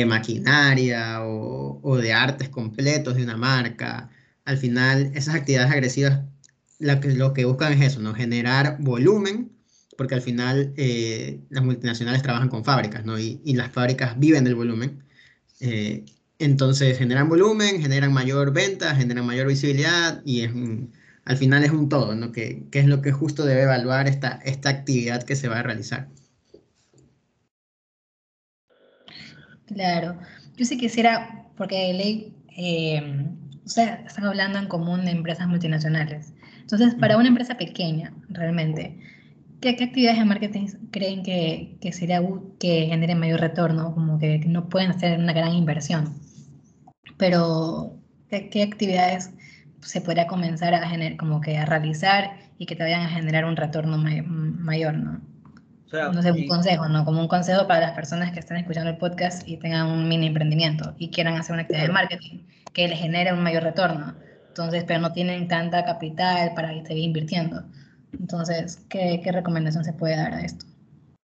maquinaria 0.07 1.23
o, 1.23 1.81
o, 1.83 1.97
de 1.99 2.13
artes 2.13 2.49
completos 2.49 3.15
de 3.17 3.25
una 3.25 3.37
marca. 3.37 4.11
Al 4.45 4.59
final, 4.59 5.13
esas 5.15 5.37
actividades 5.37 5.71
agresivas 5.73 6.21
lo 6.79 7.01
que, 7.01 7.09
lo 7.15 7.33
que 7.33 7.45
buscan 7.45 7.73
es 7.73 7.81
eso, 7.81 8.01
¿no? 8.01 8.15
generar 8.15 8.77
volumen 8.81 9.53
porque 9.97 10.15
al 10.15 10.23
final 10.23 10.73
eh, 10.77 11.41
las 11.51 11.65
multinacionales 11.65 12.23
trabajan 12.23 12.49
con 12.49 12.65
fábricas, 12.65 13.05
¿no? 13.05 13.19
Y, 13.19 13.41
las 13.55 13.71
fábricas 13.73 14.19
viven 14.19 14.45
del 14.45 14.55
volumen. 14.55 15.03
Eh, 15.61 16.05
entonces 16.39 16.99
generan 16.99 17.29
volumen, 17.29 17.81
generan 17.81 18.13
mayor 18.13 18.53
venta, 18.53 18.95
generan 18.97 19.27
mayor 19.27 19.47
visibilidad 19.47 20.23
y 20.25 20.43
es 20.43 20.53
al 21.25 21.37
final 21.39 21.65
es 21.65 21.71
un 21.71 21.89
todo, 21.89 22.15
¿no? 22.15 22.33
Que, 22.33 22.67
es 22.73 22.87
lo 22.87 23.01
que 23.01 23.13
justo 23.13 23.47
debe 23.47 23.63
evaluar 23.63 24.09
esta, 24.09 24.41
esta 24.45 24.69
actividad 24.69 25.23
que 25.23 25.37
se 25.37 25.49
va 25.49 25.61
a 25.61 25.63
realizar. 25.63 26.09
Claro. 29.67 30.19
Yo 30.57 30.67
sí 30.67 30.77
quisiera, 30.77 31.47
porque 31.57 31.93
ley, 31.95 32.35
eh, 32.57 33.27
ustedes 33.65 34.07
están 34.07 34.27
hablando 34.27 34.59
en 34.59 34.69
común 34.69 35.05
de 35.05 35.13
empresas 35.13 35.49
multinacionales. 35.49 36.35
Entonces, 36.61 36.95
para 36.95 37.17
una 37.17 37.29
empresa 37.29 37.57
pequeña, 37.57 38.13
realmente, 38.29 38.99
¿Qué, 39.65 39.83
actividades 39.83 40.19
de 40.19 40.27
marketing 40.27 40.67
creen 40.91 41.23
que, 41.23 41.79
que 41.81 41.91
sería 41.91 42.21
que 42.61 42.87
generen 42.87 43.19
mayor 43.19 43.41
retorno? 43.41 43.95
Como 43.95 44.19
que, 44.19 44.39
no 44.41 44.69
pueden 44.69 44.91
hacer 44.91 45.19
una 45.19 45.33
gran 45.33 45.55
inversión. 45.55 46.13
Pero, 47.17 47.97
¿qué, 48.29 48.63
actividades 48.63 49.31
se 49.81 50.03
podría 50.03 50.27
comenzar 50.27 50.75
a 50.75 50.87
generar, 50.87 51.17
como 51.17 51.41
que 51.41 51.57
a 51.57 51.65
realizar 51.65 52.33
y 52.59 52.67
que 52.67 52.77
te 52.77 52.83
vayan 52.83 53.03
a 53.03 53.09
generar 53.09 53.47
un 53.47 53.57
retorno 53.57 53.97
mayor, 53.97 54.95
¿no? 54.95 55.23
no 56.13 56.23
sé, 56.23 56.33
un 56.33 56.47
consejo, 56.47 56.89
¿no? 56.89 57.07
Como 57.07 57.23
un 57.23 57.29
consejo 57.29 57.67
para 57.67 57.81
las 57.81 57.93
personas 57.93 58.33
que 58.33 58.41
están 58.41 58.59
escuchando 58.59 58.91
el 58.91 58.99
podcast 58.99 59.49
y 59.49 59.57
tengan 59.57 59.87
un 59.87 60.09
mini 60.09 60.27
emprendimiento 60.27 60.95
y 60.99 61.09
quieran 61.09 61.37
hacer 61.37 61.55
una 61.55 61.63
actividad 61.63 61.87
de 61.87 61.93
marketing 61.93 62.41
que 62.75 62.89
les 62.89 62.99
genere 62.99 63.33
un 63.33 63.43
mayor 63.43 63.63
retorno. 63.63 64.15
Entonces, 64.49 64.85
pero 64.85 65.01
no 65.01 65.13
tienen 65.13 65.49
tanta 65.49 65.85
capital 65.87 66.53
para 66.55 66.69
seguir 66.85 67.05
invirtiendo. 67.05 67.65
Entonces, 68.19 68.85
¿qué, 68.89 69.21
recomendación 69.25 69.85
se 69.85 69.93
puede 69.93 70.17
dar 70.17 70.35
a 70.35 70.41
esto? 70.43 70.67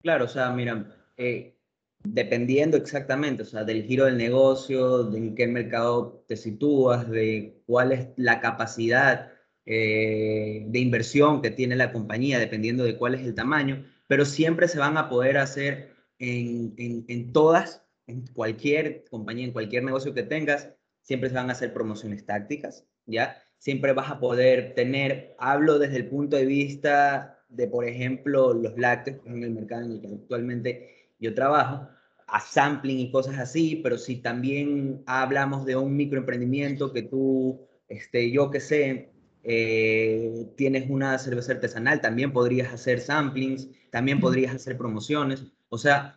Claro, 0.01 0.25
o 0.25 0.27
sea, 0.27 0.51
mira, 0.51 0.85
eh, 1.17 1.57
dependiendo 2.03 2.77
exactamente, 2.77 3.43
o 3.43 3.45
sea, 3.45 3.63
del 3.63 3.83
giro 3.83 4.05
del 4.05 4.17
negocio, 4.17 5.03
de 5.03 5.17
en 5.17 5.35
qué 5.35 5.47
mercado 5.47 6.23
te 6.27 6.37
sitúas, 6.37 7.09
de 7.09 7.61
cuál 7.65 7.91
es 7.91 8.09
la 8.15 8.39
capacidad 8.39 9.31
eh, 9.65 10.65
de 10.67 10.79
inversión 10.79 11.41
que 11.41 11.51
tiene 11.51 11.75
la 11.75 11.91
compañía, 11.91 12.39
dependiendo 12.39 12.83
de 12.83 12.97
cuál 12.97 13.15
es 13.15 13.21
el 13.21 13.35
tamaño, 13.35 13.85
pero 14.07 14.25
siempre 14.25 14.67
se 14.67 14.79
van 14.79 14.97
a 14.97 15.09
poder 15.09 15.37
hacer 15.37 15.95
en, 16.19 16.75
en 16.77 17.33
todas, 17.33 17.83
en 18.07 18.27
cualquier 18.27 19.05
compañía, 19.09 19.45
en 19.45 19.51
cualquier 19.51 19.83
negocio 19.83 20.13
que 20.13 20.23
tengas, 20.23 20.69
siempre 21.01 21.29
se 21.29 21.35
van 21.35 21.49
a 21.49 21.53
hacer 21.53 21.73
promociones 21.73 22.25
tácticas, 22.25 22.85
¿ya? 23.05 23.41
Siempre 23.57 23.93
vas 23.93 24.11
a 24.11 24.19
poder 24.19 24.75
tener, 24.75 25.35
hablo 25.39 25.79
desde 25.79 25.97
el 25.97 26.07
punto 26.07 26.37
de 26.37 26.45
vista 26.45 27.43
de, 27.49 27.67
por 27.67 27.85
ejemplo, 27.85 28.53
los 28.53 28.77
lácteos, 28.77 29.17
en 29.25 29.43
el 29.43 29.51
mercado 29.51 29.85
en 29.85 29.91
el 29.91 30.01
que 30.01 30.07
actualmente 30.07 31.09
yo 31.19 31.33
trabajo, 31.33 31.87
a 32.27 32.39
sampling 32.39 32.99
y 32.99 33.11
cosas 33.11 33.37
así, 33.37 33.77
pero 33.83 33.97
si 33.97 34.17
también 34.17 35.03
hablamos 35.05 35.65
de 35.65 35.75
un 35.75 35.95
microemprendimiento 35.95 36.91
que 36.91 37.03
tú, 37.03 37.61
este, 37.87 38.31
yo 38.31 38.49
que 38.49 38.59
sé, 38.59 39.11
eh, 39.43 40.47
tienes 40.57 40.89
una 40.89 41.17
cerveza 41.19 41.53
artesanal, 41.53 42.01
también 42.01 42.33
podrías 42.33 42.73
hacer 42.73 42.99
samplings, 42.99 43.69
también 43.91 44.19
podrías 44.19 44.55
hacer 44.55 44.77
promociones, 44.77 45.45
o 45.69 45.77
sea, 45.77 46.15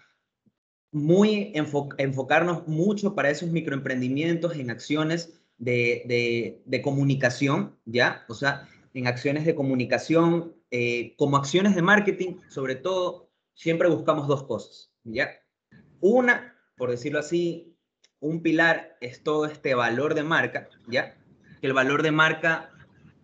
muy 0.91 1.53
enfocarnos 1.55 2.67
mucho 2.67 3.15
para 3.15 3.29
esos 3.29 3.51
microemprendimientos 3.51 4.57
en 4.57 4.71
acciones 4.71 5.38
de, 5.59 6.03
de, 6.07 6.63
de 6.65 6.83
comunicación, 6.83 7.77
¿ya? 7.85 8.25
O 8.29 8.35
sea, 8.35 8.69
en 8.95 9.07
acciones 9.07 9.45
de 9.45 9.55
comunicación, 9.55 10.55
eh, 10.71 11.15
como 11.17 11.37
acciones 11.37 11.75
de 11.75 11.83
marketing, 11.83 12.37
sobre 12.49 12.77
todo, 12.77 13.31
siempre 13.55 13.89
buscamos 13.89 14.29
dos 14.29 14.45
cosas, 14.45 14.93
¿ya? 15.05 15.31
Una, 16.01 16.55
por 16.77 16.91
decirlo 16.91 17.19
así, 17.19 17.77
un 18.21 18.43
pilar 18.43 18.97
es 19.01 19.23
todo 19.23 19.47
este 19.47 19.75
valor 19.75 20.15
de 20.15 20.23
marca, 20.23 20.69
¿ya? 20.89 21.17
Que 21.61 21.67
el 21.67 21.73
valor 21.73 22.03
de 22.03 22.13
marca 22.13 22.71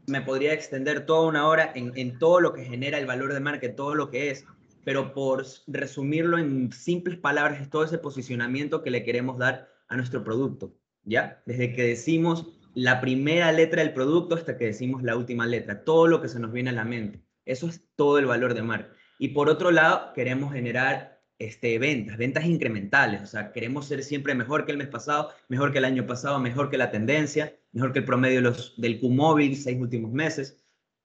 me 0.07 0.21
podría 0.21 0.53
extender 0.53 1.07
toda 1.07 1.29
una 1.29 1.49
hora 1.49 1.73
en, 1.75 1.93
en 1.97 2.19
todo 2.19 2.41
lo 2.41 2.53
que 2.53 2.65
genera 2.65 2.99
el 2.99 3.07
valor 3.07 3.33
de 3.33 3.41
marca, 3.41 3.75
todo 3.75 3.95
lo 3.95 4.11
que 4.11 4.31
es, 4.31 4.45
pero 4.85 5.15
por 5.15 5.47
resumirlo 5.67 6.39
en 6.39 6.71
simples 6.73 7.19
palabras, 7.19 7.61
es 7.61 7.71
todo 7.71 7.85
ese 7.85 7.99
posicionamiento 7.99 8.83
que 8.83 8.91
le 8.91 9.05
queremos 9.05 9.39
dar 9.39 9.69
a 9.89 9.97
nuestro 9.97 10.23
producto, 10.23 10.75
¿ya? 11.05 11.43
Desde 11.47 11.73
que 11.73 11.83
decimos 11.83 12.47
la 12.75 13.01
primera 13.01 13.53
letra 13.53 13.83
del 13.83 13.93
producto 13.93 14.35
hasta 14.35 14.57
que 14.57 14.67
decimos 14.67 15.03
la 15.03 15.17
última 15.17 15.47
letra, 15.47 15.85
todo 15.85 16.07
lo 16.07 16.21
que 16.21 16.29
se 16.29 16.41
nos 16.41 16.53
viene 16.53 16.71
a 16.71 16.75
la 16.75 16.85
mente. 16.85 17.23
Eso 17.45 17.69
es 17.69 17.89
todo 17.97 18.19
el 18.19 18.27
valor 18.27 18.55
de 18.55 18.63
marca. 18.63 18.95
Y 19.19 19.29
por 19.29 19.49
otro 19.49 19.71
lado, 19.71 20.13
queremos 20.13 20.53
generar 20.53 21.23
este, 21.39 21.79
ventas, 21.79 22.17
ventas 22.17 22.45
incrementales. 22.45 23.23
O 23.23 23.27
sea, 23.27 23.53
queremos 23.53 23.87
ser 23.87 24.03
siempre 24.03 24.35
mejor 24.35 24.65
que 24.67 24.73
el 24.73 24.79
mes 24.79 24.89
pasado, 24.89 25.31
mejor 25.49 25.73
que 25.73 25.79
el 25.79 25.85
año 25.85 26.07
pasado, 26.07 26.39
mejor 26.41 26.71
que 26.71 26.79
la 26.79 26.91
tendencia, 26.91 27.55
mejor 27.73 27.93
que 27.93 28.01
el 28.01 28.05
promedio 28.05 28.41
los, 28.41 28.75
del 28.81 28.99
Q-Móvil 28.99 29.57
seis 29.57 29.81
últimos 29.81 30.13
meses. 30.13 30.65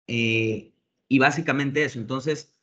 Eh, 0.06 0.74
y 1.08 1.18
básicamente 1.18 1.84
eso. 1.84 1.98
Entonces, 1.98 2.54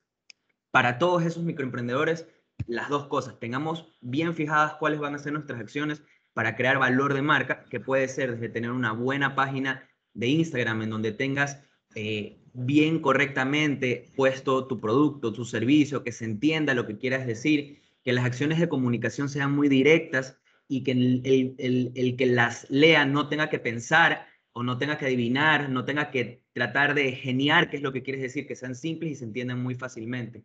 para 0.69 0.99
todos 0.99 1.23
esos 1.23 1.43
microemprendedores, 1.43 2.27
las 2.67 2.89
dos 2.89 3.07
cosas. 3.07 3.39
Tengamos 3.39 3.87
bien 4.01 4.35
fijadas 4.35 4.75
cuáles 4.75 4.99
van 4.99 5.15
a 5.15 5.19
ser 5.19 5.33
nuestras 5.33 5.59
acciones 5.59 6.03
para 6.33 6.55
crear 6.55 6.79
valor 6.79 7.13
de 7.13 7.21
marca, 7.21 7.65
que 7.69 7.79
puede 7.79 8.07
ser 8.07 8.33
desde 8.33 8.49
tener 8.49 8.71
una 8.71 8.93
buena 8.93 9.35
página 9.35 9.87
de 10.13 10.27
Instagram 10.27 10.83
en 10.83 10.89
donde 10.89 11.11
tengas 11.11 11.61
eh, 11.95 12.39
bien 12.53 12.99
correctamente 12.99 14.11
puesto 14.15 14.67
tu 14.67 14.79
producto, 14.79 15.33
tu 15.33 15.45
servicio, 15.45 16.03
que 16.03 16.11
se 16.11 16.25
entienda 16.25 16.73
lo 16.73 16.87
que 16.87 16.97
quieras 16.97 17.25
decir, 17.25 17.81
que 18.03 18.13
las 18.13 18.25
acciones 18.25 18.59
de 18.59 18.69
comunicación 18.69 19.29
sean 19.29 19.51
muy 19.51 19.69
directas 19.69 20.37
y 20.67 20.83
que 20.83 20.91
el, 20.91 21.91
el 21.95 22.15
que 22.15 22.25
las 22.25 22.69
lea 22.69 23.05
no 23.05 23.27
tenga 23.27 23.49
que 23.49 23.59
pensar 23.59 24.27
o 24.53 24.63
no 24.63 24.77
tenga 24.77 24.97
que 24.97 25.05
adivinar, 25.05 25.69
no 25.69 25.85
tenga 25.85 26.11
que 26.11 26.43
tratar 26.53 26.93
de 26.93 27.11
geniar 27.13 27.69
qué 27.69 27.77
es 27.77 27.83
lo 27.83 27.93
que 27.93 28.03
quieres 28.03 28.21
decir, 28.21 28.47
que 28.47 28.55
sean 28.55 28.75
simples 28.75 29.11
y 29.11 29.15
se 29.15 29.25
entiendan 29.25 29.61
muy 29.61 29.75
fácilmente. 29.75 30.43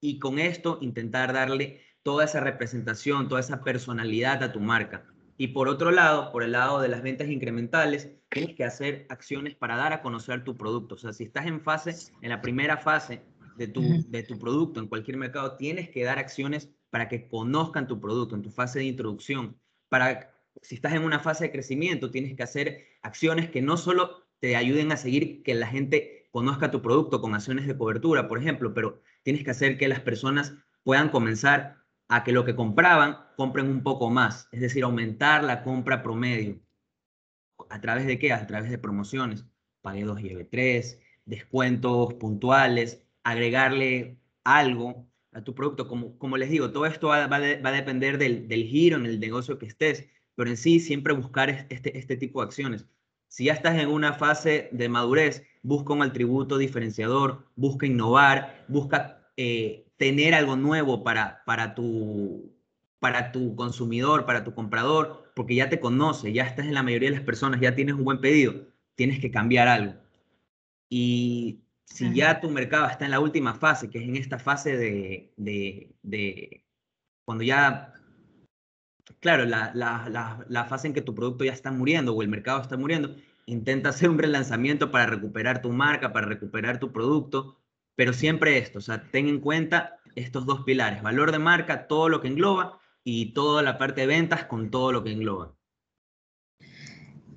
Y 0.00 0.18
con 0.18 0.38
esto 0.38 0.78
intentar 0.80 1.32
darle 1.32 1.80
toda 2.02 2.24
esa 2.24 2.40
representación, 2.40 3.28
toda 3.28 3.40
esa 3.40 3.62
personalidad 3.64 4.42
a 4.42 4.52
tu 4.52 4.60
marca. 4.60 5.04
Y 5.40 5.48
por 5.48 5.68
otro 5.68 5.92
lado, 5.92 6.32
por 6.32 6.42
el 6.42 6.52
lado 6.52 6.80
de 6.80 6.88
las 6.88 7.00
ventas 7.00 7.28
incrementales, 7.28 8.10
tienes 8.28 8.56
que 8.56 8.64
hacer 8.64 9.06
acciones 9.08 9.54
para 9.54 9.76
dar 9.76 9.92
a 9.92 10.02
conocer 10.02 10.42
tu 10.42 10.56
producto. 10.56 10.96
O 10.96 10.98
sea, 10.98 11.12
si 11.12 11.24
estás 11.24 11.46
en 11.46 11.60
fase, 11.60 12.12
en 12.20 12.30
la 12.30 12.42
primera 12.42 12.76
fase 12.76 13.22
de 13.56 13.68
tu, 13.68 13.80
de 14.08 14.24
tu 14.24 14.36
producto 14.36 14.80
en 14.80 14.88
cualquier 14.88 15.16
mercado, 15.16 15.56
tienes 15.56 15.90
que 15.90 16.02
dar 16.02 16.18
acciones 16.18 16.70
para 16.90 17.08
que 17.08 17.28
conozcan 17.28 17.86
tu 17.86 18.00
producto 18.00 18.34
en 18.34 18.42
tu 18.42 18.50
fase 18.50 18.80
de 18.80 18.86
introducción. 18.86 19.56
Para, 19.88 20.34
si 20.60 20.74
estás 20.74 20.94
en 20.94 21.04
una 21.04 21.20
fase 21.20 21.44
de 21.44 21.52
crecimiento, 21.52 22.10
tienes 22.10 22.34
que 22.34 22.42
hacer 22.42 22.86
acciones 23.02 23.48
que 23.48 23.62
no 23.62 23.76
solo 23.76 24.26
te 24.40 24.56
ayuden 24.56 24.90
a 24.90 24.96
seguir 24.96 25.44
que 25.44 25.54
la 25.54 25.68
gente 25.68 26.28
conozca 26.32 26.72
tu 26.72 26.82
producto 26.82 27.20
con 27.20 27.34
acciones 27.36 27.68
de 27.68 27.78
cobertura, 27.78 28.26
por 28.26 28.38
ejemplo, 28.38 28.74
pero 28.74 29.00
tienes 29.22 29.44
que 29.44 29.52
hacer 29.52 29.78
que 29.78 29.86
las 29.86 30.00
personas 30.00 30.54
puedan 30.82 31.10
comenzar 31.10 31.77
a 32.08 32.24
que 32.24 32.32
lo 32.32 32.44
que 32.44 32.56
compraban 32.56 33.18
compren 33.36 33.68
un 33.68 33.82
poco 33.82 34.10
más, 34.10 34.48
es 34.52 34.60
decir, 34.60 34.84
aumentar 34.84 35.44
la 35.44 35.62
compra 35.62 36.02
promedio. 36.02 36.60
¿A 37.70 37.80
través 37.80 38.06
de 38.06 38.18
qué? 38.18 38.32
A 38.32 38.46
través 38.46 38.70
de 38.70 38.78
promociones. 38.78 39.44
Pague 39.82 40.04
2 40.04 40.20
y 40.20 40.44
3, 40.44 41.00
descuentos 41.26 42.14
puntuales, 42.14 43.02
agregarle 43.22 44.18
algo 44.44 45.06
a 45.32 45.42
tu 45.42 45.54
producto. 45.54 45.86
Como, 45.86 46.18
como 46.18 46.36
les 46.36 46.50
digo, 46.50 46.72
todo 46.72 46.86
esto 46.86 47.08
va, 47.08 47.26
va, 47.26 47.36
a 47.36 47.72
depender 47.72 48.18
del, 48.18 48.48
del, 48.48 48.64
giro 48.64 48.96
en 48.96 49.06
el 49.06 49.20
negocio 49.20 49.58
que 49.58 49.66
estés, 49.66 50.08
pero 50.34 50.50
en 50.50 50.56
sí 50.56 50.80
siempre 50.80 51.12
buscar 51.12 51.50
este, 51.68 51.96
este 51.98 52.16
tipo 52.16 52.40
de 52.40 52.46
acciones. 52.46 52.86
Si 53.28 53.44
ya 53.44 53.52
estás 53.52 53.78
en 53.78 53.90
una 53.90 54.14
fase 54.14 54.70
de 54.72 54.88
madurez, 54.88 55.44
busca 55.62 55.92
un 55.92 56.02
atributo 56.02 56.56
diferenciador, 56.56 57.46
busca 57.56 57.86
innovar, 57.86 58.64
busca 58.68 59.30
eh, 59.36 59.87
tener 59.98 60.34
algo 60.34 60.56
nuevo 60.56 61.04
para, 61.04 61.42
para, 61.44 61.74
tu, 61.74 62.56
para 63.00 63.32
tu 63.32 63.54
consumidor, 63.56 64.24
para 64.24 64.44
tu 64.44 64.54
comprador, 64.54 65.30
porque 65.34 65.54
ya 65.54 65.68
te 65.68 65.80
conoce, 65.80 66.32
ya 66.32 66.44
estás 66.44 66.66
en 66.66 66.74
la 66.74 66.82
mayoría 66.82 67.10
de 67.10 67.16
las 67.16 67.24
personas, 67.24 67.60
ya 67.60 67.74
tienes 67.74 67.94
un 67.94 68.04
buen 68.04 68.20
pedido, 68.20 68.54
tienes 68.94 69.20
que 69.20 69.30
cambiar 69.30 69.68
algo. 69.68 69.94
Y 70.88 71.60
si 71.84 72.14
ya 72.14 72.40
tu 72.40 72.48
mercado 72.50 72.86
está 72.86 73.04
en 73.04 73.10
la 73.10 73.20
última 73.20 73.54
fase, 73.54 73.90
que 73.90 73.98
es 73.98 74.08
en 74.08 74.16
esta 74.16 74.38
fase 74.38 74.76
de, 74.76 75.32
de, 75.36 75.92
de 76.02 76.64
cuando 77.24 77.44
ya, 77.44 77.92
claro, 79.20 79.44
la, 79.44 79.72
la, 79.74 80.08
la, 80.08 80.44
la, 80.48 80.64
fase 80.64 80.86
en 80.86 80.94
que 80.94 81.02
tu 81.02 81.14
producto 81.14 81.44
ya 81.44 81.52
está 81.52 81.72
muriendo 81.72 82.14
o 82.14 82.22
el 82.22 82.28
mercado 82.28 82.62
está 82.62 82.76
muriendo, 82.76 83.14
intenta 83.46 83.90
hacer 83.90 84.10
un 84.10 84.18
relanzamiento 84.18 84.90
para 84.90 85.06
recuperar 85.06 85.60
tu 85.60 85.70
marca, 85.72 86.12
para 86.12 86.26
recuperar 86.26 86.78
tu 86.78 86.92
producto, 86.92 87.58
pero 87.98 88.12
siempre 88.12 88.58
esto, 88.58 88.78
o 88.78 88.80
sea, 88.80 89.02
ten 89.10 89.26
en 89.26 89.40
cuenta 89.40 89.98
estos 90.14 90.46
dos 90.46 90.62
pilares, 90.62 91.02
valor 91.02 91.32
de 91.32 91.40
marca, 91.40 91.88
todo 91.88 92.08
lo 92.08 92.20
que 92.20 92.28
engloba, 92.28 92.78
y 93.02 93.32
toda 93.32 93.60
la 93.60 93.76
parte 93.76 94.02
de 94.02 94.06
ventas 94.06 94.44
con 94.44 94.70
todo 94.70 94.92
lo 94.92 95.02
que 95.02 95.10
engloba. 95.10 95.52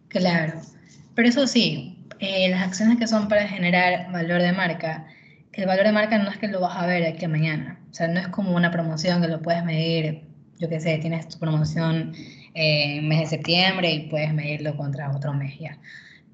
Claro, 0.08 0.62
pero 1.16 1.30
eso 1.30 1.48
sí, 1.48 2.06
eh, 2.20 2.48
las 2.52 2.62
acciones 2.62 3.00
que 3.00 3.08
son 3.08 3.28
para 3.28 3.48
generar 3.48 4.12
valor 4.12 4.40
de 4.40 4.54
marca, 4.54 5.08
el 5.54 5.66
valor 5.66 5.88
de 5.88 5.94
marca 5.94 6.20
no 6.20 6.30
es 6.30 6.38
que 6.38 6.48
lo 6.48 6.60
vas 6.60 6.78
a 6.78 6.86
ver 6.86 7.08
aquí 7.08 7.26
mañana, 7.26 7.80
o 7.90 7.94
sea, 7.96 8.08
no 8.08 8.20
es 8.20 8.28
como 8.28 8.56
una 8.56 8.70
promoción 8.70 9.20
que 9.20 9.30
lo 9.30 9.42
puedes 9.42 9.66
medir, 9.66 10.28
yo 10.60 10.70
qué 10.70 10.80
sé, 10.80 11.00
tienes 11.00 11.28
tu 11.28 11.40
promoción 11.40 12.14
eh, 12.54 12.98
en 12.98 13.08
mes 13.08 13.22
de 13.22 13.26
septiembre 13.38 13.92
y 13.92 14.10
puedes 14.10 14.32
medirlo 14.32 14.78
contra 14.78 15.10
otro 15.10 15.34
mes 15.34 15.58
ya. 15.58 15.80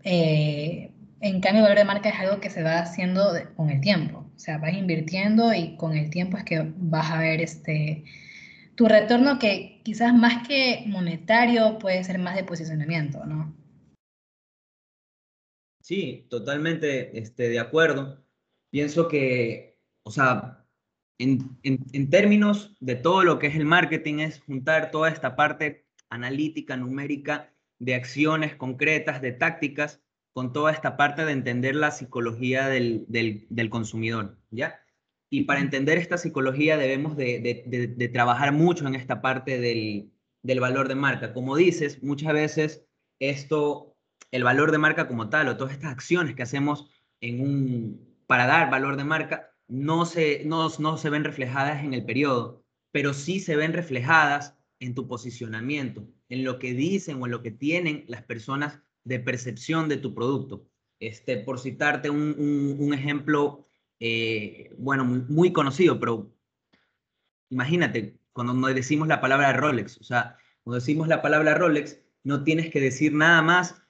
Eh, 0.04 0.92
en 1.20 1.42
cambio, 1.42 1.60
el 1.60 1.64
valor 1.64 1.78
de 1.78 1.86
marca 1.86 2.10
es 2.10 2.20
algo 2.20 2.40
que 2.40 2.50
se 2.50 2.64
va 2.64 2.80
haciendo 2.80 3.34
con 3.56 3.70
el 3.70 3.82
tiempo. 3.82 4.30
O 4.36 4.40
sea, 4.40 4.58
vas 4.60 4.74
invirtiendo 4.74 5.54
y 5.54 5.76
con 5.76 5.96
el 5.98 6.10
tiempo 6.10 6.38
es 6.38 6.44
que 6.44 6.72
vas 6.78 7.12
a 7.12 7.20
ver 7.20 7.42
este, 7.42 8.04
tu 8.76 8.88
retorno 8.88 9.40
que 9.40 9.82
quizás 9.84 10.14
más 10.14 10.48
que 10.48 10.84
monetario 10.88 11.80
puede 11.80 12.04
ser 12.04 12.20
más 12.20 12.36
de 12.36 12.44
posicionamiento, 12.44 13.26
¿no? 13.26 13.56
Sí, 15.82 16.28
totalmente 16.30 17.18
este, 17.18 17.50
de 17.50 17.60
acuerdo. 17.60 18.24
Pienso 18.70 19.08
que, 19.08 19.80
o 20.04 20.12
sea, 20.12 20.66
en, 21.18 21.58
en, 21.64 21.80
en 21.94 22.10
términos 22.10 22.76
de 22.80 22.96
todo 22.96 23.24
lo 23.24 23.40
que 23.40 23.48
es 23.48 23.56
el 23.56 23.66
marketing, 23.66 24.20
es 24.20 24.42
juntar 24.42 24.92
toda 24.92 25.10
esta 25.10 25.36
parte 25.36 25.88
analítica, 26.10 26.78
numérica, 26.78 27.54
de 27.80 27.96
acciones 27.96 28.56
concretas, 28.56 29.22
de 29.22 29.32
tácticas, 29.32 30.04
con 30.38 30.54
toda 30.54 30.72
esta 30.72 30.98
parte 30.98 31.26
de 31.26 31.32
entender 31.32 31.76
la 31.76 31.90
psicología 31.90 32.68
del, 32.68 33.08
del, 33.08 33.70
consumidor, 33.72 34.38
¿ya? 34.52 34.80
Y 35.32 35.46
para 35.46 35.62
entender 35.62 35.98
esta 35.98 36.20
psicología 36.20 36.78
debemos 36.78 37.18
de, 37.18 37.66
de, 37.98 38.08
trabajar 38.10 38.52
mucho 38.52 38.86
en 38.86 38.94
esta 38.94 39.20
parte 39.20 39.60
del, 39.60 40.12
del, 40.44 40.60
valor 40.60 40.90
de 40.90 40.94
marca. 40.94 41.34
Como 41.34 41.56
dices, 41.56 42.04
muchas 42.04 42.34
veces 42.34 42.86
esto, 43.18 43.98
el 44.30 44.44
valor 44.44 44.72
de 44.72 44.78
marca 44.78 45.08
como 45.08 45.28
tal, 45.28 45.48
o 45.48 45.58
todas 45.58 45.74
estas 45.74 45.92
acciones 45.92 46.36
que 46.36 46.44
hacemos 46.44 46.88
en 47.20 47.42
un, 47.42 48.16
para 48.28 48.46
dar 48.46 48.70
valor 48.70 48.96
de 48.96 49.06
marca, 49.06 49.56
no 49.68 50.06
se, 50.06 50.44
no, 50.46 50.70
no 50.78 50.98
se 51.00 51.10
ven 51.10 51.24
reflejadas 51.24 51.84
en 51.84 51.96
el 51.96 52.06
periodo, 52.06 52.64
pero 52.92 53.16
sí 53.16 53.40
se 53.40 53.56
ven 53.56 53.74
reflejadas 53.74 54.56
en 54.80 54.94
tu 54.94 55.08
posicionamiento, 55.08 56.08
en 56.30 56.44
lo 56.44 56.60
que 56.60 56.76
dicen 56.76 57.20
o 57.20 57.26
en 57.26 57.32
lo 57.32 57.42
que 57.42 57.50
tienen 57.50 58.06
las 58.08 58.22
personas 58.22 58.84
de 59.08 59.20
percepción 59.20 59.88
de 59.88 59.98
tu 59.98 60.14
producto. 60.14 60.68
Este, 61.00 61.38
por 61.38 61.60
citarte 61.60 62.10
un, 62.10 62.92
ejemplo, 62.94 63.68
eh, 64.00 64.74
bueno, 64.78 65.06
muy, 65.06 65.54
conocido, 65.54 66.00
pero 66.00 66.34
imagínate, 67.50 68.20
cuando 68.34 68.54
decimos 68.74 69.08
la 69.08 69.22
palabra 69.22 69.54
Rolex, 69.54 69.98
o 70.00 70.04
sea, 70.04 70.38
cuando 70.64 70.80
decimos 70.80 71.08
la 71.08 71.22
palabra 71.22 71.56
Rolex, 71.56 72.00
no 72.24 72.44
tienes 72.44 72.70
que 72.70 72.82
decir 72.82 73.14
nada 73.14 73.42
más 73.42 73.82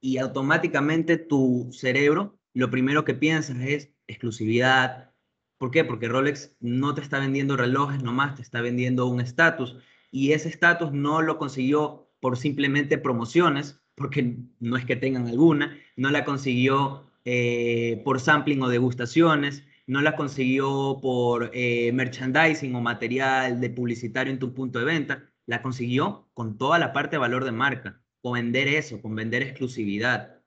y 0.00 0.18
automáticamente 0.18 1.16
tu 1.16 1.70
cerebro 1.72 2.38
lo 2.52 2.70
primero 2.70 3.04
que 3.04 3.14
piensas 3.14 3.58
es 3.60 3.90
exclusividad. 4.06 5.12
¿Por 5.58 5.70
qué? 5.70 5.84
Porque 5.84 6.08
Rolex 6.08 6.56
no 6.60 6.94
te 6.94 7.00
está 7.00 7.18
vendiendo 7.18 7.56
relojes 7.56 8.02
nomás, 8.02 8.34
te 8.36 8.42
está 8.42 8.60
vendiendo 8.60 9.06
un 9.06 9.20
estatus 9.20 9.76
y 10.10 10.32
ese 10.32 10.48
estatus 10.48 10.92
no 10.92 11.22
lo 11.22 11.38
consiguió 11.38 12.10
por 12.20 12.36
simplemente 12.36 12.96
promociones, 12.96 13.83
porque 13.94 14.36
no 14.60 14.76
es 14.76 14.84
que 14.84 14.96
tengan 14.96 15.26
alguna, 15.26 15.78
no 15.96 16.10
la 16.10 16.24
consiguió 16.24 17.10
eh, 17.24 18.02
por 18.04 18.20
sampling 18.20 18.62
o 18.62 18.68
degustaciones, 18.68 19.64
no 19.86 20.00
la 20.02 20.16
consiguió 20.16 20.98
por 21.00 21.50
eh, 21.52 21.92
merchandising 21.92 22.74
o 22.74 22.80
material 22.80 23.60
de 23.60 23.70
publicitario 23.70 24.32
en 24.32 24.38
tu 24.38 24.54
punto 24.54 24.78
de 24.78 24.84
venta, 24.84 25.30
la 25.46 25.62
consiguió 25.62 26.28
con 26.34 26.58
toda 26.58 26.78
la 26.78 26.92
parte 26.92 27.16
de 27.16 27.20
valor 27.20 27.44
de 27.44 27.52
marca, 27.52 28.00
con 28.22 28.34
vender 28.34 28.68
eso, 28.68 29.00
con 29.00 29.14
vender 29.14 29.42
exclusividad. 29.42 30.42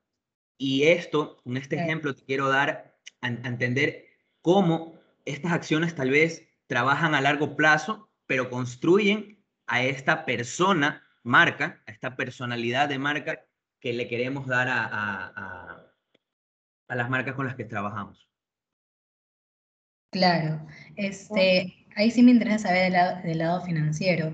Y 0.57 0.83
esto, 0.83 1.37
con 1.43 1.55
este 1.55 1.75
ejemplo, 1.75 2.15
te 2.15 2.23
quiero 2.23 2.49
dar 2.49 2.95
a, 3.21 3.27
a 3.27 3.29
entender 3.29 4.05
cómo 4.41 4.95
estas 5.25 5.51
acciones 5.51 5.93
tal 5.93 6.09
vez 6.09 6.47
trabajan 6.65 7.13
a 7.13 7.21
largo 7.21 7.55
plazo, 7.55 8.09
pero 8.25 8.49
construyen 8.49 9.43
a 9.67 9.83
esta 9.83 10.25
persona 10.25 11.06
marca, 11.27 11.81
a 11.85 11.91
esta 11.91 12.15
personalidad 12.15 12.89
de 12.89 12.97
marca 12.97 13.43
que 13.79 13.93
le 13.93 14.07
queremos 14.07 14.47
dar 14.47 14.67
a, 14.69 14.83
a, 14.85 15.93
a, 16.87 16.95
las 16.95 17.09
marcas 17.09 17.35
con 17.35 17.45
las 17.45 17.55
que 17.55 17.65
trabajamos. 17.65 18.27
Claro, 20.11 20.65
este, 20.95 21.85
ahí 21.95 22.11
sí 22.11 22.23
me 22.23 22.31
interesa 22.31 22.69
saber 22.69 22.83
del 22.83 22.93
lado, 22.93 23.21
del 23.23 23.37
lado 23.39 23.61
financiero. 23.61 24.33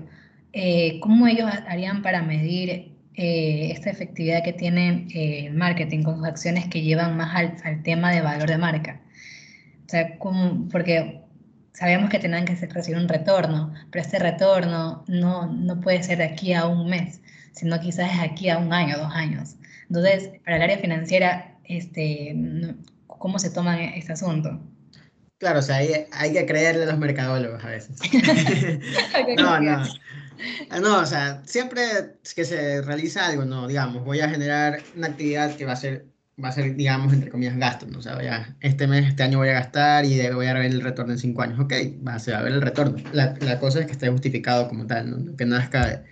Eh, 0.52 1.00
¿Cómo 1.00 1.26
ellos 1.26 1.50
harían 1.66 2.00
para 2.02 2.22
medir 2.22 2.96
eh, 3.14 3.72
esta 3.72 3.90
efectividad 3.90 4.44
que 4.44 4.52
tiene 4.52 5.08
eh, 5.12 5.46
el 5.46 5.54
marketing 5.54 6.04
con 6.04 6.18
sus 6.18 6.26
acciones 6.26 6.68
que 6.68 6.82
llevan 6.82 7.16
más 7.16 7.34
al, 7.34 7.56
al, 7.64 7.82
tema 7.82 8.12
de 8.12 8.22
valor 8.22 8.48
de 8.48 8.58
marca? 8.58 9.02
O 9.84 9.88
sea, 9.88 10.16
¿cómo, 10.18 10.68
porque 10.68 11.23
sabemos 11.74 12.08
que 12.08 12.18
tendrán 12.18 12.44
que 12.44 12.54
recibir 12.54 12.98
un 12.98 13.08
retorno, 13.08 13.74
pero 13.90 14.04
este 14.04 14.18
retorno 14.18 15.04
no, 15.08 15.46
no 15.46 15.80
puede 15.80 16.02
ser 16.02 16.18
de 16.18 16.24
aquí 16.24 16.54
a 16.54 16.66
un 16.66 16.88
mes, 16.88 17.20
sino 17.52 17.78
quizás 17.80 18.12
es 18.12 18.20
aquí 18.20 18.48
a 18.48 18.58
un 18.58 18.72
año, 18.72 18.96
dos 18.96 19.12
años. 19.12 19.56
Entonces, 19.88 20.30
para 20.44 20.56
el 20.56 20.62
área 20.62 20.78
financiera, 20.78 21.56
este, 21.64 22.34
¿cómo 23.06 23.38
se 23.38 23.50
toma 23.50 23.84
este 23.84 24.12
asunto? 24.12 24.60
Claro, 25.38 25.58
o 25.58 25.62
sea, 25.62 25.76
hay, 25.76 26.06
hay 26.12 26.32
que 26.32 26.46
creerle 26.46 26.84
a 26.84 26.86
los 26.86 26.98
mercadólogos 26.98 27.62
a 27.62 27.68
veces. 27.68 27.98
no, 29.36 29.60
no. 29.60 29.84
Ah, 30.70 30.80
no, 30.80 31.00
o 31.00 31.06
sea, 31.06 31.42
siempre 31.44 31.82
que 32.34 32.44
se 32.44 32.82
realiza 32.82 33.26
algo, 33.26 33.44
no, 33.44 33.66
digamos, 33.66 34.04
voy 34.04 34.20
a 34.20 34.28
generar 34.28 34.80
una 34.96 35.08
actividad 35.08 35.56
que 35.56 35.64
va 35.64 35.72
a 35.72 35.76
ser 35.76 36.06
va 36.42 36.48
a 36.48 36.52
ser, 36.52 36.74
digamos, 36.76 37.12
entre 37.12 37.30
comillas, 37.30 37.56
gasto, 37.56 37.86
¿no? 37.86 37.98
O 37.98 38.02
sea, 38.02 38.20
ya, 38.22 38.56
este 38.60 38.86
mes, 38.86 39.06
este 39.06 39.22
año 39.22 39.38
voy 39.38 39.48
a 39.48 39.54
gastar 39.54 40.04
y 40.04 40.28
voy 40.30 40.46
a 40.46 40.54
ver 40.54 40.66
el 40.66 40.80
retorno 40.80 41.12
en 41.12 41.18
cinco 41.18 41.42
años. 41.42 41.60
Ok, 41.60 41.72
va, 42.06 42.18
se 42.18 42.32
va 42.32 42.38
a 42.38 42.42
ver 42.42 42.52
el 42.52 42.62
retorno. 42.62 42.96
La, 43.12 43.34
la 43.40 43.58
cosa 43.60 43.80
es 43.80 43.86
que 43.86 43.92
esté 43.92 44.08
justificado 44.08 44.68
como 44.68 44.86
tal, 44.86 45.10
¿no? 45.10 45.36
Que 45.36 45.46
nazca 45.46 46.04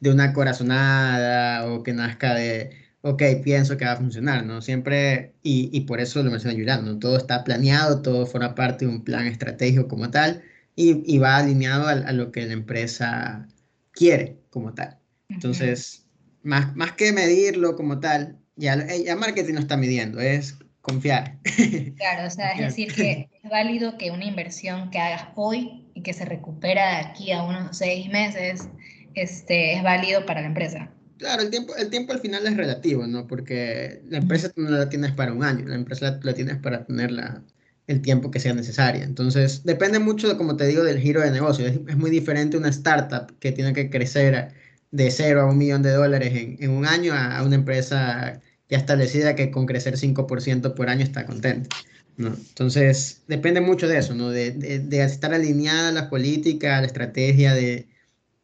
de, 0.00 0.10
una 0.10 0.32
corazonada 0.32 1.66
o 1.70 1.82
que 1.82 1.92
nazca 1.92 2.34
de, 2.34 2.70
ok, 3.02 3.22
pienso 3.42 3.76
que 3.76 3.84
va 3.84 3.92
a 3.92 3.96
funcionar, 3.96 4.44
¿no? 4.44 4.62
Siempre, 4.62 5.34
y, 5.42 5.70
y 5.72 5.82
por 5.82 6.00
eso 6.00 6.22
lo 6.22 6.30
menciona 6.30 6.56
Julián, 6.56 6.84
¿no? 6.84 6.98
Todo 6.98 7.16
está 7.16 7.44
planeado, 7.44 8.02
todo 8.02 8.26
forma 8.26 8.54
parte 8.54 8.86
de 8.86 8.90
un 8.90 9.04
plan 9.04 9.26
estratégico 9.26 9.88
como 9.88 10.10
tal 10.10 10.42
y, 10.76 11.02
y 11.14 11.18
va 11.18 11.36
alineado 11.38 11.86
a, 11.86 11.92
a, 11.92 12.12
lo 12.12 12.32
que 12.32 12.46
la 12.46 12.52
empresa 12.52 13.48
quiere 13.92 14.38
como 14.50 14.74
tal. 14.74 14.98
Entonces, 15.28 16.06
más, 16.42 16.74
más 16.76 16.92
que 16.92 17.12
medirlo 17.12 17.76
como 17.76 18.00
tal, 18.00 18.39
ya, 18.56 18.74
eh, 18.74 19.04
ya 19.04 19.16
marketing 19.16 19.54
no 19.54 19.60
está 19.60 19.76
midiendo, 19.76 20.20
es 20.20 20.56
confiar. 20.80 21.38
Claro, 21.96 22.26
o 22.26 22.30
sea, 22.30 22.52
es 22.52 22.60
decir, 22.60 22.92
que 22.94 23.28
es 23.42 23.50
válido 23.50 23.98
que 23.98 24.10
una 24.10 24.24
inversión 24.24 24.90
que 24.90 24.98
hagas 24.98 25.28
hoy 25.34 25.86
y 25.94 26.02
que 26.02 26.12
se 26.12 26.24
recupera 26.24 26.88
de 26.88 26.96
aquí 27.06 27.32
a 27.32 27.42
unos 27.42 27.76
seis 27.76 28.08
meses, 28.08 28.68
este, 29.14 29.74
es 29.74 29.82
válido 29.82 30.24
para 30.26 30.40
la 30.40 30.48
empresa. 30.48 30.90
Claro, 31.18 31.42
el 31.42 31.50
tiempo, 31.50 31.76
el 31.76 31.90
tiempo 31.90 32.12
al 32.12 32.20
final 32.20 32.46
es 32.46 32.56
relativo, 32.56 33.06
¿no? 33.06 33.26
Porque 33.26 34.02
la 34.08 34.18
empresa 34.18 34.50
no 34.56 34.70
la 34.70 34.88
tienes 34.88 35.12
para 35.12 35.32
un 35.32 35.44
año, 35.44 35.66
la 35.66 35.74
empresa 35.74 36.18
la, 36.22 36.34
tienes 36.34 36.56
para 36.56 36.86
tenerla 36.86 37.42
el 37.86 38.00
tiempo 38.00 38.30
que 38.30 38.40
sea 38.40 38.54
necesario. 38.54 39.02
Entonces, 39.02 39.62
depende 39.64 39.98
mucho, 39.98 40.28
de, 40.28 40.38
como 40.38 40.56
te 40.56 40.66
digo, 40.66 40.82
del 40.82 40.98
giro 40.98 41.20
de 41.20 41.30
negocio. 41.30 41.66
Es, 41.66 41.78
es, 41.86 41.96
muy 41.96 42.10
diferente 42.10 42.56
una 42.56 42.70
startup 42.70 43.38
que 43.38 43.52
tiene 43.52 43.74
que 43.74 43.90
crecer 43.90 44.54
de 44.90 45.10
cero 45.10 45.42
a 45.42 45.46
un 45.46 45.58
millón 45.58 45.82
de 45.82 45.92
dólares 45.92 46.32
en, 46.34 46.56
en 46.60 46.70
un 46.70 46.86
año 46.86 47.12
a, 47.14 47.42
una 47.42 47.54
empresa 47.54 48.40
ya 48.68 48.78
establecida 48.78 49.34
que 49.34 49.50
con 49.50 49.66
crecer 49.66 49.96
5% 49.96 50.74
por 50.74 50.88
año 50.88 51.02
está 51.02 51.26
contenta. 51.26 51.74
¿no? 52.16 52.28
Entonces, 52.28 53.22
depende 53.28 53.60
mucho 53.60 53.88
de 53.88 53.98
eso, 53.98 54.14
¿no? 54.14 54.30
de, 54.30 54.52
de, 54.52 54.78
de 54.80 55.04
estar 55.04 55.32
alineada 55.32 55.90
la 55.92 56.10
política, 56.10 56.80
la 56.80 56.86
estrategia, 56.86 57.54
de 57.54 57.88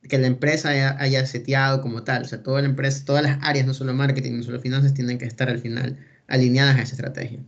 que 0.09 0.19
la 0.19 0.27
empresa 0.29 0.71
haya, 0.71 0.97
haya, 1.01 1.27
seteado 1.27 1.83
como 1.83 2.03
tal. 2.05 2.23
O 2.23 2.27
sea, 2.27 2.43
toda 2.43 2.63
la 2.63 2.69
empresa, 2.69 3.05
todas 3.05 3.23
las 3.23 3.39
áreas, 3.43 3.67
no 3.67 3.75
solo 3.75 3.93
marketing, 3.95 4.39
no 4.39 4.43
solo 4.43 4.61
finanzas, 4.61 4.95
tienen 4.95 5.19
que 5.19 5.27
estar 5.27 5.49
al 5.49 5.59
final 5.59 5.99
alineadas 6.29 6.77
a 6.77 6.83
esa 6.83 6.95
estrategia. 6.95 7.41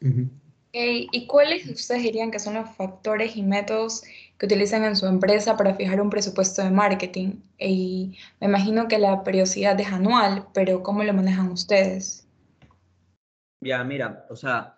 Uh 0.00 0.06
-huh. 0.08 0.28
Okay. 0.74 1.08
¿Y 1.12 1.26
cuáles 1.26 1.68
ustedes 1.68 2.02
dirían 2.02 2.30
que 2.30 2.38
son 2.38 2.54
los 2.54 2.68
factores 2.76 3.36
y 3.36 3.42
métodos 3.42 4.02
que 4.38 4.46
utilizan 4.46 4.84
en 4.84 4.96
su 4.96 5.06
empresa 5.06 5.56
para 5.56 5.74
fijar 5.74 6.00
un 6.00 6.10
presupuesto 6.10 6.62
de 6.62 6.70
marketing. 6.70 7.36
Y 7.58 8.18
me 8.40 8.48
imagino 8.48 8.88
que 8.88 8.98
la 8.98 9.22
periodicidad 9.22 9.78
es 9.80 9.88
anual, 9.88 10.46
pero 10.52 10.82
¿cómo 10.82 11.04
lo 11.04 11.12
manejan 11.12 11.50
ustedes? 11.50 12.26
Ya, 13.60 13.82
mira, 13.84 14.26
o 14.28 14.36
sea, 14.36 14.76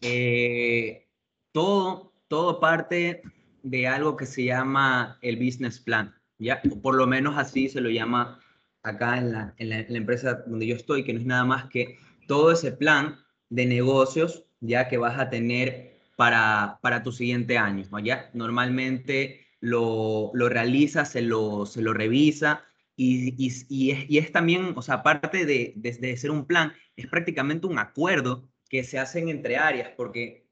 eh, 0.00 1.08
todo, 1.52 2.12
todo 2.28 2.60
parte 2.60 3.22
de 3.62 3.86
algo 3.86 4.16
que 4.16 4.26
se 4.26 4.44
llama 4.44 5.18
el 5.20 5.36
business 5.36 5.80
plan, 5.80 6.14
¿ya? 6.38 6.62
O 6.70 6.80
por 6.80 6.94
lo 6.94 7.06
menos 7.06 7.36
así 7.36 7.68
se 7.68 7.80
lo 7.80 7.90
llama 7.90 8.40
acá 8.82 9.18
en 9.18 9.32
la, 9.32 9.54
en 9.58 9.68
la, 9.68 9.80
en 9.80 9.92
la 9.92 9.98
empresa 9.98 10.42
donde 10.46 10.66
yo 10.66 10.76
estoy, 10.76 11.04
que 11.04 11.12
no 11.12 11.20
es 11.20 11.26
nada 11.26 11.44
más 11.44 11.66
que 11.66 11.98
todo 12.26 12.52
ese 12.52 12.72
plan 12.72 13.18
de 13.50 13.66
negocios, 13.66 14.44
ya 14.62 14.88
que 14.88 14.96
vas 14.96 15.18
a 15.18 15.28
tener 15.28 16.00
para, 16.16 16.78
para 16.80 17.02
tu 17.02 17.12
siguiente 17.12 17.58
año. 17.58 17.84
Ya 18.02 18.30
normalmente 18.32 19.46
lo, 19.60 20.30
lo 20.34 20.48
realiza, 20.48 21.04
se 21.04 21.20
lo, 21.20 21.66
se 21.66 21.82
lo 21.82 21.92
revisa 21.92 22.64
y, 22.96 23.34
y, 23.36 23.52
y, 23.68 23.90
es, 23.90 24.06
y, 24.08 24.18
es, 24.18 24.32
también, 24.32 24.72
o 24.76 24.82
sea, 24.82 24.96
aparte 24.96 25.44
de, 25.44 25.72
de, 25.76 25.92
de, 25.92 26.16
ser 26.16 26.30
un 26.30 26.46
plan, 26.46 26.72
es 26.96 27.06
prácticamente 27.08 27.66
un 27.66 27.78
acuerdo 27.78 28.48
que 28.68 28.84
se 28.84 28.98
hacen 28.98 29.28
entre 29.28 29.56
áreas 29.56 29.90
porque 29.96 30.46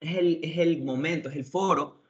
es 0.00 0.16
el, 0.16 0.40
es 0.42 0.58
el 0.58 0.82
momento, 0.82 1.28
es 1.28 1.36
el 1.36 1.44
foro 1.44 2.02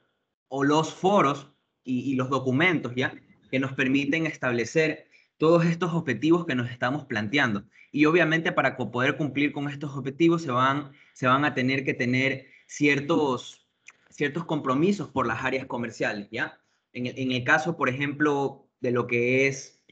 o 0.49 0.65
los 0.65 0.95
foros 0.95 1.51
y, 1.83 2.13
y 2.13 2.15
los 2.15 2.31
documentos 2.31 2.93
ya 2.95 3.15
que 3.51 3.59
nos 3.59 3.73
permiten 3.73 4.27
establecer 4.27 5.09
todos 5.45 5.67
estos 5.67 5.93
objetivos 5.93 6.47
que 6.47 6.55
nos 6.55 6.71
estamos 6.71 7.05
planteando. 7.05 7.65
Y 7.93 8.07
obviamente 8.07 8.51
para 8.51 8.79
poder 8.79 9.19
cumplir 9.19 9.53
con 9.53 9.69
estos 9.69 9.95
objetivos 9.95 10.41
se 10.41 10.51
van, 10.51 10.93
se 11.13 11.27
van 11.27 11.45
a 11.45 11.53
tener 11.53 11.85
que 11.85 11.93
tener 11.93 12.47
ciertos, 12.67 13.69
ciertos 14.09 14.47
compromisos 14.47 15.11
por 15.11 15.27
las 15.27 15.45
áreas 15.45 15.67
comerciales, 15.67 16.29
¿ya? 16.31 16.59
En 16.95 17.09
el, 17.09 17.19
en 17.19 17.33
el 17.33 17.45
caso, 17.45 17.77
por 17.77 17.91
ejemplo, 17.91 18.71
de 18.81 18.91
lo 18.93 19.07
que 19.07 19.47
es, 19.47 19.85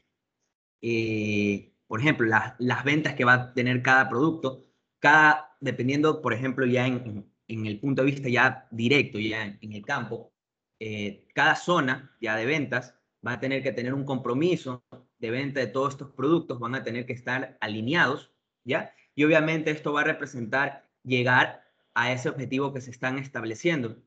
eh, 0.81 1.71
por 1.85 1.99
ejemplo, 1.99 2.25
las, 2.25 2.55
las 2.57 2.83
ventas 2.83 3.13
que 3.13 3.23
va 3.23 3.33
a 3.33 3.53
tener 3.53 3.83
cada 3.83 4.09
producto, 4.09 4.63
cada, 4.97 5.55
dependiendo, 5.59 6.23
por 6.23 6.33
ejemplo, 6.33 6.65
ya 6.65 6.87
en, 6.87 7.31
en 7.47 7.65
el 7.67 7.79
punto 7.79 8.01
de 8.01 8.09
vista 8.09 8.27
ya 8.27 8.67
directo, 8.71 9.19
ya 9.19 9.45
en, 9.45 9.59
en 9.61 9.73
el 9.73 9.85
campo, 9.85 10.33
eh, 10.79 11.27
cada 11.35 11.55
zona 11.55 12.17
ya 12.19 12.35
de 12.37 12.47
ventas 12.47 12.95
va 13.25 13.33
a 13.33 13.39
tener 13.39 13.61
que 13.61 13.71
tener 13.71 13.93
un 13.93 14.03
compromiso 14.03 14.83
de 15.23 15.31
venta 15.31 15.61
de 15.61 15.67
todos 15.67 15.93
estos 15.93 16.11
productos, 16.11 16.59
van 16.59 16.75
a 16.75 16.83
tener 16.83 17.05
que 17.05 17.13
estar 17.13 17.57
alineados 17.61 18.33
¿ya? 18.65 18.93
Y 19.15 19.23
obviamente 19.23 19.71
esto 19.71 19.93
va 19.93 20.01
a 20.01 20.05
representar 20.05 20.89
llegar 21.03 21.63
a 21.93 22.11
ese 22.11 22.29
objetivo 22.29 22.73
que 22.73 22.81
se 22.81 22.91
están 22.91 23.19
estableciendo. 23.19 24.01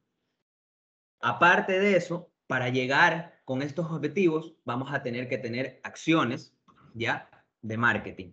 Aparte 1.20 1.78
de 1.78 1.96
eso, 1.96 2.30
para 2.46 2.68
llegar 2.68 3.40
con 3.44 3.62
estos 3.62 3.90
objetivos, 3.90 4.54
vamos 4.64 4.92
a 4.92 5.02
tener 5.02 5.28
que 5.28 5.38
tener 5.38 5.80
acciones, 5.84 6.54
¿ya? 6.94 7.30
De 7.62 7.76
marketing. 7.76 8.32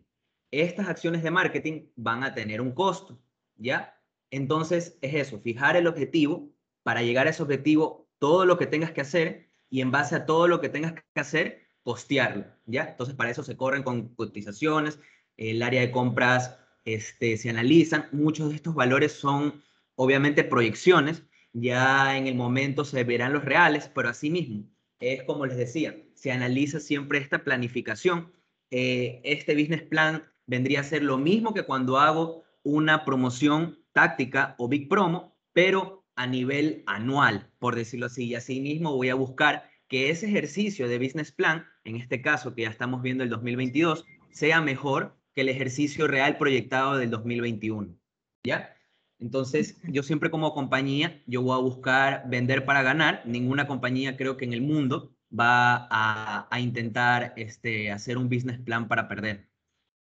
Estas 0.51 0.87
acciones 0.87 1.23
de 1.23 1.31
marketing 1.31 1.87
van 1.95 2.23
a 2.23 2.33
tener 2.33 2.61
un 2.61 2.73
costo, 2.73 3.19
¿ya? 3.55 3.97
Entonces, 4.29 4.97
es 5.01 5.13
eso, 5.13 5.39
fijar 5.39 5.77
el 5.77 5.87
objetivo. 5.87 6.49
Para 6.83 7.01
llegar 7.01 7.27
a 7.27 7.29
ese 7.29 7.41
objetivo, 7.41 8.09
todo 8.19 8.45
lo 8.45 8.57
que 8.57 8.67
tengas 8.67 8.91
que 8.91 9.01
hacer 9.01 9.49
y 9.69 9.81
en 9.81 9.91
base 9.91 10.15
a 10.15 10.25
todo 10.25 10.47
lo 10.47 10.59
que 10.59 10.69
tengas 10.69 10.93
que 10.93 11.01
hacer, 11.15 11.62
costearlo, 11.83 12.45
¿ya? 12.65 12.89
Entonces, 12.89 13.15
para 13.15 13.29
eso 13.29 13.43
se 13.43 13.57
corren 13.57 13.83
con 13.83 14.09
cotizaciones, 14.15 14.99
el 15.37 15.61
área 15.61 15.81
de 15.81 15.91
compras 15.91 16.57
este, 16.85 17.37
se 17.37 17.49
analizan, 17.49 18.07
muchos 18.11 18.49
de 18.49 18.55
estos 18.55 18.75
valores 18.75 19.11
son 19.13 19.61
obviamente 19.95 20.43
proyecciones, 20.43 21.23
ya 21.53 22.17
en 22.17 22.27
el 22.27 22.35
momento 22.35 22.83
se 22.83 23.03
verán 23.03 23.33
los 23.33 23.45
reales, 23.45 23.89
pero 23.93 24.09
asimismo, 24.09 24.65
es 24.99 25.23
como 25.23 25.45
les 25.45 25.57
decía, 25.57 25.95
se 26.15 26.31
analiza 26.31 26.79
siempre 26.79 27.19
esta 27.19 27.43
planificación. 27.43 28.31
Eh, 28.71 29.21
este 29.23 29.53
business 29.53 29.83
plan 29.83 30.23
vendría 30.47 30.79
a 30.79 30.83
ser 30.83 31.03
lo 31.03 31.17
mismo 31.17 31.53
que 31.53 31.63
cuando 31.63 31.99
hago 31.99 32.43
una 32.63 33.05
promoción 33.05 33.79
táctica 33.91 34.55
o 34.57 34.67
big 34.67 34.87
promo, 34.87 35.35
pero 35.51 36.05
a 36.15 36.25
nivel 36.27 36.83
anual, 36.85 37.51
por 37.59 37.75
decirlo 37.75 38.07
así. 38.07 38.25
Y 38.25 38.35
asimismo 38.35 38.95
voy 38.95 39.09
a 39.09 39.15
buscar 39.15 39.69
que 39.93 40.09
ese 40.09 40.25
ejercicio 40.25 40.87
de 40.87 40.97
business 40.97 41.31
plan, 41.31 41.67
en 41.83 41.97
este 41.97 42.19
caso 42.23 42.55
que 42.55 42.63
ya 42.63 42.69
estamos 42.69 43.03
viendo 43.03 43.23
el 43.23 43.29
2022, 43.29 44.05
sea 44.31 44.59
mejor 44.59 45.15
que 45.35 45.41
el 45.41 45.49
ejercicio 45.49 46.07
real 46.07 46.39
proyectado 46.39 46.97
del 46.97 47.11
2021. 47.11 47.95
¿Ya? 48.43 48.75
Entonces, 49.19 49.79
yo 49.83 50.01
siempre 50.01 50.31
como 50.31 50.55
compañía, 50.55 51.21
yo 51.27 51.43
voy 51.43 51.55
a 51.55 51.61
buscar 51.61 52.23
vender 52.27 52.65
para 52.65 52.81
ganar. 52.81 53.21
Ninguna 53.27 53.67
compañía 53.67 54.17
creo 54.17 54.35
que 54.35 54.45
en 54.45 54.53
el 54.53 54.63
mundo 54.63 55.15
va 55.31 55.87
a, 55.91 56.59
intentar 56.59 57.35
este, 57.37 57.91
hacer 57.91 58.17
un 58.17 58.29
business 58.29 58.59
plan 58.61 58.87
para 58.87 59.07
perder. 59.07 59.47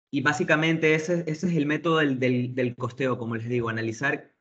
Y 0.09 0.21
básicamente 0.21 0.95
ese, 0.95 1.25
ese 1.27 1.47
es 1.47 1.57
el 1.57 1.65
método 1.65 1.97
del, 1.97 2.55
del, 2.55 2.75
costeo, 2.77 3.17
como 3.17 3.35
les 3.35 3.49
digo, 3.49 3.67
analizar 3.67 4.33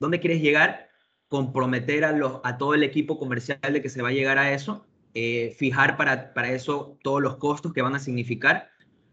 dónde 0.00 0.18
quieres 0.18 0.42
llegar, 0.42 0.89
comprometer 1.30 2.04
a, 2.04 2.10
los, 2.10 2.40
a 2.42 2.58
todo 2.58 2.74
el 2.74 2.82
equipo 2.82 3.16
comercial 3.16 3.60
de 3.62 3.80
que 3.80 3.88
se 3.88 4.02
va 4.02 4.08
a 4.08 4.12
llegar 4.12 4.36
a 4.36 4.52
eso, 4.52 4.84
eh, 5.14 5.54
fijar 5.56 5.96
para, 5.96 6.34
para 6.34 6.50
eso 6.50 6.98
todos 7.04 7.22
los 7.22 7.36
costos 7.36 7.72
que 7.72 7.82
van 7.82 7.94
a 7.94 8.00
significar 8.00 8.68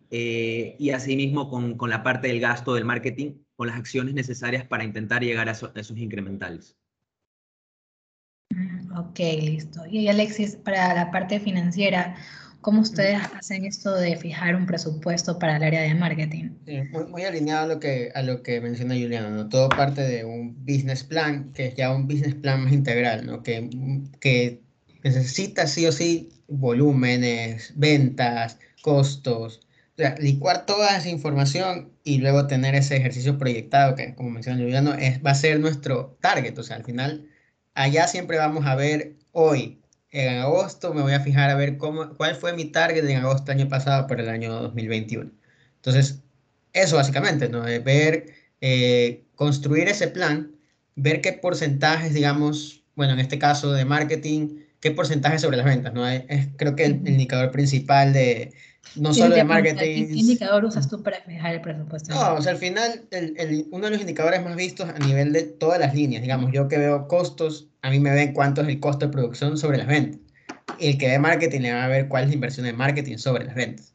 eh, 0.09 0.75
y 0.79 0.89
asimismo 0.89 1.47
con, 1.47 1.77
con 1.77 1.91
la 1.91 2.01
parte 2.01 2.27
del 2.27 2.39
gasto 2.39 2.73
del 2.73 2.85
marketing, 2.85 3.33
con 3.55 3.67
las 3.67 3.77
acciones 3.77 4.15
necesarias 4.15 4.65
para 4.65 4.83
intentar 4.83 5.21
llegar 5.21 5.47
a, 5.47 5.51
esos 5.51 5.97
incrementales. 5.97 6.75
Ok, 8.97 9.19
listo. 9.19 9.85
Y 9.85 10.07
Alexis, 10.07 10.55
para 10.55 10.95
la 10.95 11.11
parte 11.11 11.39
financiera, 11.39 12.15
¿cómo 12.61 12.81
ustedes 12.81 13.19
hacen 13.35 13.65
esto 13.65 13.93
de 13.95 14.15
fijar 14.15 14.55
un 14.55 14.65
presupuesto 14.65 15.39
para 15.39 15.57
el 15.57 15.63
área 15.63 15.81
de 15.81 15.95
marketing? 15.95 16.49
muy, 17.09 17.23
alineado 17.23 17.63
a 17.63 17.67
lo 17.75 17.79
que, 17.79 18.11
a 18.13 18.21
lo 18.21 18.43
que 18.43 18.61
menciona 18.61 18.95
Juliana, 18.95 19.29
¿no? 19.29 19.49
Todo 19.49 19.69
parte 19.69 20.01
de 20.01 20.25
un 20.25 20.55
business 20.65 21.03
plan, 21.03 21.51
que 21.53 21.67
es 21.67 21.75
ya 21.75 21.93
un 21.93 22.07
business 22.07 22.35
plan 22.35 22.63
más 22.63 22.73
integral, 22.73 23.25
¿no? 23.25 23.43
Que, 23.43 23.69
que 24.19 24.61
necesita 25.03 25.67
sí 25.67 25.85
o 25.85 25.91
sí 25.91 26.29
volúmenes, 26.47 27.73
ventas, 27.75 28.57
costos, 28.81 29.61
licuar 30.19 30.65
toda 30.65 30.97
esa 30.97 31.09
información 31.09 31.91
y 32.03 32.19
luego 32.19 32.47
tener 32.47 32.75
ese 32.75 32.97
ejercicio 32.97 33.37
proyectado, 33.37 33.95
que 33.95 34.15
como 34.15 34.29
menciona 34.29 34.61
Juliano, 34.61 34.93
es, 34.93 35.23
va 35.25 35.31
a 35.31 35.35
ser 35.35 35.59
nuestro 35.59 36.17
target. 36.21 36.57
O 36.57 36.63
sea, 36.63 36.77
al 36.77 36.83
final, 36.83 37.27
allá 37.73 38.07
siempre 38.07 38.37
vamos 38.37 38.65
a 38.65 38.75
ver 38.75 39.15
hoy, 39.31 39.81
en 40.11 40.39
agosto, 40.39 40.93
me 40.93 41.01
voy 41.01 41.13
a 41.13 41.19
fijar 41.19 41.49
a 41.49 41.55
ver 41.55 41.77
cómo, 41.77 42.09
cuál 42.15 42.35
fue 42.35 42.53
mi 42.53 42.65
target 42.65 43.05
en 43.05 43.17
agosto 43.17 43.45
del 43.45 43.61
año 43.61 43.69
pasado 43.69 44.07
para 44.07 44.23
el 44.23 44.29
año 44.29 44.53
2021. 44.53 45.31
Entonces, 45.75 46.23
eso 46.73 46.95
básicamente, 46.95 47.49
¿no? 47.49 47.67
Es 47.67 47.83
ver, 47.83 48.33
eh, 48.61 49.25
construir 49.35 49.87
ese 49.87 50.07
plan, 50.07 50.55
ver 50.95 51.21
qué 51.21 51.33
porcentajes, 51.33 52.13
digamos, 52.13 52.83
bueno, 52.95 53.13
en 53.13 53.19
este 53.19 53.39
caso 53.39 53.73
de 53.73 53.85
marketing, 53.85 54.61
qué 54.79 54.91
porcentaje 54.91 55.39
sobre 55.39 55.57
las 55.57 55.65
ventas, 55.65 55.93
¿no? 55.93 56.07
Es, 56.07 56.47
creo 56.57 56.75
que 56.75 56.85
el 56.85 57.07
indicador 57.07 57.51
principal 57.51 58.13
de, 58.13 58.53
no 58.95 59.13
solo 59.13 59.35
de 59.35 59.43
marketing. 59.43 60.07
¿Qué 60.07 60.13
indicador 60.13 60.65
usas 60.65 60.89
tú 60.89 61.03
para 61.03 61.21
fijar 61.21 61.55
el 61.55 61.61
presupuesto? 61.61 62.13
No, 62.13 62.35
o 62.35 62.41
sea, 62.41 62.53
al 62.53 62.57
final, 62.57 63.03
el, 63.11 63.67
uno 63.71 63.85
de 63.85 63.91
los 63.91 64.01
indicadores 64.01 64.43
más 64.43 64.55
vistos 64.55 64.89
a 64.89 64.99
nivel 64.99 65.33
de 65.33 65.43
todas 65.43 65.79
las 65.79 65.93
líneas, 65.93 66.21
digamos, 66.21 66.51
yo 66.51 66.67
que 66.67 66.77
veo 66.77 67.07
costos, 67.07 67.67
a 67.81 67.89
mí 67.89 67.99
me 67.99 68.11
ven 68.11 68.33
cuánto 68.33 68.61
es 68.61 68.67
el 68.67 68.79
costo 68.79 69.05
de 69.07 69.11
producción 69.11 69.57
sobre 69.57 69.77
las 69.77 69.87
ventas. 69.87 70.19
Y 70.79 70.87
el 70.87 70.97
que 70.97 71.07
ve 71.07 71.19
marketing 71.19 71.61
le 71.61 71.73
va 71.73 71.85
a 71.85 71.87
ver 71.87 72.07
cuál 72.07 72.23
es 72.23 72.29
la 72.29 72.35
inversión 72.35 72.65
de 72.65 72.73
marketing 72.73 73.17
sobre 73.17 73.45
las 73.45 73.55
ventas. 73.55 73.93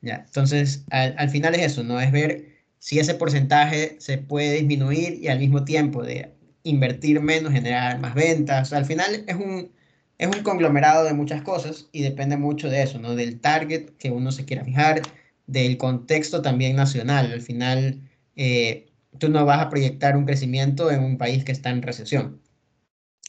¿Ya? 0.00 0.24
Entonces, 0.26 0.84
al, 0.90 1.14
al 1.18 1.30
final 1.30 1.54
es 1.54 1.72
eso, 1.72 1.82
¿no? 1.82 2.00
Es 2.00 2.12
ver 2.12 2.58
si 2.78 2.98
ese 2.98 3.14
porcentaje 3.14 3.96
se 3.98 4.18
puede 4.18 4.54
disminuir 4.54 5.14
y 5.20 5.28
al 5.28 5.38
mismo 5.38 5.64
tiempo 5.64 6.02
de 6.02 6.32
invertir 6.62 7.20
menos, 7.20 7.52
generar 7.52 7.98
más 7.98 8.14
ventas. 8.14 8.72
al 8.72 8.84
final 8.84 9.24
es 9.26 9.34
un, 9.34 9.70
es 10.18 10.26
un 10.26 10.42
conglomerado 10.42 11.04
de 11.04 11.14
muchas 11.14 11.42
cosas 11.42 11.88
y 11.92 12.02
depende 12.02 12.36
mucho 12.36 12.68
de 12.68 12.82
eso, 12.82 12.98
¿no? 12.98 13.14
Del 13.14 13.40
target 13.40 13.90
que 13.98 14.10
uno 14.10 14.32
se 14.32 14.44
quiera 14.44 14.64
fijar, 14.64 15.02
del 15.46 15.78
contexto 15.78 16.42
también 16.42 16.76
nacional. 16.76 17.32
Al 17.32 17.40
final, 17.40 18.02
eh, 18.36 18.90
tú 19.18 19.28
no 19.28 19.44
vas 19.44 19.60
a 19.60 19.70
proyectar 19.70 20.16
un 20.16 20.26
crecimiento 20.26 20.90
en 20.90 21.02
un 21.04 21.18
país 21.18 21.44
que 21.44 21.52
está 21.52 21.70
en 21.70 21.82
recesión. 21.82 22.42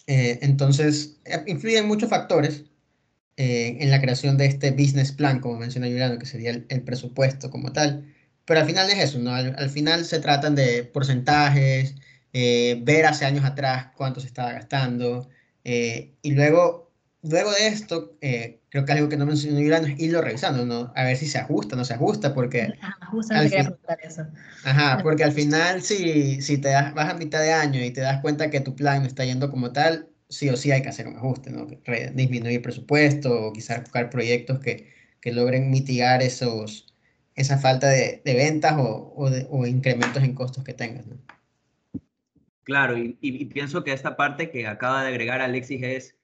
Eh, 0.08 0.40
entonces, 0.42 1.20
eh, 1.26 1.44
influyen 1.48 1.88
muchos 1.88 2.10
factores 2.10 2.66
en 3.42 3.90
la 3.90 4.02
creación 4.02 4.36
de 4.38 4.48
este 4.48 4.72
business 4.72 5.14
plan, 5.14 5.40
como 5.40 5.58
menciona 5.58 5.88
Juliano, 5.88 6.20
que 6.20 6.26
sería 6.26 6.52
el, 6.52 6.84
presupuesto 6.84 7.50
como 7.50 7.72
tal. 7.72 8.14
Pero 8.44 8.60
al 8.60 8.66
final 8.66 8.90
es 8.90 9.00
eso, 9.00 9.20
¿no? 9.20 9.34
Al, 9.34 9.70
final 9.70 10.04
se 10.04 10.20
tratan 10.20 10.56
de 10.56 10.84
porcentajes, 10.84 11.96
ver 12.34 13.06
hace 13.06 13.24
años 13.26 13.46
atrás 13.46 13.92
cuánto 13.96 14.20
se 14.20 14.28
estaba 14.28 14.52
gastando, 14.52 15.30
eh, 15.64 16.14
y 16.22 16.32
luego, 16.32 16.92
luego 17.22 17.52
de 17.52 17.68
esto, 17.68 18.16
eh, 18.22 18.60
creo 18.70 18.86
que 18.86 18.92
algo 18.94 19.10
que 19.10 19.18
no 19.18 19.26
mencionó 19.26 19.60
Yolanda 19.60 19.90
es 19.90 20.00
irlo 20.00 20.22
revisando, 20.22 20.66
¿no? 20.66 20.92
A 20.96 21.04
ver 21.04 21.18
si 21.18 21.28
se 21.28 21.38
ajusta, 21.38 21.76
no 21.76 21.86
se 21.86 21.94
ajusta, 21.94 22.34
porque... 22.34 22.74
Ajá, 24.64 25.00
porque 25.04 25.24
al 25.24 25.32
final 25.32 25.82
si, 25.82 26.42
si 26.42 26.58
te 26.58 26.70
das, 26.70 26.94
vas 26.94 27.10
a 27.10 27.18
mitad 27.18 27.42
de 27.42 27.54
año 27.54 27.84
y 27.84 27.92
te 27.92 28.02
das 28.02 28.22
cuenta 28.22 28.50
que 28.50 28.62
tu 28.62 28.76
plan 28.76 29.02
no 29.02 29.08
está 29.08 29.26
yendo 29.26 29.50
como 29.50 29.72
tal, 29.72 30.10
sí 30.30 30.50
o 30.50 30.56
sí 30.56 30.72
hay 30.72 30.82
que 30.82 30.90
hacer 30.90 31.08
un 31.08 31.18
ajuste, 31.18 31.50
¿no? 31.50 31.68
Disminuir 32.14 32.58
el 32.58 32.62
presupuesto 32.62 33.48
o 33.48 33.54
quizás 33.54 33.82
buscar 33.82 34.10
proyectos 34.10 34.60
que, 34.60 34.94
que 35.22 35.32
logren 35.32 35.72
mitigar 35.72 36.22
esos, 36.22 36.94
esa 37.36 37.58
falta 37.58 37.88
de, 37.90 38.22
de 38.24 38.34
ventas 38.36 38.74
o, 38.78 39.14
o, 39.16 39.30
o, 39.50 39.66
incrementos 39.66 40.24
en 40.24 40.34
costos 40.36 40.64
que 40.64 40.74
tengas, 40.74 41.08
¿no? 41.08 41.18
Claro, 42.70 42.96
y, 43.00 43.46
pienso 43.46 43.84
que 43.84 43.94
esta 43.94 44.16
parte 44.16 44.52
que 44.52 44.68
acaba 44.68 45.02
de 45.02 45.08
agregar 45.08 45.42
Alexis 45.42 45.82
es 45.82 46.20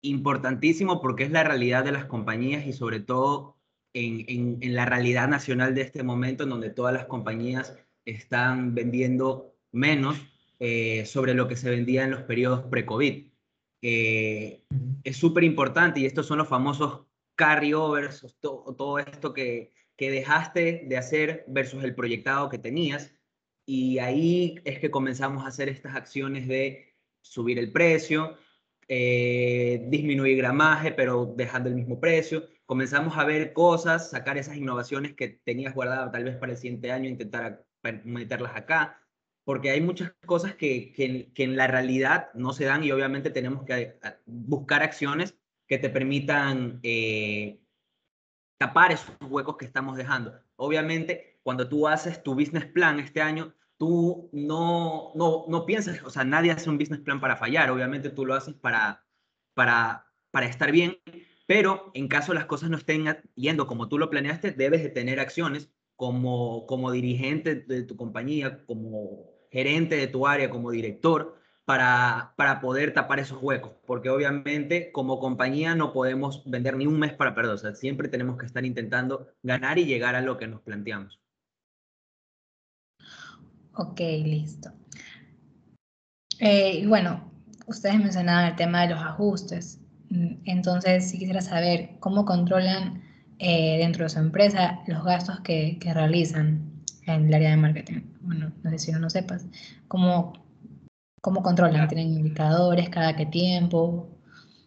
importantísimo 0.00 1.02
porque 1.02 1.24
es 1.24 1.30
la 1.30 1.44
realidad 1.44 1.84
de 1.84 1.92
las 1.92 2.06
compañías 2.06 2.66
y 2.66 2.72
sobre 2.72 3.00
todo 3.00 3.58
en, 3.92 4.60
la 4.74 4.86
realidad 4.86 5.28
nacional 5.28 5.74
de 5.74 5.82
este 5.82 6.02
momento 6.02 6.44
en 6.44 6.48
donde 6.48 6.70
todas 6.70 6.94
las 6.94 7.04
compañías 7.04 7.76
están 8.06 8.74
vendiendo 8.74 9.54
menos 9.72 10.16
eh, 10.58 11.04
sobre 11.04 11.34
lo 11.34 11.48
que 11.48 11.56
se 11.56 11.68
vendía 11.68 12.04
en 12.04 12.12
los 12.12 12.22
periodos 12.22 12.62
pre-COVID. 12.70 13.26
Eh, 13.82 14.64
es 15.04 15.16
súper 15.18 15.44
importante 15.44 16.00
y 16.00 16.06
estos 16.06 16.24
son 16.24 16.38
los 16.38 16.48
famosos 16.48 17.02
carryovers, 17.34 18.26
todo, 18.40 18.74
todo 18.74 19.00
esto 19.00 19.34
que, 19.34 19.74
que 19.98 20.10
dejaste 20.10 20.86
de 20.88 20.96
hacer 20.96 21.44
versus 21.46 21.84
el 21.84 21.94
proyectado 21.94 22.48
que 22.48 22.58
tenías 22.58 23.12
y 23.66 23.98
ahí 23.98 24.60
es 24.64 24.78
que 24.78 24.90
comenzamos 24.90 25.44
a 25.44 25.48
hacer 25.48 25.68
estas 25.68 25.94
acciones 25.94 26.46
de 26.48 26.94
subir 27.22 27.58
el 27.58 27.72
precio, 27.72 28.36
eh, 28.88 29.86
disminuir 29.88 30.36
gramaje, 30.36 30.92
pero 30.92 31.32
dejando 31.36 31.68
el 31.68 31.74
mismo 31.74 31.98
precio. 32.00 32.48
Comenzamos 32.66 33.16
a 33.16 33.24
ver 33.24 33.52
cosas, 33.52 34.10
sacar 34.10 34.36
esas 34.36 34.56
innovaciones 34.56 35.14
que 35.14 35.28
tenías 35.28 35.74
guardadas 35.74 36.12
tal 36.12 36.24
vez 36.24 36.36
para 36.36 36.52
el 36.52 36.58
siguiente 36.58 36.92
año, 36.92 37.08
intentar 37.08 37.64
meterlas 38.04 38.56
acá, 38.56 39.00
porque 39.44 39.70
hay 39.70 39.80
muchas 39.80 40.12
cosas 40.26 40.54
que, 40.54 40.92
que, 40.92 41.42
en 41.42 41.56
la 41.56 41.66
realidad 41.66 42.28
no 42.34 42.52
se 42.52 42.64
dan 42.64 42.82
y 42.84 42.92
obviamente 42.92 43.30
tenemos 43.30 43.64
que 43.64 43.98
buscar 44.26 44.82
acciones 44.82 45.36
que 45.66 45.78
te 45.78 45.90
permitan 45.90 46.80
eh, 46.82 47.60
tapar 48.58 48.92
esos 48.92 49.14
huecos 49.28 49.56
que 49.56 49.66
estamos 49.66 49.96
dejando. 49.96 50.38
Obviamente, 50.56 51.38
cuando 51.42 51.68
tú 51.68 51.88
haces 51.88 52.22
tu 52.22 52.34
business 52.34 52.66
plan 52.66 52.98
este 53.00 53.20
año, 53.20 53.54
tú 53.76 54.30
no, 54.32 55.12
no, 55.14 55.44
no 55.48 55.66
piensas, 55.66 56.02
o 56.04 56.10
sea, 56.10 56.24
nadie 56.24 56.52
hace 56.52 56.70
un 56.70 56.78
business 56.78 57.00
plan 57.00 57.20
para 57.20 57.36
fallar, 57.36 57.70
obviamente 57.70 58.10
tú 58.10 58.24
lo 58.24 58.34
haces 58.34 58.54
para, 58.54 59.04
para, 59.54 60.06
para 60.30 60.46
estar 60.46 60.70
bien, 60.72 60.98
pero 61.46 61.90
en 61.94 62.08
caso 62.08 62.34
las 62.34 62.46
cosas 62.46 62.70
no 62.70 62.76
estén 62.76 63.04
yendo 63.34 63.66
como 63.66 63.88
tú 63.88 63.98
lo 63.98 64.10
planeaste, 64.10 64.52
debes 64.52 64.82
de 64.82 64.90
tener 64.90 65.20
acciones 65.20 65.70
como, 65.96 66.66
como 66.66 66.90
dirigente 66.92 67.54
de 67.54 67.82
tu 67.82 67.96
compañía, 67.96 68.64
como 68.66 69.30
gerente 69.50 69.96
de 69.96 70.06
tu 70.08 70.26
área, 70.26 70.50
como 70.50 70.70
director, 70.70 71.38
para, 71.64 72.34
para 72.36 72.60
poder 72.60 72.92
tapar 72.92 73.20
esos 73.20 73.42
huecos, 73.42 73.72
porque 73.86 74.10
obviamente 74.10 74.92
como 74.92 75.18
compañía 75.18 75.74
no 75.74 75.92
podemos 75.92 76.42
vender 76.44 76.76
ni 76.76 76.86
un 76.86 76.98
mes 76.98 77.14
para 77.14 77.34
perder, 77.34 77.52
o 77.52 77.58
sea, 77.58 77.74
siempre 77.74 78.08
tenemos 78.08 78.36
que 78.36 78.46
estar 78.46 78.64
intentando 78.64 79.28
ganar 79.42 79.78
y 79.78 79.86
llegar 79.86 80.14
a 80.14 80.20
lo 80.20 80.36
que 80.36 80.46
nos 80.46 80.60
planteamos. 80.60 81.23
Ok, 83.76 83.98
listo. 83.98 84.70
Eh, 86.38 86.78
y 86.82 86.86
bueno, 86.86 87.30
ustedes 87.66 87.98
mencionaban 87.98 88.46
el 88.46 88.56
tema 88.56 88.82
de 88.82 88.94
los 88.94 89.02
ajustes. 89.02 89.80
Mm, 90.10 90.34
entonces, 90.44 91.10
si 91.10 91.18
quisiera 91.18 91.40
saber 91.40 91.96
cómo 92.00 92.24
controlan 92.24 93.02
eh, 93.38 93.78
dentro 93.78 94.04
de 94.04 94.10
su 94.10 94.20
empresa 94.20 94.80
los 94.86 95.04
gastos 95.04 95.40
que, 95.40 95.78
que, 95.80 95.92
realizan 95.92 96.82
en 97.06 97.26
el 97.26 97.34
área 97.34 97.50
de 97.50 97.56
marketing. 97.56 98.00
Bueno, 98.20 98.52
no 98.62 98.70
sé 98.70 98.78
si 98.78 98.92
no 98.92 99.00
lo 99.00 99.10
sepas. 99.10 99.46
¿Cómo, 99.88 100.32
cómo 101.20 101.42
controlan? 101.42 101.88
¿Tienen 101.88 102.12
indicadores 102.12 102.88
cada 102.90 103.16
qué 103.16 103.26
tiempo? 103.26 104.08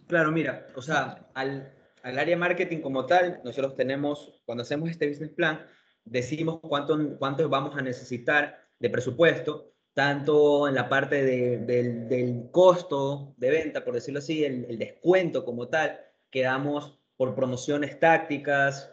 Claro, 0.07 0.31
mira, 0.31 0.67
o 0.75 0.81
sea, 0.81 1.27
al, 1.33 1.71
al 2.03 2.19
área 2.19 2.35
de 2.35 2.39
marketing 2.39 2.81
como 2.81 3.05
tal, 3.05 3.39
nosotros 3.45 3.75
tenemos, 3.75 4.41
cuando 4.45 4.63
hacemos 4.63 4.89
este 4.89 5.07
business 5.07 5.31
plan, 5.31 5.65
decimos 6.03 6.59
cuánto, 6.61 7.17
cuánto 7.17 7.47
vamos 7.47 7.75
a 7.77 7.81
necesitar 7.81 8.66
de 8.79 8.89
presupuesto, 8.89 9.73
tanto 9.93 10.67
en 10.67 10.75
la 10.75 10.89
parte 10.89 11.23
de, 11.23 11.57
del, 11.57 12.07
del, 12.07 12.51
costo 12.51 13.33
de 13.37 13.49
venta, 13.49 13.83
por 13.83 13.95
decirlo 13.95 14.19
así, 14.19 14.43
el, 14.45 14.65
el, 14.69 14.77
descuento 14.77 15.43
como 15.43 15.69
tal, 15.69 15.99
que 16.29 16.43
damos 16.43 16.99
por 17.15 17.33
promociones 17.33 17.99
tácticas, 17.99 18.91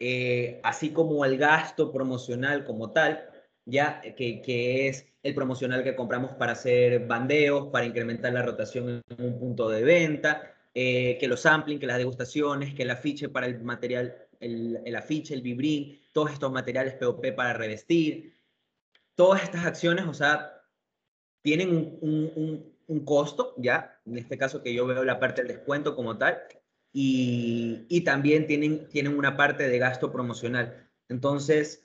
eh, 0.00 0.60
así 0.64 0.90
como 0.90 1.24
el 1.24 1.38
gasto 1.38 1.92
promocional 1.92 2.64
como 2.64 2.90
tal, 2.90 3.30
ya 3.64 4.00
que, 4.00 4.42
que, 4.42 4.88
es 4.88 5.06
el 5.22 5.34
promocional 5.34 5.84
que 5.84 5.94
compramos 5.94 6.32
para 6.32 6.52
hacer 6.52 7.06
bandeos, 7.06 7.68
para 7.68 7.86
incrementar 7.86 8.32
la 8.32 8.42
rotación 8.42 9.02
en 9.08 9.24
un 9.24 9.38
punto 9.38 9.68
de 9.68 9.84
venta, 9.84 10.54
eh, 10.74 11.16
que 11.20 11.28
los 11.28 11.42
sampling, 11.42 11.78
que 11.78 11.86
las 11.86 11.98
degustaciones, 11.98 12.74
que 12.74 12.82
el 12.82 12.90
afiche 12.90 13.28
para 13.28 13.46
el 13.46 13.62
material, 13.62 14.16
el, 14.40 14.80
el 14.84 14.96
afiche, 14.96 15.34
el 15.34 15.42
vibrín, 15.42 16.00
todos 16.12 16.32
estos 16.32 16.50
materiales 16.50 16.94
POP 16.94 17.32
para 17.36 17.52
revestir, 17.52 18.39
todas 19.14 19.42
estas 19.42 19.66
acciones, 19.66 20.06
o 20.06 20.14
sea, 20.14 20.52
tienen 21.42 21.98
un, 22.00 23.04
costo, 23.04 23.54
¿ya? 23.56 24.00
En 24.04 24.18
este 24.18 24.36
caso 24.36 24.62
que 24.62 24.74
yo 24.74 24.84
veo 24.86 25.04
la 25.04 25.20
parte 25.20 25.42
del 25.42 25.56
descuento 25.56 25.94
como 25.94 26.18
tal, 26.18 26.38
y, 26.92 27.86
y, 27.88 28.00
también 28.00 28.46
tienen, 28.48 28.88
tienen 28.88 29.16
una 29.16 29.36
parte 29.36 29.68
de 29.68 29.78
gasto 29.78 30.10
promocional. 30.10 30.90
Entonces, 31.08 31.84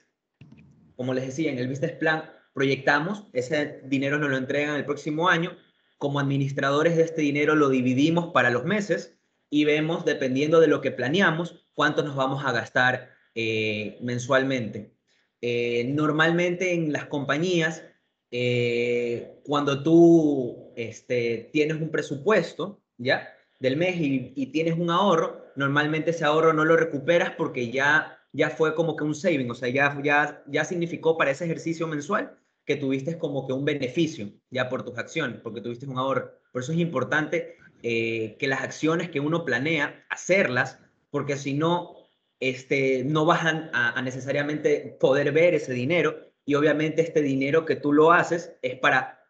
como 0.96 1.14
les 1.14 1.28
decía, 1.28 1.52
en 1.52 1.60
el 1.60 1.68
business 1.68 1.92
plan 1.94 2.32
proyectamos, 2.54 3.26
ese 3.34 3.82
dinero 3.86 4.18
nos 4.18 4.32
lo 4.32 4.38
entregan 4.38 4.76
el 4.76 4.86
próximo 4.86 5.30
año, 5.30 5.56
como 5.98 6.20
administradores 6.20 6.96
de 6.96 7.04
este 7.04 7.22
dinero 7.22 7.56
lo 7.56 7.70
dividimos 7.70 8.32
para 8.34 8.50
los 8.50 8.66
meses 8.66 9.18
y 9.50 9.66
vemos, 9.66 10.06
dependiendo 10.06 10.60
de 10.60 10.68
lo 10.68 10.82
que 10.82 10.92
planeamos, 10.92 11.66
cuánto 11.74 12.04
nos 12.04 12.16
vamos 12.16 12.44
a 12.46 12.52
gastar 12.52 13.12
eh, 13.36 13.98
mensualmente. 14.02 14.95
Eh, 15.42 15.86
normalmente 15.94 16.74
en 16.74 16.92
las 16.92 17.06
compañías, 17.06 17.84
eh, 18.32 19.40
cuando 19.44 19.84
tú 19.84 20.74
este, 20.76 21.50
tienes 21.54 21.78
un 21.78 21.90
presupuesto, 21.90 22.82
¿ya? 22.98 23.30
Del 23.60 23.78
mes 23.78 23.96
y, 23.98 24.46
tienes 24.48 24.78
un 24.78 24.90
ahorro, 24.90 25.46
normalmente 25.56 26.12
ese 26.12 26.26
ahorro 26.26 26.54
no 26.54 26.66
lo 26.66 26.76
recuperas 26.76 27.32
porque 27.38 27.72
ya, 27.72 28.20
ya 28.34 28.50
fue 28.50 28.76
como 28.76 28.96
que 28.96 29.04
un 29.04 29.16
saving, 29.16 29.50
o 29.50 29.56
sea, 29.56 29.70
ya, 29.70 29.98
ya, 30.04 30.44
ya 30.48 30.66
significó 30.66 31.18
para 31.18 31.32
ese 31.32 31.46
ejercicio 31.46 31.88
mensual 31.88 32.38
que 32.66 32.76
tuviste 32.76 33.18
como 33.18 33.46
que 33.48 33.54
un 33.54 33.64
beneficio 33.64 34.32
ya 34.50 34.70
por 34.70 34.84
tus 34.84 34.98
acciones, 34.98 35.40
porque 35.42 35.62
tuviste 35.62 35.86
un 35.86 35.98
ahorro. 35.98 36.32
Por 36.52 36.64
eso 36.64 36.72
es 36.72 36.80
importante 36.80 37.56
eh, 37.84 38.36
que 38.40 38.48
las 38.48 38.62
acciones 38.62 39.10
que 39.10 39.20
uno 39.20 39.46
planea, 39.46 40.04
hacerlas, 40.10 40.80
porque 41.12 41.38
si 41.38 41.54
no, 41.54 42.05
este, 42.40 43.04
no 43.04 43.26
vas 43.26 43.42
a, 43.46 44.02
necesariamente 44.02 44.98
poder 45.00 45.32
ver 45.32 45.54
ese 45.54 45.74
dinero 45.74 46.32
y 46.46 46.56
obviamente 46.56 47.02
este 47.02 47.22
dinero 47.22 47.66
que 47.66 47.76
tú 47.76 47.94
lo 47.94 48.12
haces 48.12 48.56
es 48.62 48.78
para 48.80 49.24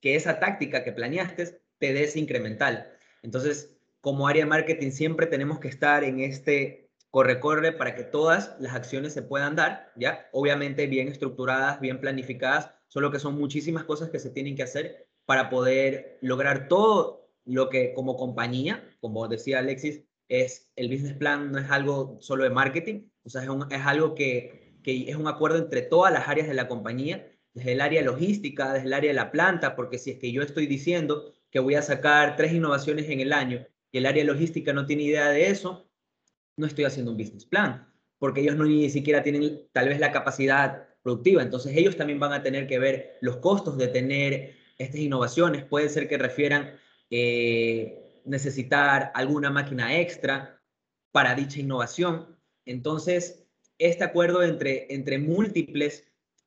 que 0.00 0.14
esa 0.14 0.38
táctica 0.38 0.84
que 0.84 0.92
planeaste 0.92 1.60
te 1.78 1.92
des 1.92 2.16
incremental. 2.16 2.92
Entonces, 3.22 3.76
como 4.00 4.28
área 4.28 4.44
de 4.44 4.50
marketing 4.50 4.90
siempre 4.90 5.26
tenemos 5.26 5.58
que 5.58 5.68
estar 5.68 6.04
en 6.04 6.20
este 6.20 6.90
corre-corre 7.10 7.72
para 7.72 7.94
que 7.94 8.04
todas 8.04 8.54
las 8.60 8.74
acciones 8.74 9.12
se 9.14 9.22
puedan 9.22 9.56
dar, 9.56 9.92
¿ya? 9.96 10.28
Obviamente 10.32 10.86
bien 10.86 11.08
estructuradas, 11.08 11.80
bien 11.80 12.00
planificadas, 12.00 12.70
solo 12.88 13.10
que 13.10 13.18
son 13.18 13.36
muchísimas 13.38 13.84
cosas 13.84 14.10
que 14.10 14.18
se 14.18 14.30
tienen 14.30 14.54
que 14.54 14.62
hacer 14.62 15.08
para 15.24 15.50
poder 15.50 16.18
lograr 16.20 16.68
todo 16.68 17.30
lo 17.44 17.68
que 17.68 17.94
como 17.94 18.16
compañía, 18.16 18.84
como 19.00 19.28
decía 19.28 19.60
Alexis, 19.60 20.05
es 20.28 20.70
el 20.76 20.88
business 20.88 21.14
plan 21.14 21.52
no 21.52 21.58
es 21.58 21.70
algo 21.70 22.18
solo 22.20 22.44
de 22.44 22.50
marketing, 22.50 23.08
o 23.22 23.30
sea, 23.30 23.42
es, 23.42 23.48
es 23.70 23.86
algo 23.86 24.14
que, 24.14 24.78
que, 24.82 25.08
es 25.08 25.16
un 25.16 25.28
acuerdo 25.28 25.58
entre 25.58 25.82
todas 25.82 26.12
las 26.12 26.28
áreas 26.28 26.48
de 26.48 26.54
la 26.54 26.68
compañía, 26.68 27.32
desde 27.54 27.72
el 27.72 27.80
área 27.80 28.02
logística, 28.02 28.72
desde 28.72 28.86
el 28.86 28.92
área 28.92 29.10
de 29.10 29.14
la 29.14 29.30
planta, 29.30 29.76
porque 29.76 29.98
si 29.98 30.10
es 30.10 30.18
que 30.18 30.32
yo 30.32 30.42
estoy 30.42 30.66
diciendo 30.66 31.32
que 31.50 31.60
voy 31.60 31.74
a 31.74 31.82
sacar 31.82 32.36
tres 32.36 32.52
innovaciones 32.52 33.08
en 33.08 33.20
el 33.20 33.32
año 33.32 33.66
y 33.90 33.98
el 33.98 34.06
área 34.06 34.24
logística 34.24 34.72
no 34.72 34.86
tiene 34.86 35.04
idea 35.04 35.30
de 35.30 35.48
eso, 35.48 35.88
no 36.56 36.66
estoy 36.66 36.84
haciendo 36.84 37.12
un 37.12 37.18
business 37.18 37.46
plan, 37.46 37.92
porque 38.18 38.40
ellos 38.40 38.56
no 38.56 38.64
ni 38.64 38.90
siquiera 38.90 39.22
tienen 39.22 39.62
tal 39.72 39.88
vez 39.88 40.00
la 40.00 40.12
capacidad 40.12 40.88
productiva, 41.02 41.42
entonces 41.42 41.76
ellos 41.76 41.96
también 41.96 42.18
van 42.18 42.32
a 42.32 42.42
tener 42.42 42.66
que 42.66 42.78
ver 42.78 43.16
los 43.20 43.36
costos 43.36 43.78
de 43.78 43.88
tener 43.88 44.56
estas 44.76 45.00
innovaciones, 45.00 45.64
puede 45.64 45.88
ser 45.88 46.08
que 46.08 46.18
refieran... 46.18 46.78
Eh, 47.10 48.02
necesitar 48.26 49.12
alguna 49.14 49.50
máquina 49.50 49.98
extra 49.98 50.60
para 51.12 51.34
dicha 51.34 51.60
innovación. 51.60 52.36
Entonces, 52.66 53.46
este 53.78 54.04
acuerdo 54.04 54.42
entre, 54.42 54.92
entre 54.92 55.18
múltiples 55.18 56.04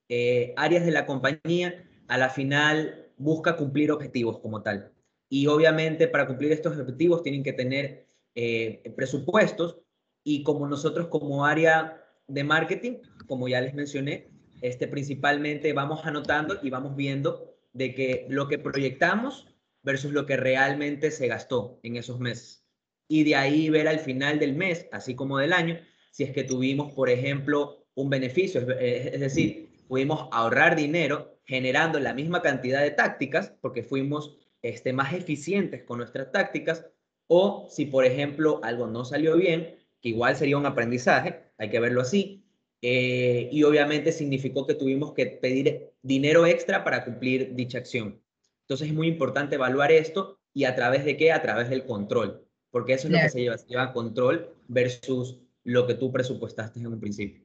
eh, 0.10 0.54
áreas 0.58 0.86
de 0.86 0.92
la 0.92 1.06
compañía 1.06 1.86
a 2.08 2.18
la 2.18 2.30
final 2.30 3.08
busca 3.18 3.56
cumplir 3.56 3.92
objetivos 3.92 4.40
como 4.40 4.62
tal. 4.62 4.92
Y 5.30 5.48
obviamente 5.48 6.08
para 6.08 6.28
cumplir 6.28 6.52
estos 6.52 6.78
objetivos 6.78 7.24
tienen 7.24 7.44
que 7.44 7.54
tener 7.54 8.08
eh, 8.36 8.94
presupuestos 8.96 9.78
y 10.24 10.44
como 10.44 10.68
nosotros 10.68 11.08
como 11.08 11.46
área 11.46 12.04
de 12.28 12.44
marketing, 12.44 12.98
como 13.28 13.48
ya 13.48 13.62
les 13.62 13.74
mencioné, 13.74 14.30
este, 14.62 14.88
principalmente 14.88 15.72
vamos 15.74 16.06
anotando 16.06 16.58
y 16.62 16.70
vamos 16.70 16.96
viendo 16.96 17.56
de 17.74 17.94
que 17.94 18.26
lo 18.30 18.48
que 18.48 18.58
proyectamos 18.58 19.48
versus 19.84 20.12
lo 20.12 20.26
que 20.26 20.38
realmente 20.38 21.12
se 21.12 21.28
gastó 21.28 21.80
en 21.84 21.96
esos 21.96 22.20
meses. 22.20 22.66
Y 23.08 23.24
de 23.24 23.36
ahí 23.36 23.70
ver 23.70 23.88
al 23.88 24.00
final 24.00 24.40
del 24.40 24.56
mes, 24.56 24.88
así 24.92 25.16
como 25.16 25.40
del 25.40 25.54
año, 25.54 25.80
si 26.12 26.24
es 26.24 26.32
que 26.32 26.44
tuvimos, 26.44 26.94
por 26.94 27.10
ejemplo, 27.10 27.88
un 27.96 28.10
beneficio, 28.10 28.62
es 28.80 29.20
decir, 29.20 29.70
pudimos 29.88 30.30
ahorrar 30.32 30.76
dinero 30.76 31.40
generando 31.46 32.00
la 32.00 32.14
misma 32.14 32.42
cantidad 32.42 32.82
de 32.82 32.92
tácticas, 32.92 33.54
porque 33.62 33.84
fuimos 33.84 34.38
este, 34.62 34.94
más 34.94 35.14
eficientes 35.14 35.84
con 35.84 35.98
nuestras 35.98 36.32
tácticas, 36.32 36.86
o 37.28 37.68
si, 37.70 37.86
por 37.86 38.06
ejemplo, 38.06 38.60
algo 38.64 38.88
no 38.88 39.04
salió 39.06 39.36
bien, 39.36 39.76
que 40.02 40.10
igual 40.10 40.36
sería 40.36 40.58
un 40.58 40.66
aprendizaje, 40.66 41.42
hay 41.58 41.70
que 41.70 41.80
verlo 41.80 42.02
así, 42.02 42.46
eh, 42.82 43.50
y 43.52 43.64
obviamente 43.64 44.12
significó 44.12 44.66
que 44.66 44.76
tuvimos 44.76 45.14
que 45.14 45.26
pedir 45.26 45.92
dinero 46.02 46.46
extra 46.46 46.84
para 46.84 47.04
cumplir 47.04 47.56
dicha 47.56 47.80
acción. 47.80 48.22
Entonces 48.70 48.90
es 48.90 48.94
muy 48.94 49.08
importante 49.08 49.56
evaluar 49.56 49.92
esto 49.92 50.40
y 50.54 50.66
a 50.66 50.76
través 50.76 51.04
de 51.04 51.18
qué? 51.18 51.32
A 51.32 51.42
través 51.42 51.72
del 51.72 51.86
control, 51.86 52.46
porque 52.70 52.94
eso 52.94 53.08
es 53.08 53.10
claro. 53.10 53.24
lo 53.24 53.28
que 53.28 53.32
se 53.32 53.42
lleva, 53.42 53.58
se 53.58 53.68
lleva 53.68 53.94
control 53.94 54.54
versus 54.68 55.40
lo 55.64 55.88
que 55.88 55.96
tú 55.96 56.12
presupuestaste 56.12 56.80
en 56.80 56.86
un 56.86 57.00
principio. 57.00 57.42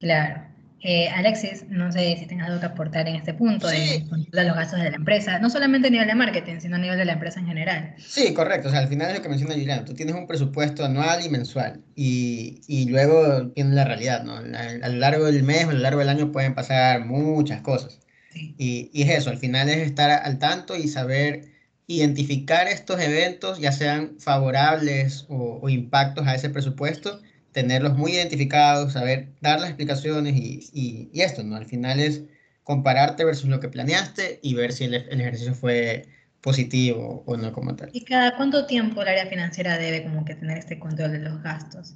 Claro. 0.00 0.42
Eh, 0.80 1.08
Alexis, 1.08 1.66
no 1.68 1.92
sé 1.92 2.16
si 2.18 2.26
tengas 2.26 2.48
algo 2.48 2.58
que 2.58 2.66
aportar 2.66 3.06
en 3.06 3.14
este 3.14 3.32
punto 3.32 3.68
sí. 3.68 3.76
de, 3.76 4.26
de, 4.32 4.44
los 4.44 4.56
gastos 4.56 4.80
de 4.80 4.90
la 4.90 4.96
empresa, 4.96 5.38
no 5.38 5.48
solamente 5.48 5.86
a 5.86 5.90
nivel 5.92 6.08
de 6.08 6.16
marketing, 6.16 6.58
sino 6.58 6.74
a 6.76 6.78
nivel 6.80 6.98
de 6.98 7.04
la 7.04 7.12
empresa 7.12 7.38
en 7.38 7.46
general. 7.46 7.94
Sí, 7.98 8.34
correcto. 8.34 8.68
O 8.68 8.70
sea, 8.72 8.80
al 8.80 8.88
final 8.88 9.10
es 9.10 9.18
lo 9.18 9.22
que 9.22 9.28
menciona 9.28 9.54
Juliano. 9.54 9.84
Tú 9.84 9.94
tienes 9.94 10.16
un 10.16 10.26
presupuesto 10.26 10.84
anual 10.84 11.24
y 11.24 11.28
mensual 11.28 11.80
y, 11.94 12.60
y 12.66 12.90
luego 12.90 13.52
tienes 13.52 13.72
la 13.72 13.84
realidad, 13.84 14.24
¿no? 14.24 14.32
A, 14.34 14.40
a 14.40 14.88
lo 14.88 14.98
largo 14.98 15.26
del 15.26 15.44
mes 15.44 15.64
o 15.66 15.70
a 15.70 15.74
lo 15.74 15.78
largo 15.78 16.00
del 16.00 16.08
año 16.08 16.32
pueden 16.32 16.56
pasar 16.56 17.06
muchas 17.06 17.60
cosas. 17.60 18.00
Y, 18.34 18.90
y, 18.92 19.02
es 19.02 19.18
eso, 19.18 19.30
al 19.30 19.38
final 19.38 19.68
es 19.68 19.78
estar 19.78 20.10
al 20.10 20.38
tanto 20.38 20.76
y 20.76 20.88
saber 20.88 21.52
identificar 21.86 22.66
estos 22.66 23.00
eventos, 23.00 23.58
ya 23.58 23.72
sean 23.72 24.18
favorables 24.18 25.26
o, 25.28 25.60
o 25.62 25.68
impactos 25.68 26.26
a 26.26 26.34
ese 26.34 26.50
presupuesto, 26.50 27.20
tenerlos 27.52 27.96
muy 27.96 28.12
identificados, 28.12 28.94
saber 28.94 29.28
dar 29.40 29.60
las 29.60 29.68
explicaciones 29.70 30.34
y, 30.34 30.68
y, 30.72 31.10
y, 31.12 31.20
esto, 31.22 31.42
¿no? 31.42 31.56
Al 31.56 31.66
final 31.66 32.00
es 32.00 32.22
compararte 32.64 33.24
versus 33.24 33.48
lo 33.48 33.60
que 33.60 33.68
planeaste 33.68 34.40
y 34.42 34.54
ver 34.54 34.72
si 34.72 34.84
el, 34.84 34.94
el, 34.94 35.20
ejercicio 35.20 35.54
fue 35.54 36.06
positivo 36.40 37.22
o 37.26 37.36
no 37.36 37.52
como 37.52 37.76
tal. 37.76 37.90
¿Y 37.92 38.04
cada 38.04 38.36
cuánto 38.36 38.66
tiempo 38.66 39.02
el 39.02 39.08
área 39.08 39.26
financiera 39.26 39.78
debe 39.78 40.02
como 40.02 40.24
que 40.24 40.34
tener 40.34 40.58
este 40.58 40.78
control 40.78 41.12
de 41.12 41.18
los 41.20 41.42
gastos? 41.42 41.94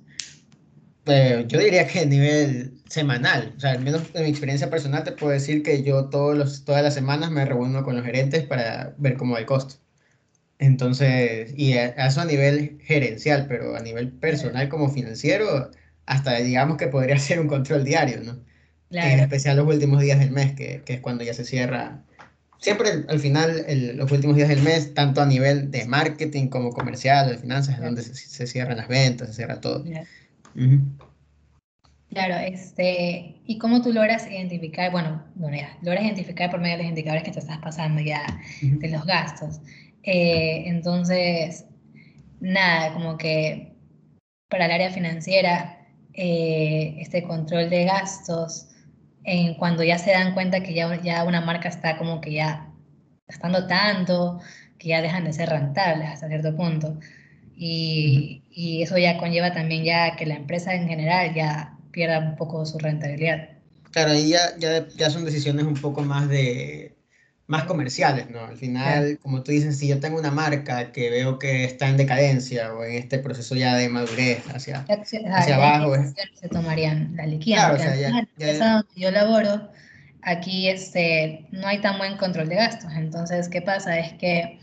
Eh, 1.09 1.45
yo 1.49 1.59
diría 1.59 1.87
que 1.87 2.01
a 2.01 2.05
nivel 2.05 2.81
semanal, 2.89 3.55
o 3.57 3.61
sea, 3.61 3.73
al 3.73 3.81
menos 3.81 4.03
en 4.15 4.25
mi 4.25 4.31
experiencia 4.31 4.71
personal 4.71 5.05
te 5.05 5.13
puedo 5.13 5.33
decir 5.33 5.63
que 5.63 5.83
yo 5.83 6.07
todos 6.07 6.37
los, 6.37 6.65
todas 6.65 6.83
las 6.83 6.95
semanas 6.95 7.31
me 7.31 7.45
reúno 7.45 7.83
con 7.83 7.97
los 7.97 8.05
gerentes 8.05 8.45
para 8.45 8.95
ver 8.99 9.17
cómo 9.17 9.35
va 9.35 9.41
el 9.41 9.47
costo. 9.47 9.77
Entonces, 10.59 11.53
y 11.57 11.75
eso 11.75 12.21
a 12.21 12.25
nivel 12.25 12.79
gerencial, 12.83 13.47
pero 13.49 13.77
a 13.77 13.81
nivel 13.81 14.11
personal 14.11 14.69
como 14.69 14.91
financiero, 14.91 15.71
hasta 16.07 16.37
digamos 16.37 16.77
que 16.77 16.89
podría 16.89 17.19
ser 17.19 17.41
un 17.41 17.49
control 17.49 17.85
diario, 17.85 18.21
¿no? 18.23 18.41
En 18.91 19.21
especial 19.21 19.57
los 19.59 19.69
últimos 19.69 20.01
días 20.01 20.19
del 20.19 20.31
mes, 20.31 20.55
que, 20.55 20.83
que 20.85 20.95
es 20.95 21.01
cuando 21.01 21.23
ya 21.23 21.35
se 21.35 21.45
cierra. 21.45 22.03
Siempre 22.59 23.05
al 23.09 23.21
final, 23.21 23.67
los 23.97 24.11
últimos 24.11 24.35
días 24.35 24.49
del 24.49 24.63
mes, 24.63 24.95
tanto 24.95 25.21
a 25.21 25.27
nivel 25.27 25.71
de 25.71 25.87
marketing 25.87 26.49
como 26.49 26.71
comercial, 26.71 27.29
de 27.29 27.39
finanzas, 27.39 27.77
es 27.77 27.83
donde 27.83 28.03
se, 28.03 28.15
se, 28.15 28.47
cierran 28.47 28.79
las 28.79 28.89
ventas, 28.89 29.29
se 29.29 29.35
cierra 29.35 29.61
todo. 29.61 29.85
Claro, 29.85 30.07
este, 32.39 33.43
¿y 33.45 33.59
cómo 33.59 33.83
tú 33.83 33.93
logras 33.93 34.31
identificar, 34.31 34.91
bueno, 34.91 35.25
bueno 35.35 35.57
ya, 35.57 35.77
logras 35.83 36.05
identificar 36.05 36.51
por 36.51 36.61
medio 36.61 36.77
de 36.77 36.83
los 36.85 36.89
indicadores 36.91 37.25
que 37.25 37.33
te 37.33 37.39
estás 37.39 37.59
pasando 37.59 38.01
ya 38.01 38.25
de 38.63 38.89
los 38.89 39.05
gastos? 39.05 39.61
Eh, 40.03 40.65
entonces, 40.67 41.67
nada, 42.41 42.95
como 42.95 43.19
que 43.19 43.77
para 44.49 44.67
el 44.67 44.73
área 44.73 44.91
financiera, 44.91 45.87
eh, 46.15 46.97
este 46.99 47.23
control 47.23 47.71
de 47.71 47.85
gastos, 47.85 48.69
en 49.25 49.55
cuando 49.55 49.83
ya 49.85 49.99
se 49.99 50.11
dan 50.11 50.33
cuenta 50.33 50.63
que 50.63 50.73
ya, 50.73 51.01
ya 51.03 51.25
una 51.25 51.43
marca 51.43 51.69
está 51.69 51.99
como 51.99 52.21
que 52.21 52.33
ya 52.33 52.73
gastando 53.27 53.67
tanto, 53.67 54.41
que 54.79 54.89
ya 54.89 55.03
dejan 55.03 55.25
de 55.25 55.33
ser 55.33 55.51
rentables 55.51 56.09
hasta 56.09 56.29
cierto 56.29 56.57
punto. 56.57 56.99
Y, 57.61 58.43
y 58.53 58.83
eso 58.83 58.97
ya 58.99 59.19
conlleva 59.19 59.53
también 59.53 59.85
ya 59.85 60.15
que 60.15 60.27
la 60.27 60.37
empresa 60.37 60.75
en 60.75 60.87
general 60.87 61.35
ya 61.35 61.77
pierda 61.91 62.21
un 62.21 62.37
poco 62.37 62.65
su 62.65 62.79
rentabilidad. 62.79 63.49
Claro, 63.91 64.13
ahí 64.13 64.29
ya, 64.29 64.57
ya, 64.59 64.87
ya 64.97 65.11
son 65.11 65.25
decisiones 65.25 65.65
un 65.67 65.75
poco 65.75 66.03
más 66.03 66.29
de 66.29 66.95
más 67.49 67.65
comerciales, 67.65 68.29
¿no? 68.31 68.45
Al 68.45 68.59
final, 68.59 69.19
como 69.23 69.43
tú 69.43 69.53
dices, 69.53 69.79
si 69.79 69.89
yo 69.89 69.99
tengo 70.01 70.19
una 70.19 70.31
marca 70.31 70.93
que 70.93 71.09
veo 71.09 71.39
que 71.39 71.65
está 71.65 71.89
en 71.89 71.97
decadencia 71.97 72.75
o 72.75 72.85
en 72.85 72.93
este 72.93 73.19
proceso 73.19 73.55
ya 73.55 73.75
de 73.75 73.89
madurez 73.89 74.45
hacia, 74.55 74.85
hacia 74.87 75.57
abajo. 75.57 75.95
Se 76.35 76.49
tomarían 76.51 77.17
la 77.17 77.25
liquidez. 77.25 77.59
Claro, 77.59 77.75
o 77.77 77.79
sea, 77.79 78.73
donde 78.75 78.87
yo 78.97 79.11
laboro, 79.11 79.71
aquí 80.21 80.69
este, 80.69 81.47
no 81.51 81.67
hay 81.67 81.81
tan 81.81 81.97
buen 81.97 82.19
control 82.19 82.51
de 82.51 82.57
gastos. 82.57 82.93
Entonces, 82.95 83.49
¿qué 83.49 83.63
pasa? 83.63 83.99
Es 83.99 84.13
que 84.13 84.59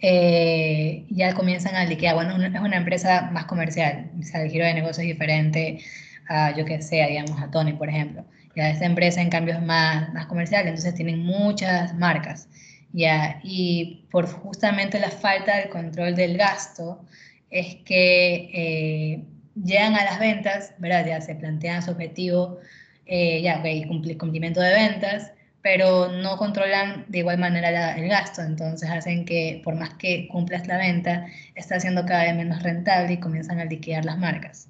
eh, 0.00 1.06
ya 1.10 1.34
comienzan 1.34 1.74
a 1.74 1.84
liquidar. 1.84 2.14
Bueno, 2.14 2.36
es 2.42 2.60
una 2.60 2.76
empresa 2.76 3.30
más 3.32 3.46
comercial, 3.46 4.10
o 4.18 4.22
sea, 4.22 4.42
el 4.42 4.50
giro 4.50 4.64
de 4.64 4.74
negocio 4.74 5.02
es 5.02 5.08
diferente 5.08 5.80
a, 6.28 6.54
yo 6.56 6.64
que 6.64 6.82
sé, 6.82 7.06
digamos, 7.08 7.40
a 7.40 7.50
Tony, 7.50 7.72
por 7.72 7.88
ejemplo. 7.88 8.24
Ya 8.54 8.70
esta 8.70 8.86
empresa, 8.86 9.20
en 9.20 9.30
cambio, 9.30 9.54
es 9.54 9.62
más, 9.62 10.12
más 10.14 10.26
comercial, 10.26 10.66
entonces 10.66 10.94
tienen 10.94 11.20
muchas 11.20 11.94
marcas. 11.94 12.48
Ya, 12.92 13.40
y 13.42 14.06
por 14.10 14.26
justamente 14.26 14.98
la 14.98 15.10
falta 15.10 15.58
del 15.58 15.68
control 15.68 16.16
del 16.16 16.38
gasto, 16.38 17.04
es 17.50 17.76
que 17.84 18.50
eh, 18.54 19.24
llegan 19.54 19.94
a 19.94 20.04
las 20.04 20.18
ventas, 20.18 20.74
¿verdad? 20.78 21.06
Ya 21.06 21.20
se 21.20 21.34
plantean 21.34 21.82
su 21.82 21.90
objetivo, 21.90 22.58
eh, 23.06 23.42
ya, 23.42 23.58
ok, 23.58 24.18
cumplimiento 24.18 24.60
de 24.60 24.72
ventas, 24.72 25.32
pero 25.66 26.08
no 26.12 26.36
controlan 26.36 27.06
de 27.08 27.18
igual 27.18 27.38
manera 27.38 27.96
el 27.96 28.08
gasto, 28.08 28.40
entonces 28.40 28.88
hacen 28.88 29.24
que 29.24 29.60
por 29.64 29.74
más 29.74 29.94
que 29.94 30.28
cumplas 30.28 30.68
la 30.68 30.78
venta, 30.78 31.26
está 31.56 31.80
siendo 31.80 32.06
cada 32.06 32.22
vez 32.22 32.36
menos 32.36 32.62
rentable 32.62 33.14
y 33.14 33.18
comienzan 33.18 33.58
a 33.58 33.64
liquidar 33.64 34.04
las 34.04 34.16
marcas. 34.16 34.68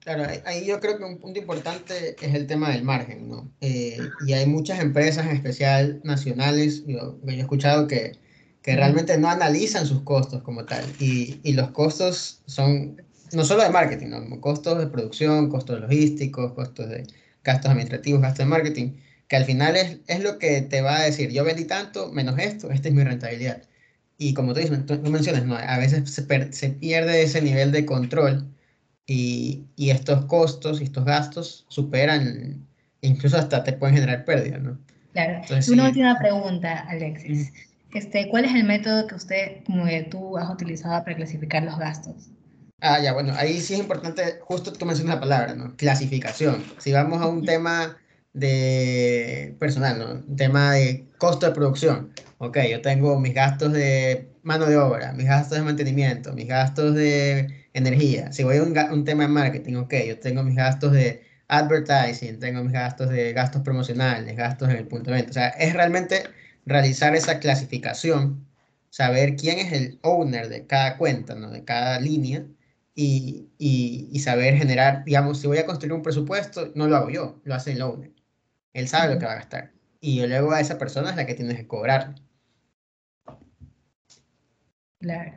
Claro, 0.00 0.24
ahí 0.44 0.66
yo 0.66 0.80
creo 0.80 0.98
que 0.98 1.04
un 1.04 1.18
punto 1.18 1.40
importante 1.40 2.14
es 2.20 2.34
el 2.34 2.46
tema 2.46 2.68
del 2.68 2.82
margen, 2.82 3.26
¿no? 3.26 3.50
Eh, 3.62 4.00
y 4.26 4.34
hay 4.34 4.44
muchas 4.44 4.80
empresas, 4.80 5.24
en 5.24 5.34
especial 5.34 6.02
nacionales, 6.04 6.84
yo, 6.86 7.18
yo 7.24 7.32
he 7.32 7.40
escuchado 7.40 7.86
que, 7.86 8.12
que 8.60 8.76
realmente 8.76 9.16
no 9.16 9.30
analizan 9.30 9.86
sus 9.86 10.02
costos 10.02 10.42
como 10.42 10.66
tal. 10.66 10.84
Y, 10.98 11.40
y 11.42 11.54
los 11.54 11.70
costos 11.70 12.42
son 12.44 13.00
no 13.32 13.46
solo 13.46 13.62
de 13.62 13.70
marketing, 13.70 14.08
¿no? 14.08 14.40
costos 14.42 14.78
de 14.78 14.88
producción, 14.88 15.48
costos 15.48 15.80
logísticos, 15.80 16.52
costos 16.52 16.90
de 16.90 17.06
gastos 17.42 17.70
administrativos, 17.70 18.20
gastos 18.20 18.44
de 18.44 18.50
marketing, 18.50 18.92
que 19.28 19.36
al 19.36 19.44
final 19.44 19.76
es, 19.76 19.98
es 20.06 20.20
lo 20.22 20.38
que 20.38 20.62
te 20.62 20.82
va 20.82 20.98
a 20.98 21.04
decir, 21.04 21.30
yo 21.30 21.44
vendí 21.44 21.64
tanto, 21.64 22.12
menos 22.12 22.38
esto, 22.38 22.70
esta 22.70 22.88
es 22.88 22.94
mi 22.94 23.04
rentabilidad. 23.04 23.62
Y 24.18 24.34
como 24.34 24.54
tú, 24.54 24.60
dices, 24.60 24.86
tú 24.86 24.98
mencionas, 25.10 25.44
¿no? 25.46 25.56
a 25.56 25.78
veces 25.78 26.10
se, 26.10 26.52
se 26.52 26.68
pierde 26.70 27.22
ese 27.22 27.42
nivel 27.42 27.72
de 27.72 27.86
control 27.86 28.46
y, 29.06 29.64
y, 29.76 29.90
estos 29.90 30.26
costos 30.26 30.80
y 30.80 30.84
estos 30.84 31.04
gastos 31.04 31.66
superan, 31.68 32.66
incluso 33.00 33.36
hasta 33.36 33.64
te 33.64 33.72
pueden 33.72 33.96
generar 33.96 34.24
pérdidas, 34.24 34.62
¿no? 34.62 34.78
Claro. 35.12 35.38
Entonces, 35.42 35.68
Una 35.68 35.88
última 35.88 36.18
pregunta, 36.18 36.86
Alexis. 36.88 37.52
Este, 37.92 38.28
¿Cuál 38.28 38.46
es 38.46 38.54
el 38.54 38.64
método 38.64 39.06
que 39.06 39.14
usted, 39.14 39.64
como 39.66 39.84
que 39.84 40.02
tú, 40.04 40.38
has 40.38 40.48
utilizado 40.48 41.02
para 41.04 41.16
clasificar 41.16 41.62
los 41.62 41.78
gastos? 41.78 42.30
Ah, 42.80 43.00
ya, 43.00 43.12
bueno, 43.12 43.34
ahí 43.36 43.60
sí 43.60 43.74
es 43.74 43.80
importante, 43.80 44.38
justo 44.40 44.72
tú 44.72 44.86
mencionas 44.86 45.16
la 45.16 45.20
palabra, 45.20 45.54
¿no? 45.54 45.76
Clasificación. 45.76 46.64
Si 46.78 46.92
vamos 46.92 47.20
a 47.20 47.28
un 47.28 47.44
tema 47.44 47.96
de 48.32 49.56
personal, 49.58 49.98
¿no? 49.98 50.12
Un 50.26 50.36
tema 50.36 50.72
de 50.72 51.06
costo 51.18 51.46
de 51.46 51.52
producción. 51.52 52.12
Ok, 52.38 52.58
yo 52.70 52.80
tengo 52.80 53.18
mis 53.20 53.34
gastos 53.34 53.72
de 53.72 54.28
mano 54.42 54.66
de 54.66 54.76
obra, 54.76 55.12
mis 55.12 55.26
gastos 55.26 55.58
de 55.58 55.64
mantenimiento, 55.64 56.32
mis 56.32 56.48
gastos 56.48 56.94
de 56.94 57.66
energía. 57.74 58.32
Si 58.32 58.42
voy 58.42 58.56
a 58.56 58.62
un, 58.62 59.04
tema 59.04 59.24
de 59.24 59.28
marketing, 59.28 59.74
ok, 59.76 59.94
yo 60.08 60.18
tengo 60.18 60.42
mis 60.42 60.56
gastos 60.56 60.92
de 60.92 61.22
advertising, 61.48 62.38
tengo 62.38 62.62
mis 62.64 62.72
gastos 62.72 63.10
de 63.10 63.32
gastos 63.32 63.62
promocionales, 63.62 64.36
gastos 64.36 64.70
en 64.70 64.76
el 64.76 64.86
punto 64.88 65.10
de 65.10 65.18
venta. 65.18 65.30
O 65.30 65.34
sea, 65.34 65.48
es 65.48 65.72
realmente 65.74 66.24
realizar 66.66 67.14
esa 67.14 67.38
clasificación, 67.38 68.46
saber 68.90 69.36
quién 69.36 69.58
es 69.58 69.72
el 69.72 69.98
owner 70.02 70.48
de 70.48 70.66
cada 70.66 70.96
cuenta, 70.98 71.34
¿no? 71.34 71.50
de 71.50 71.64
cada 71.64 72.00
línea, 72.00 72.44
y, 72.94 73.48
y, 73.58 74.18
saber 74.20 74.56
generar, 74.56 75.04
digamos, 75.04 75.40
si 75.40 75.46
voy 75.46 75.58
a 75.58 75.66
construir 75.66 75.94
un 75.94 76.02
presupuesto, 76.02 76.72
no 76.74 76.88
lo 76.88 76.96
hago 76.96 77.10
yo, 77.10 77.40
lo 77.44 77.54
hace 77.54 77.72
el 77.72 77.80
owner. 77.82 78.12
Él 78.72 78.88
sabe 78.88 79.14
lo 79.14 79.18
que 79.18 79.26
va 79.26 79.32
a 79.32 79.36
gastar. 79.36 79.72
Y 80.00 80.26
luego 80.26 80.52
a 80.52 80.60
esa 80.60 80.78
persona 80.78 81.10
es 81.10 81.16
la 81.16 81.26
que 81.26 81.34
tienes 81.34 81.56
que 81.56 81.66
cobrar. 81.66 82.14
Claro. 84.98 85.32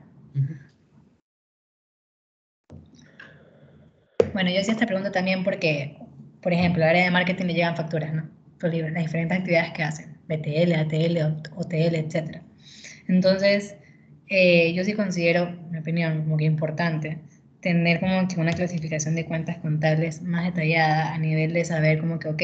Bueno, 4.33 4.49
yo 4.51 4.59
hacía 4.59 4.73
esta 4.73 4.85
pregunta 4.85 5.11
también 5.11 5.43
porque, 5.43 5.97
por 6.41 6.53
ejemplo, 6.53 6.83
a 6.83 6.87
la 6.87 6.91
área 6.91 7.05
de 7.05 7.11
marketing 7.11 7.45
le 7.45 7.53
llegan 7.53 7.75
facturas, 7.75 8.13
¿no? 8.13 8.29
Por 8.59 8.73
las 8.73 9.03
diferentes 9.03 9.37
actividades 9.37 9.73
que 9.73 9.83
hacen, 9.83 10.17
BTL, 10.27 10.73
ATL, 10.73 11.17
OTL, 11.55 11.95
etc. 11.95 12.41
Entonces, 13.07 13.75
eh, 14.27 14.73
yo 14.73 14.83
sí 14.83 14.93
considero, 14.93 15.47
en 15.47 15.71
mi 15.71 15.77
opinión, 15.79 16.23
como 16.23 16.37
que 16.37 16.45
importante 16.45 17.19
tener 17.61 17.99
como 17.99 18.27
que 18.27 18.39
una 18.39 18.53
clasificación 18.53 19.15
de 19.15 19.25
cuentas 19.25 19.57
contables 19.57 20.21
más 20.21 20.45
detallada 20.45 21.13
a 21.15 21.17
nivel 21.17 21.53
de 21.53 21.65
saber 21.65 21.99
como 21.99 22.19
que, 22.19 22.27
ok, 22.29 22.41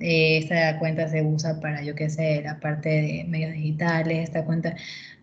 eh, 0.00 0.38
esta 0.38 0.78
cuenta 0.78 1.08
se 1.08 1.22
usa 1.22 1.60
para, 1.60 1.82
yo 1.82 1.94
qué 1.94 2.08
sé, 2.10 2.42
la 2.42 2.58
parte 2.58 2.88
de 2.88 3.24
medios 3.28 3.52
digitales, 3.52 4.24
esta 4.24 4.44
cuenta, 4.44 4.74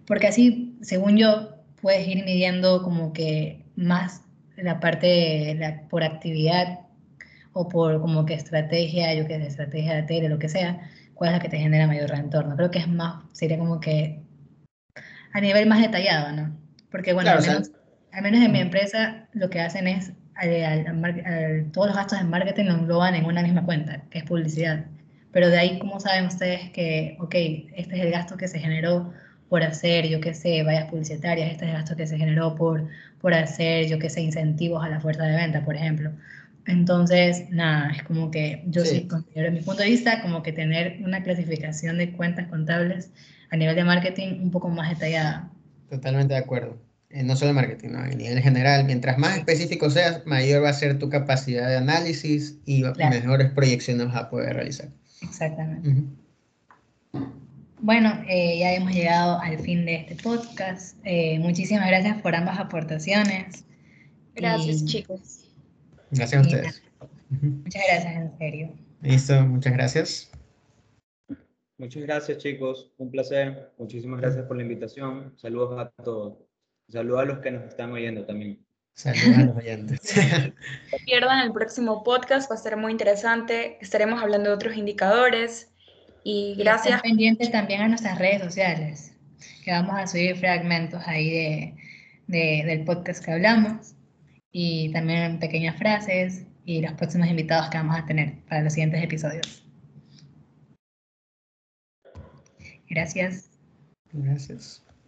porque 0.06 0.28
así, 0.28 0.78
según 0.82 1.18
yo, 1.18 1.56
puedes 1.82 2.08
ir 2.08 2.24
midiendo 2.24 2.84
como 2.84 3.14
que 3.14 3.64
más 3.76 4.22
la 4.56 4.80
parte 4.80 5.56
la, 5.56 5.82
por 5.90 6.04
actividad 6.04 6.80
o 7.54 7.68
por 7.70 8.00
como 8.02 8.26
que 8.26 8.34
estrategia, 8.36 9.14
yo 9.16 9.28
que 9.28 9.38
sé, 9.38 9.48
estrategia 9.48 9.96
de 9.96 10.04
tele, 10.04 10.30
lo 10.30 10.40
que 10.40 10.50
sea, 10.50 10.90
cuál 11.14 11.32
es 11.32 11.38
la 11.38 11.42
que 11.42 11.50
te 11.50 11.58
genera 11.58 11.88
mayor 11.88 12.10
retorno. 12.10 12.56
Creo 12.56 12.72
que 12.72 12.80
es 12.80 12.88
más, 12.88 13.24
sería 13.34 13.58
como 13.58 13.80
que 13.80 14.22
a 15.34 15.42
nivel 15.42 15.68
más 15.68 15.82
detallado, 15.82 16.32
¿no? 16.34 16.56
Porque 16.92 17.14
bueno, 17.14 17.32
al, 17.32 17.42
menos, 17.42 17.72
al, 18.12 18.24
menos, 18.24 18.42
en 18.44 18.52
mi 18.52 18.60
empresa 18.60 19.28
lo 19.34 19.50
que 19.50 19.60
hacen 19.60 19.88
es 19.88 20.14
todos 21.72 21.88
los 21.88 21.96
gastos 21.96 22.20
de 22.20 22.26
marketing 22.26 22.66
lo 22.66 22.74
engloban 22.74 23.16
en 23.16 23.26
una 23.26 23.42
misma 23.42 23.66
cuenta, 23.66 24.04
que 24.10 24.20
es 24.20 24.24
publicidad. 24.24 24.86
Pero 25.32 25.50
de 25.50 25.58
ahí, 25.58 25.80
¿cómo 25.80 26.00
saben 26.00 26.26
ustedes 26.26 26.70
que, 26.72 27.18
ok, 27.20 27.36
este 27.76 27.96
es 27.96 28.02
el 28.02 28.12
gasto 28.12 28.38
que 28.38 28.48
se 28.48 28.60
generó 28.60 29.14
por 29.50 29.64
hacer, 29.64 30.08
yo 30.08 30.20
qué 30.20 30.34
sé, 30.34 30.64
vallas 30.64 30.90
publicitarias, 30.90 31.52
este 31.52 31.66
es 31.66 31.72
el 31.72 31.78
gasto 31.78 31.96
que 31.96 32.08
se 32.08 32.18
generó 32.18 32.56
por, 32.56 32.88
por 33.22 33.34
hacer, 33.34 33.88
yo 33.88 34.00
qué 34.00 34.10
sé, 34.10 34.22
incentivos 34.22 34.84
a 34.84 34.90
la 34.90 35.00
fuerza 35.00 35.24
de 35.24 35.36
venta, 35.36 35.64
por 35.64 35.76
ejemplo. 35.76 36.12
Entonces, 36.66 37.50
nada, 37.50 37.92
es 37.92 38.04
como 38.04 38.30
que 38.30 38.64
yo 38.68 38.84
sí. 38.84 39.08
considero, 39.08 39.48
en 39.48 39.54
mi 39.54 39.62
punto 39.62 39.84
de 39.84 39.90
vista, 39.90 40.22
como 40.22 40.44
que 40.44 40.52
tener 40.52 41.00
una 41.04 41.24
clasificación 41.24 41.98
de 41.98 42.12
cuentas 42.12 42.48
contables 42.48 43.12
a 43.50 43.56
nivel 43.56 43.76
de 43.76 43.86
marketing 43.86 44.42
un 44.42 44.52
poco 44.52 44.70
más 44.70 44.90
detallada. 44.90 45.50
Totalmente 45.90 46.34
de 46.34 46.40
acuerdo. 46.42 46.78
Eh, 47.10 47.24
no 47.24 47.38
solo 47.38 47.50
de 47.50 47.54
marketing, 47.54 47.90
¿no? 47.90 48.00
a 48.00 48.08
nivel 48.08 48.42
general, 48.42 48.84
mientras 48.84 49.18
más 49.18 49.38
específico 49.38 49.90
seas, 49.90 50.26
mayor 50.26 50.64
va 50.64 50.70
a 50.70 50.74
ser 50.74 51.00
tu 51.00 51.10
capacidad 51.10 51.70
de 51.70 51.78
análisis 51.78 52.60
y 52.66 52.84
mejores 52.98 53.50
proyecciones 53.52 54.08
vas 54.08 54.16
a 54.18 54.30
poder 54.30 54.56
realizar. 54.56 54.90
Exactamente. 55.22 56.04
Bueno, 57.80 58.12
eh, 58.28 58.60
ya 58.60 58.74
hemos 58.74 58.92
llegado 58.92 59.40
al 59.40 59.58
fin 59.60 59.86
de 59.86 59.96
este 59.96 60.16
podcast. 60.16 60.98
Eh, 61.06 61.40
muchísimas 61.40 61.88
gracias 61.88 62.22
por 62.22 62.36
ambas 62.36 62.60
aportaciones. 62.60 63.64
Gracias, 64.36 64.84
chicos. 64.86 65.46
Gracias 66.12 66.42
a 66.42 66.46
ustedes. 66.46 66.84
Muchas 67.30 67.84
gracias, 67.88 68.16
en 68.16 68.38
serio. 68.38 68.70
Listo, 69.02 69.46
muchas 69.46 69.74
gracias. 69.74 70.32
Muchas 71.78 72.04
gracias, 72.04 72.38
chicos. 72.40 72.92
Un 72.98 73.12
placer. 73.12 73.72
Muchísimas 73.78 74.20
gracias 74.20 74.46
por 74.46 74.58
la 74.58 74.64
invitación. 74.64 75.34
Saludos 75.38 75.80
a 75.80 76.04
todos. 76.04 76.47
Saludos 76.90 77.22
a 77.22 77.26
los 77.26 77.40
que 77.40 77.52
nos 77.52 77.64
están 77.66 77.92
oyendo 77.92 78.26
también. 78.26 78.66
Saludos 78.94 79.38
a 79.38 79.42
los 79.46 79.58
oyentes. 79.58 80.02
No 80.92 80.98
pierdan 81.06 81.46
el 81.46 81.52
próximo 81.52 82.04
podcast, 82.04 82.50
va 82.50 82.56
a 82.56 82.58
ser 82.58 82.78
muy 82.78 82.92
interesante. 82.92 83.78
Estaremos 83.82 84.22
hablando 84.22 84.50
de 84.50 84.56
otros 84.56 84.78
indicadores. 84.78 85.72
Y 86.24 86.56
gracias. 86.56 86.96
Estén 86.96 87.12
pendientes 87.12 87.52
también 87.52 87.82
a 87.82 87.88
nuestras 87.88 88.18
redes 88.18 88.42
sociales, 88.42 89.14
que 89.64 89.72
vamos 89.72 89.96
a 89.98 90.08
subir 90.08 90.36
fragmentos 90.38 91.02
ahí 91.06 91.30
de, 91.30 91.76
de, 92.28 92.64
del 92.66 92.86
podcast 92.86 93.24
que 93.24 93.32
hablamos 93.32 93.96
y 94.52 94.92
también 94.92 95.40
pequeñas 95.40 95.78
frases 95.78 96.46
y 96.66 96.82
los 96.82 96.94
próximos 96.94 97.28
invitados 97.28 97.70
que 97.70 97.78
vamos 97.78 97.98
a 97.98 98.06
tener 98.06 98.40
para 98.50 98.62
los 98.62 98.74
siguientes 98.74 99.04
episodios. 99.04 99.64
Gracias. 102.90 103.52
Gracias. 104.12 104.87